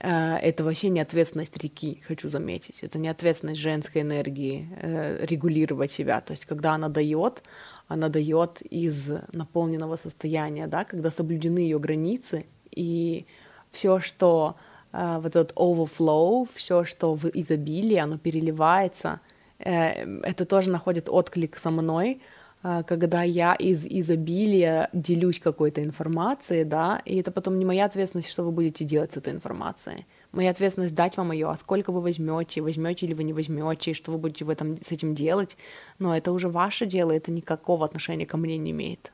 Э, 0.00 0.36
это 0.36 0.62
вообще 0.62 0.90
не 0.90 1.00
ответственность 1.00 1.56
реки, 1.56 2.00
хочу 2.06 2.28
заметить. 2.28 2.84
Это 2.84 3.00
не 3.00 3.08
ответственность 3.08 3.60
женской 3.60 4.02
энергии 4.02 4.68
э, 4.80 5.26
регулировать 5.26 5.90
себя. 5.90 6.20
То 6.20 6.34
есть, 6.34 6.46
когда 6.46 6.74
она 6.74 6.88
дает, 6.88 7.42
она 7.88 8.08
дает 8.08 8.62
из 8.62 9.10
наполненного 9.32 9.96
состояния, 9.96 10.68
да, 10.68 10.84
когда 10.84 11.10
соблюдены 11.10 11.58
ее 11.58 11.80
границы, 11.80 12.46
и 12.70 13.26
все, 13.72 13.98
что 14.00 14.54
вот 14.92 15.36
этот 15.36 15.52
overflow, 15.52 16.48
все, 16.52 16.84
что 16.84 17.14
в 17.14 17.26
изобилии, 17.26 17.96
оно 17.96 18.18
переливается, 18.18 19.20
это 19.58 20.44
тоже 20.44 20.70
находит 20.70 21.08
отклик 21.08 21.56
со 21.58 21.70
мной, 21.70 22.20
когда 22.62 23.22
я 23.22 23.54
из 23.54 23.86
изобилия 23.86 24.90
делюсь 24.92 25.40
какой-то 25.40 25.82
информацией, 25.82 26.64
да, 26.64 27.00
и 27.06 27.18
это 27.18 27.30
потом 27.30 27.58
не 27.58 27.64
моя 27.64 27.86
ответственность, 27.86 28.30
что 28.30 28.44
вы 28.44 28.50
будете 28.50 28.84
делать 28.84 29.12
с 29.12 29.16
этой 29.16 29.32
информацией. 29.32 30.06
Моя 30.32 30.50
ответственность 30.50 30.94
дать 30.94 31.16
вам 31.16 31.32
ее, 31.32 31.48
а 31.48 31.56
сколько 31.56 31.90
вы 31.90 32.02
возьмете, 32.02 32.60
возьмете 32.60 33.06
или 33.06 33.14
вы 33.14 33.24
не 33.24 33.32
возьмете, 33.32 33.94
что 33.94 34.12
вы 34.12 34.18
будете 34.18 34.44
в 34.44 34.50
этом, 34.50 34.76
с 34.76 34.92
этим 34.92 35.14
делать, 35.14 35.56
но 35.98 36.14
это 36.16 36.32
уже 36.32 36.48
ваше 36.48 36.86
дело, 36.86 37.12
это 37.12 37.32
никакого 37.32 37.86
отношения 37.86 38.26
ко 38.26 38.36
мне 38.36 38.58
не 38.58 38.72
имеет. 38.72 39.10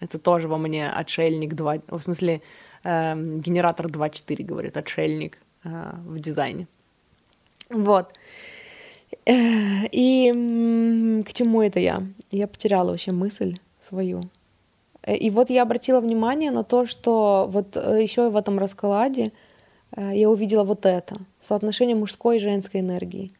Это 0.00 0.18
тоже 0.18 0.48
во 0.48 0.58
мне 0.58 0.88
отшельник 0.90 1.54
2, 1.54 1.78
в 1.88 2.00
смысле 2.00 2.42
э, 2.82 3.14
генератор 3.16 3.86
2.4 3.86 4.42
говорит, 4.42 4.76
отшельник 4.76 5.38
э, 5.64 5.92
в 6.04 6.18
дизайне. 6.18 6.66
Вот. 7.70 8.14
И 9.26 11.22
к 11.26 11.32
чему 11.32 11.62
это 11.62 11.80
я? 11.80 12.02
Я 12.30 12.46
потеряла 12.46 12.90
вообще 12.90 13.12
мысль 13.12 13.58
свою. 13.80 14.22
Э, 15.04 15.16
и 15.16 15.30
вот 15.30 15.50
я 15.50 15.62
обратила 15.62 16.00
внимание 16.00 16.50
на 16.50 16.64
то, 16.64 16.86
что 16.86 17.46
вот 17.48 17.76
э, 17.76 18.02
еще 18.02 18.30
в 18.30 18.36
этом 18.36 18.58
раскладе 18.58 19.32
э, 19.96 20.12
я 20.14 20.30
увидела 20.30 20.64
вот 20.64 20.86
это, 20.86 21.16
соотношение 21.40 21.96
мужской 21.96 22.36
и 22.36 22.40
женской 22.40 22.80
энергии. 22.80 23.32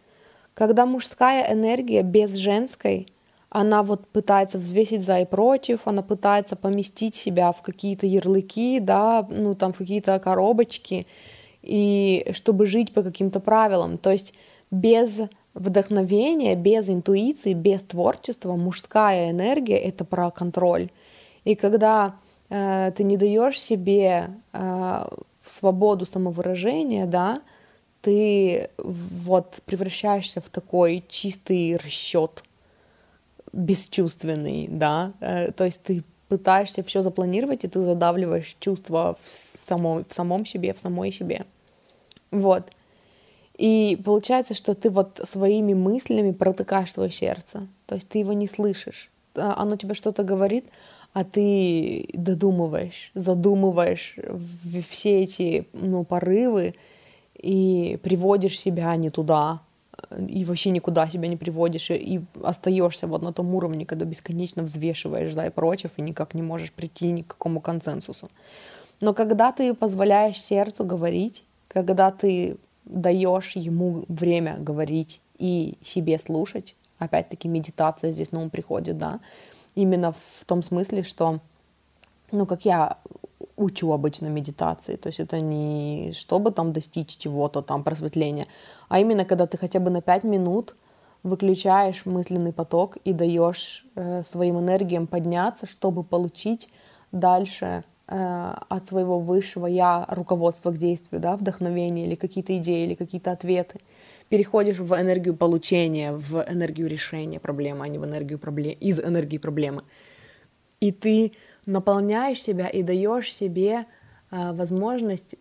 Когда 0.55 0.87
мужская 0.87 1.53
энергия 1.53 2.03
без 2.03 2.33
женской, 2.35 3.09
она 3.49 3.83
вот 3.83 4.07
пытается 4.09 4.59
взвесить 4.59 5.03
за 5.03 5.20
и 5.20 5.25
против, 5.25 5.87
она 5.87 6.03
пытается 6.03 6.57
поместить 6.57 7.14
себя 7.14 7.53
в 7.53 7.62
какие-то 7.62 8.07
ярлыки, 8.07 8.81
да, 8.81 9.27
ну 9.31 9.55
там 9.55 9.72
в 9.72 9.79
какие-то 9.79 10.18
коробочки, 10.18 11.07
и 11.62 12.27
чтобы 12.33 12.66
жить 12.66 12.93
по 12.93 13.03
каким-то 13.03 13.41
правилам. 13.41 13.99
То 13.99 14.12
есть 14.12 14.35
без 14.70 15.20
вдохновения, 15.55 16.57
без 16.57 16.89
интуиции, 16.89 17.53
без 17.53 17.83
творчества 17.83 18.57
мужская 18.57 19.31
энергия 19.31 19.79
это 19.79 20.05
про 20.05 20.31
контроль. 20.31 20.91
И 21.45 21.55
когда 21.55 22.17
э, 22.51 22.93
ты 22.97 23.05
не 23.05 23.17
даешь 23.17 23.61
себе 23.61 24.31
э, 24.53 25.09
свободу 25.47 26.07
самовыражения, 26.07 27.07
да, 27.07 27.43
ты 28.03 28.71
вот 28.79 29.61
превращаешься 29.65 30.41
в 30.41 30.49
такой 30.49 31.05
чистый 31.09 31.77
расчет, 31.77 32.43
бесчувственный, 33.53 34.67
да, 34.69 35.13
э, 35.21 35.53
то 35.53 35.65
есть 35.65 35.83
ты 35.83 36.03
пытаешься 36.29 36.83
все 36.83 37.03
запланировать, 37.03 37.65
и 37.65 37.69
ты 37.69 37.81
задавливаешь 37.81 38.57
чувства 38.59 39.17
в, 39.23 39.69
само, 39.69 40.03
в 40.09 40.13
самом 40.13 40.45
себе, 40.45 40.75
в 40.75 40.81
самой 40.81 41.13
себе. 41.13 41.47
Вот. 42.31 42.65
И 43.57 44.01
получается, 44.05 44.55
что 44.55 44.75
ты 44.75 44.91
вот 44.91 45.21
своими 45.31 45.75
мыслями 45.75 46.33
протыкаешь 46.33 46.93
свое 46.93 47.11
сердце. 47.11 47.69
То 47.87 47.95
есть 47.95 48.09
ты 48.09 48.19
его 48.19 48.33
не 48.33 48.49
слышишь. 48.49 49.11
А, 49.37 49.55
оно 49.57 49.77
тебе 49.77 49.95
что-то 49.95 50.25
говорит, 50.25 50.67
а 51.13 51.25
ты 51.25 52.09
додумываешь, 52.13 53.13
задумываешь 53.15 54.17
все 54.89 55.21
эти 55.21 55.69
ну, 55.73 56.05
порывы 56.05 56.75
и 57.39 57.99
приводишь 58.03 58.59
себя 58.59 58.95
не 58.97 59.11
туда, 59.11 59.61
и 60.29 60.45
вообще 60.45 60.71
никуда 60.71 61.09
себя 61.09 61.29
не 61.29 61.37
приводишь, 61.37 61.91
и 61.91 62.21
остаешься 62.43 63.07
вот 63.07 63.23
на 63.23 63.33
том 63.33 63.55
уровне, 63.55 63.87
когда 63.87 64.05
бесконечно 64.05 64.65
взвешиваешь 64.65 65.33
за 65.33 65.47
и 65.47 65.51
против, 65.51 65.93
и 65.97 66.03
никак 66.03 66.35
не 66.35 66.43
можешь 66.43 66.73
прийти 66.73 67.13
ни 67.13 67.23
к 67.23 67.29
какому 67.29 67.61
консенсусу. 67.61 68.29
Но 69.01 69.15
когда 69.15 69.53
ты 69.53 69.75
позволяешь 69.75 70.41
сердцу 70.41 70.85
говорить, 70.85 71.45
когда 71.69 72.11
ты 72.11 72.57
даешь 72.85 73.57
ему 73.57 74.05
время 74.09 74.57
говорить 74.59 75.20
и 75.39 75.78
себе 75.85 76.18
слушать, 76.18 76.74
опять-таки 76.99 77.49
медитация 77.49 78.11
здесь 78.11 78.32
на 78.32 78.41
ум 78.41 78.51
приходит, 78.51 78.99
да, 78.99 79.20
именно 79.74 80.12
в 80.12 80.45
том 80.47 80.62
смысле, 80.62 81.03
что, 81.03 81.41
ну, 82.30 82.47
как 82.47 82.64
я 82.64 82.99
учу 83.57 83.93
обычно 83.93 84.26
медитации, 84.26 84.97
то 84.97 85.09
есть 85.09 85.20
это 85.20 85.41
не 85.41 86.12
чтобы 86.16 86.51
там 86.51 86.72
достичь 86.72 87.16
чего-то 87.16 87.62
там 87.62 87.85
просветления, 87.85 88.49
а 88.89 88.99
именно 88.99 89.24
когда 89.24 89.47
ты 89.47 89.59
хотя 89.59 89.80
бы 89.80 89.91
на 89.91 90.03
пять 90.03 90.24
минут 90.24 90.74
выключаешь 91.22 92.05
мысленный 92.05 92.53
поток 92.53 92.97
и 93.05 93.12
даешь 93.12 93.87
э, 93.95 94.22
своим 94.24 94.59
энергиям 94.59 95.07
подняться, 95.07 95.66
чтобы 95.66 96.03
получить 96.03 96.68
дальше 97.12 97.85
от 98.07 98.87
своего 98.87 99.19
высшего 99.19 99.67
я 99.67 100.05
руководство 100.11 100.71
к 100.71 100.77
действию, 100.77 101.21
да, 101.21 101.37
вдохновение 101.37 102.07
или 102.07 102.15
какие-то 102.15 102.57
идеи 102.59 102.85
или 102.85 102.95
какие-то 102.95 103.33
ответы. 103.33 103.81
Переходишь 104.29 104.79
в 104.79 104.93
энергию 104.95 105.35
получения, 105.35 106.13
в 106.13 106.45
энергию 106.49 106.89
решения 106.89 107.41
проблемы, 107.41 107.85
а 107.85 107.89
не 107.89 107.99
в 107.99 108.05
энергию 108.05 108.39
проблем, 108.39 108.77
из 108.79 109.01
энергии 109.01 109.39
проблемы. 109.39 109.85
И 110.81 110.93
ты 110.93 111.33
наполняешь 111.67 112.43
себя 112.43 112.69
и 112.69 112.83
даешь 112.83 113.33
себе 113.33 113.87
э, 114.31 114.53
возможность 114.53 115.37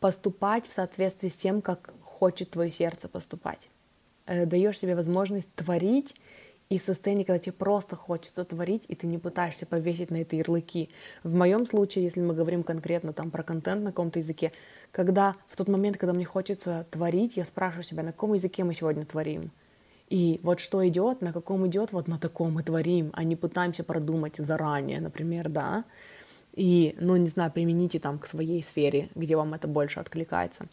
поступать 0.00 0.66
в 0.66 0.72
соответствии 0.72 1.28
с 1.28 1.36
тем, 1.36 1.62
как 1.62 1.94
хочет 2.02 2.50
твое 2.50 2.70
сердце 2.70 3.08
поступать. 3.08 3.68
Э, 4.26 4.46
даешь 4.46 4.78
себе 4.78 4.94
возможность 4.94 5.48
творить 5.54 6.14
и 6.70 6.78
состояние, 6.78 7.24
когда 7.24 7.38
тебе 7.38 7.52
просто 7.52 7.94
хочется 7.94 8.44
творить, 8.44 8.84
и 8.88 8.94
ты 8.94 9.06
не 9.06 9.18
пытаешься 9.18 9.66
повесить 9.66 10.10
на 10.10 10.16
это 10.22 10.36
ярлыки. 10.36 10.90
В 11.22 11.34
моем 11.34 11.66
случае, 11.66 12.04
если 12.04 12.20
мы 12.20 12.34
говорим 12.34 12.62
конкретно 12.62 13.12
там 13.12 13.30
про 13.30 13.42
контент 13.42 13.82
на 13.82 13.90
каком-то 13.90 14.18
языке, 14.18 14.52
когда 14.90 15.36
в 15.48 15.56
тот 15.56 15.68
момент, 15.68 15.98
когда 15.98 16.14
мне 16.14 16.24
хочется 16.24 16.86
творить, 16.90 17.36
я 17.36 17.44
спрашиваю 17.44 17.84
себя, 17.84 18.02
на 18.02 18.12
каком 18.12 18.34
языке 18.34 18.64
мы 18.64 18.74
сегодня 18.74 19.04
творим. 19.04 19.50
И 20.08 20.40
вот 20.42 20.60
что 20.60 20.86
идет, 20.86 21.20
на 21.20 21.32
каком 21.32 21.66
идет, 21.66 21.92
вот 21.92 22.08
на 22.08 22.18
таком 22.18 22.52
мы 22.52 22.62
творим, 22.62 23.10
а 23.14 23.24
не 23.24 23.36
пытаемся 23.36 23.84
продумать 23.84 24.36
заранее, 24.36 25.00
например, 25.00 25.48
да. 25.48 25.84
И, 26.54 26.94
ну, 27.00 27.16
не 27.16 27.26
знаю, 27.26 27.50
примените 27.50 27.98
там 27.98 28.18
к 28.18 28.26
своей 28.26 28.62
сфере, 28.62 29.08
где 29.14 29.36
вам 29.36 29.54
это 29.54 29.66
больше 29.66 30.00
откликается 30.00 30.66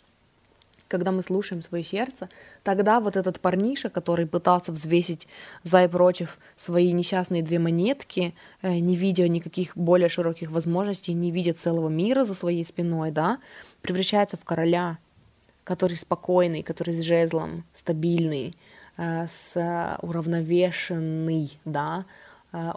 когда 0.92 1.12
мы 1.12 1.24
слушаем 1.24 1.64
свое 1.64 1.84
сердце, 1.84 2.30
тогда 2.64 3.00
вот 3.00 3.16
этот 3.16 3.40
парниша, 3.40 3.90
который 3.90 4.26
пытался 4.26 4.74
взвесить 4.74 5.28
за 5.64 5.86
и 5.86 5.88
против 5.88 6.38
свои 6.58 6.92
несчастные 6.92 7.42
две 7.42 7.60
монетки, 7.60 8.34
э, 8.62 8.80
не 8.80 8.96
видя 8.98 9.28
никаких 9.30 9.78
более 9.78 10.10
широких 10.10 10.52
возможностей, 10.52 11.14
не 11.14 11.32
видя 11.32 11.54
целого 11.54 11.88
мира 11.88 12.26
за 12.26 12.34
своей 12.34 12.66
спиной, 12.66 13.12
да, 13.12 13.38
превращается 13.82 14.36
в 14.36 14.44
короля, 14.44 14.98
который 15.64 15.96
спокойный, 15.96 16.62
который 16.62 16.94
с 16.94 17.02
жезлом, 17.02 17.64
стабильный, 17.74 18.56
э, 18.98 19.28
с 19.28 19.98
уравновешенный, 20.02 21.58
да, 21.64 22.06
э, 22.52 22.74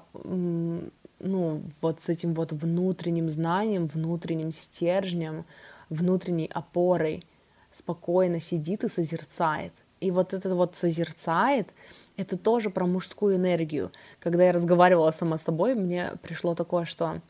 ну, 1.20 1.62
вот 1.80 2.00
с 2.02 2.08
этим 2.08 2.34
вот 2.34 2.52
внутренним 2.52 3.28
знанием, 3.28 3.86
внутренним 3.86 4.52
стержнем, 4.52 5.44
внутренней 5.90 6.50
опорой– 6.54 7.24
спокойно 7.76 8.40
сидит 8.40 8.84
и 8.84 8.88
созерцает. 8.88 9.72
И 10.00 10.10
вот 10.10 10.34
это 10.34 10.54
вот 10.54 10.76
созерцает, 10.76 11.68
это 12.16 12.36
тоже 12.36 12.70
про 12.70 12.86
мужскую 12.86 13.36
энергию. 13.36 13.90
Когда 14.20 14.44
я 14.44 14.52
разговаривала 14.52 15.12
сама 15.12 15.38
с 15.38 15.42
собой, 15.42 15.74
мне 15.74 16.12
пришло 16.22 16.54
такое, 16.54 16.84
что 16.84 17.20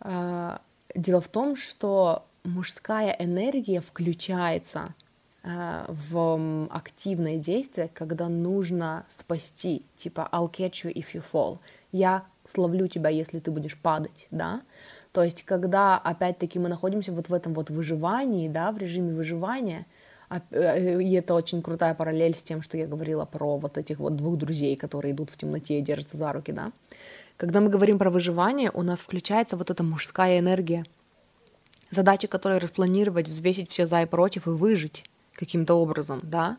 э, 0.00 0.58
дело 0.94 1.20
в 1.20 1.28
том, 1.28 1.56
что 1.56 2.24
мужская 2.44 3.16
энергия 3.18 3.80
включается 3.80 4.94
э, 5.42 5.84
в 5.88 6.68
активное 6.70 7.36
действие, 7.36 7.88
когда 7.92 8.28
нужно 8.28 9.06
спасти, 9.08 9.84
типа 9.96 10.28
I'll 10.32 10.50
catch 10.50 10.84
you 10.84 10.92
if 10.92 11.14
you 11.14 11.24
fall. 11.32 11.58
Я 11.92 12.24
словлю 12.46 12.88
тебя, 12.88 13.10
если 13.10 13.40
ты 13.40 13.50
будешь 13.50 13.78
падать, 13.78 14.26
да. 14.30 14.62
То 15.12 15.22
есть, 15.22 15.42
когда, 15.42 15.98
опять-таки, 15.98 16.58
мы 16.58 16.68
находимся 16.68 17.12
вот 17.12 17.28
в 17.28 17.34
этом 17.34 17.52
вот 17.52 17.70
выживании, 17.70 18.48
да, 18.48 18.72
в 18.72 18.78
режиме 18.78 19.12
выживания, 19.12 19.86
э, 20.30 21.02
и 21.02 21.12
это 21.12 21.34
очень 21.34 21.60
крутая 21.60 21.94
параллель 21.94 22.34
с 22.34 22.42
тем, 22.42 22.62
что 22.62 22.78
я 22.78 22.86
говорила 22.86 23.26
про 23.26 23.58
вот 23.58 23.76
этих 23.76 23.98
вот 23.98 24.16
двух 24.16 24.38
друзей, 24.38 24.74
которые 24.76 25.12
идут 25.12 25.30
в 25.30 25.36
темноте 25.36 25.78
и 25.78 25.82
держатся 25.82 26.16
за 26.16 26.32
руки, 26.32 26.52
да. 26.52 26.72
Когда 27.36 27.60
мы 27.60 27.68
говорим 27.68 27.98
про 27.98 28.10
выживание, 28.10 28.70
у 28.72 28.82
нас 28.82 29.00
включается 29.00 29.56
вот 29.56 29.70
эта 29.70 29.82
мужская 29.82 30.38
энергия, 30.38 30.84
задача 31.90 32.26
которой 32.26 32.58
распланировать, 32.58 33.28
взвесить 33.28 33.70
все 33.70 33.86
за 33.86 34.02
и 34.02 34.06
против 34.06 34.46
и 34.46 34.50
выжить 34.50 35.04
каким-то 35.34 35.74
образом, 35.74 36.20
да. 36.22 36.56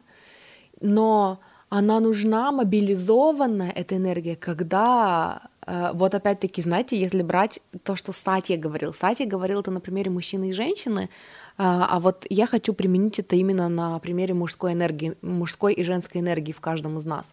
Но 0.80 1.40
она 1.70 2.00
нужна, 2.00 2.52
мобилизованная, 2.52 3.72
эта 3.72 3.96
энергия, 3.96 4.36
когда 4.36 5.50
вот 5.94 6.16
опять-таки, 6.16 6.62
знаете, 6.62 7.00
если 7.00 7.22
брать 7.22 7.60
то, 7.84 7.96
что 7.96 8.12
Сатья 8.12 8.58
говорил. 8.58 8.94
Сатья 8.94 9.26
говорил 9.26 9.62
это 9.62 9.72
на 9.72 9.80
примере 9.80 10.12
мужчины 10.12 10.50
и 10.50 10.54
женщины, 10.54 11.10
а, 11.58 11.88
а 11.90 12.00
вот 12.00 12.26
я 12.30 12.48
хочу 12.48 12.74
применить 12.74 13.20
это 13.20 13.36
именно 13.36 13.70
на 13.70 14.00
примере 14.00 14.34
мужской 14.34 14.74
энергии, 14.74 15.16
мужской 15.22 15.74
и 15.74 15.84
женской 15.84 16.22
энергии 16.22 16.52
в 16.52 16.62
каждом 16.62 16.98
из 16.98 17.06
нас. 17.06 17.32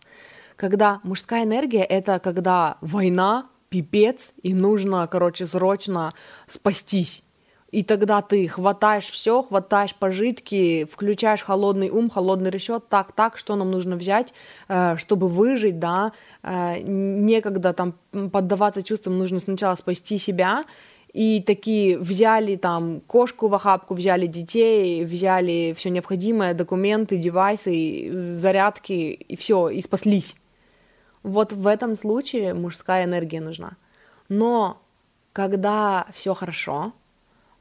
Когда 0.57 1.01
мужская 1.03 1.45
энергия— 1.45 1.83
это 1.89 2.19
когда 2.19 2.77
война, 2.81 3.47
пипец, 3.71 4.33
и 4.43 4.53
нужно, 4.53 5.07
короче, 5.07 5.47
срочно 5.47 6.13
спастись. 6.47 7.23
И 7.71 7.85
тогда 7.85 8.21
ты 8.21 8.49
хватаешь 8.49 9.05
все, 9.05 9.43
хватаешь 9.43 9.95
пожитки, 9.95 10.85
включаешь 10.91 11.43
холодный 11.43 11.91
ум, 11.91 12.11
холодный 12.11 12.51
расчет, 12.51 12.89
так, 12.89 13.13
так, 13.13 13.39
что 13.39 13.55
нам 13.57 13.71
нужно 13.71 13.97
взять, 13.97 14.35
э, 14.69 14.97
чтобы 14.97 15.29
выжить, 15.29 15.79
да, 15.79 16.13
э, 16.43 16.81
некогда 16.81 17.73
там 17.73 17.95
поддаваться 18.33 18.83
чувствам, 18.83 19.19
нужно 19.19 19.39
сначала 19.39 19.77
спасти 19.77 20.19
себя, 20.19 20.65
и 21.13 21.43
такие 21.43 21.99
взяли 21.99 22.57
там 22.57 23.01
кошку 23.07 23.49
в 23.49 23.55
охапку, 23.55 23.95
взяли 23.95 24.27
детей, 24.27 25.05
взяли 25.05 25.75
все 25.77 25.91
необходимое, 25.91 26.55
документы, 26.55 27.19
девайсы, 27.19 28.35
зарядки, 28.35 28.93
и 28.93 29.37
все, 29.37 29.69
и 29.69 29.81
спаслись. 29.83 30.37
Вот 31.23 31.53
в 31.53 31.67
этом 31.67 31.97
случае 31.97 32.55
мужская 32.55 33.05
энергия 33.05 33.41
нужна. 33.41 33.73
Но 34.29 34.81
когда 35.33 36.07
все 36.13 36.35
хорошо, 36.35 36.93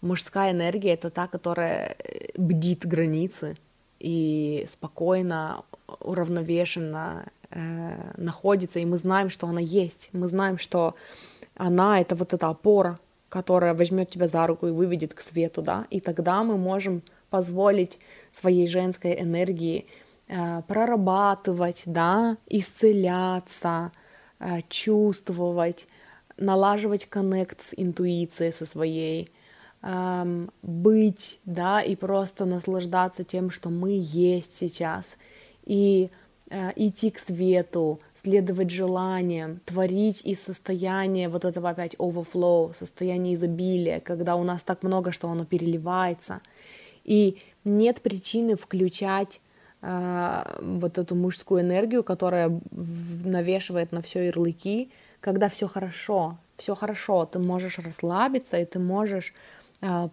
мужская 0.01 0.51
энергия 0.51 0.93
это 0.93 1.09
та, 1.09 1.27
которая 1.27 1.95
э, 1.97 2.29
бдит 2.37 2.85
границы 2.85 3.57
и 3.99 4.65
спокойно, 4.69 5.63
уравновешенно 5.99 7.25
э, 7.51 8.13
находится, 8.17 8.79
и 8.79 8.85
мы 8.85 8.97
знаем, 8.97 9.29
что 9.29 9.47
она 9.47 9.59
есть, 9.59 10.09
мы 10.13 10.27
знаем, 10.27 10.57
что 10.57 10.95
она 11.55 11.99
это 11.99 12.15
вот 12.15 12.33
эта 12.33 12.47
опора, 12.47 12.99
которая 13.27 13.73
возьмет 13.73 14.09
тебя 14.09 14.27
за 14.27 14.47
руку 14.47 14.67
и 14.67 14.71
выведет 14.71 15.13
к 15.13 15.21
свету, 15.21 15.61
да, 15.61 15.85
и 15.89 15.99
тогда 15.99 16.43
мы 16.43 16.57
можем 16.57 17.03
позволить 17.29 17.99
своей 18.31 18.67
женской 18.67 19.21
энергии 19.21 19.85
э, 20.27 20.61
прорабатывать, 20.67 21.83
да, 21.85 22.37
исцеляться, 22.47 23.91
э, 24.39 24.61
чувствовать, 24.69 25.87
налаживать 26.37 27.05
коннект 27.05 27.61
с 27.61 27.73
интуицией 27.75 28.53
со 28.53 28.65
своей, 28.65 29.31
эм, 29.82 30.51
быть, 30.61 31.39
да, 31.45 31.82
и 31.82 31.95
просто 31.95 32.45
наслаждаться 32.45 33.23
тем, 33.23 33.49
что 33.49 33.69
мы 33.69 33.97
есть 34.01 34.55
сейчас, 34.55 35.17
и 35.63 36.09
э, 36.49 36.71
идти 36.75 37.11
к 37.11 37.19
свету, 37.19 37.99
следовать 38.21 38.69
желаниям, 38.69 39.61
творить 39.65 40.25
из 40.25 40.41
состояния 40.41 41.30
вот 41.30 41.45
этого 41.45 41.69
опять 41.69 41.95
overflow, 41.95 42.75
состояния 42.77 43.36
изобилия, 43.36 43.99
когда 43.99 44.36
у 44.36 44.43
нас 44.43 44.63
так 44.63 44.84
много, 44.84 45.11
что 45.11 45.30
оно 45.30 45.45
переливается, 45.45 46.41
и 47.05 47.38
нет 47.63 48.01
причины 48.01 48.55
включать 48.55 49.41
э, 49.82 50.43
вот 50.61 50.97
эту 50.97 51.15
мужскую 51.15 51.61
энергию, 51.61 52.03
которая 52.03 52.59
навешивает 52.71 53.91
на 53.91 54.01
все 54.01 54.25
ярлыки, 54.25 54.91
когда 55.21 55.49
все 55.49 55.67
хорошо, 55.67 56.38
все 56.57 56.75
хорошо, 56.75 57.25
ты 57.25 57.39
можешь 57.39 57.80
расслабиться, 57.80 58.57
и 58.57 58.65
ты 58.65 58.80
можешь 58.80 59.34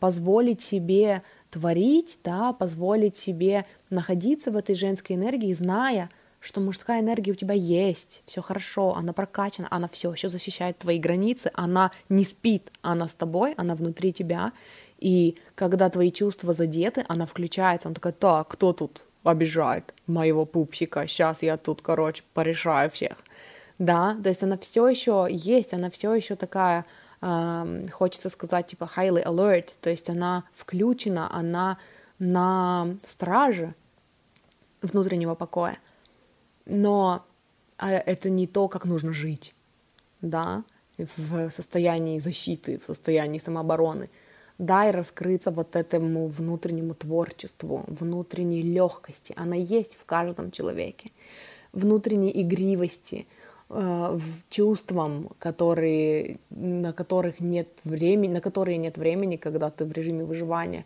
позволить 0.01 0.63
себе 0.63 1.23
творить, 1.51 2.19
да, 2.23 2.53
позволить 2.53 3.17
себе 3.17 3.65
находиться 3.91 4.51
в 4.51 4.57
этой 4.57 4.75
женской 4.75 5.17
энергии, 5.17 5.55
зная, 5.55 6.11
что 6.41 6.61
мужская 6.61 7.01
энергия 7.01 7.33
у 7.33 7.37
тебя 7.37 7.55
есть, 7.55 8.23
все 8.27 8.43
хорошо, 8.43 8.95
она 8.95 9.13
прокачана, 9.13 9.69
она 9.71 9.89
все 9.89 10.13
еще 10.13 10.29
защищает 10.29 10.79
твои 10.79 10.99
границы, 10.99 11.51
она 11.55 11.91
не 12.09 12.25
спит, 12.25 12.71
она 12.83 13.09
с 13.09 13.15
тобой, 13.15 13.55
она 13.57 13.75
внутри 13.75 14.13
тебя, 14.13 14.53
и 14.99 15.37
когда 15.55 15.91
твои 15.91 16.13
чувства 16.13 16.55
задеты, 16.55 17.05
она 17.09 17.27
включается, 17.27 17.89
она 17.89 17.95
такая, 17.95 18.13
так, 18.13 18.49
кто 18.49 18.73
тут 18.73 19.05
обижает 19.25 19.93
моего 20.07 20.45
пупсика, 20.47 21.07
сейчас 21.09 21.43
я 21.43 21.57
тут, 21.57 21.83
короче, 21.83 22.23
порешаю 22.33 22.91
всех, 22.91 23.17
да, 23.79 24.17
то 24.23 24.29
есть 24.29 24.43
она 24.43 24.57
все 24.57 24.87
еще 24.87 25.27
есть, 25.31 25.75
она 25.75 25.91
все 25.91 26.15
еще 26.15 26.37
такая, 26.37 26.85
хочется 27.21 28.29
сказать, 28.29 28.67
типа 28.69 28.91
highly 28.97 29.25
alert, 29.25 29.75
то 29.81 29.91
есть 29.91 30.11
она 30.11 30.45
включена, 30.55 31.33
она 31.35 31.79
на 32.19 32.97
страже 33.05 33.75
внутреннего 34.83 35.35
покоя, 35.35 35.79
но 36.67 37.25
а, 37.79 37.91
это 37.91 38.31
не 38.31 38.47
то, 38.47 38.69
как 38.69 38.85
нужно 38.85 39.13
жить, 39.13 39.55
да, 40.21 40.65
в 40.99 41.51
состоянии 41.51 42.19
защиты, 42.19 42.79
в 42.79 42.85
состоянии 42.85 43.39
самообороны. 43.39 44.09
Дай 44.59 44.91
раскрыться 44.91 45.51
вот 45.51 45.77
этому 45.77 46.27
внутреннему 46.27 46.95
творчеству, 46.95 47.85
внутренней 47.87 48.63
легкости. 48.63 49.35
Она 49.37 49.55
есть 49.57 49.97
в 49.97 50.05
каждом 50.07 50.51
человеке. 50.51 51.13
Внутренней 51.73 52.33
игривости, 52.41 53.27
чувствам, 54.49 55.31
которые, 55.39 56.39
на 56.51 56.93
которых 56.93 57.41
нет 57.41 57.69
времени, 57.85 58.35
на 58.35 58.41
которые 58.41 58.77
нет 58.79 58.97
времени, 58.97 59.37
когда 59.37 59.71
ты 59.71 59.85
в 59.85 59.93
режиме 59.93 60.25
выживания. 60.25 60.85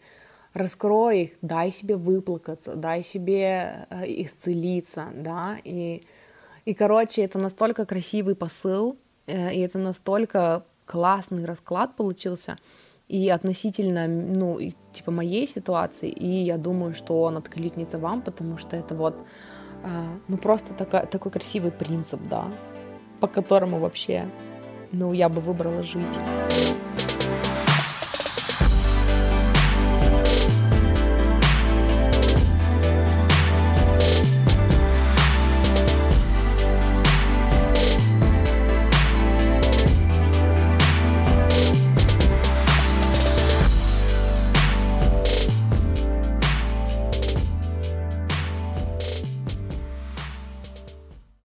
Раскрой 0.55 1.23
их, 1.23 1.31
дай 1.43 1.73
себе 1.73 1.97
выплакаться, 1.97 2.75
дай 2.75 3.05
себе 3.05 3.87
э, 3.91 4.05
исцелиться, 4.25 5.07
да, 5.15 5.59
и, 5.63 6.03
и, 6.65 6.75
короче, 6.75 7.23
это 7.23 7.39
настолько 7.39 7.87
красивый 7.87 8.35
посыл, 8.35 8.97
э, 9.27 9.55
и 9.55 9.61
это 9.61 9.79
настолько 9.79 10.65
классный 10.87 11.45
расклад 11.45 11.95
получился, 11.95 12.57
и 13.07 13.29
относительно, 13.29 14.09
ну, 14.09 14.59
и, 14.59 14.73
типа 14.93 15.13
моей 15.13 15.47
ситуации, 15.47 16.09
и 16.09 16.27
я 16.27 16.57
думаю, 16.57 16.95
что 16.95 17.23
он 17.23 17.37
откликнется 17.37 17.99
вам, 17.99 18.21
потому 18.23 18.59
что 18.59 18.77
это 18.77 18.97
вот, 18.97 19.15
э, 19.85 19.89
ну, 20.27 20.37
просто 20.37 20.75
такая, 20.75 21.07
такой 21.07 21.31
красивый 21.31 21.71
принцип, 21.71 22.21
да, 22.29 22.51
по 23.21 23.27
которому 23.27 23.79
вообще, 23.79 24.27
ну, 24.93 25.13
я 25.13 25.29
бы 25.29 25.41
выбрала 25.41 25.83
жить. 25.83 26.19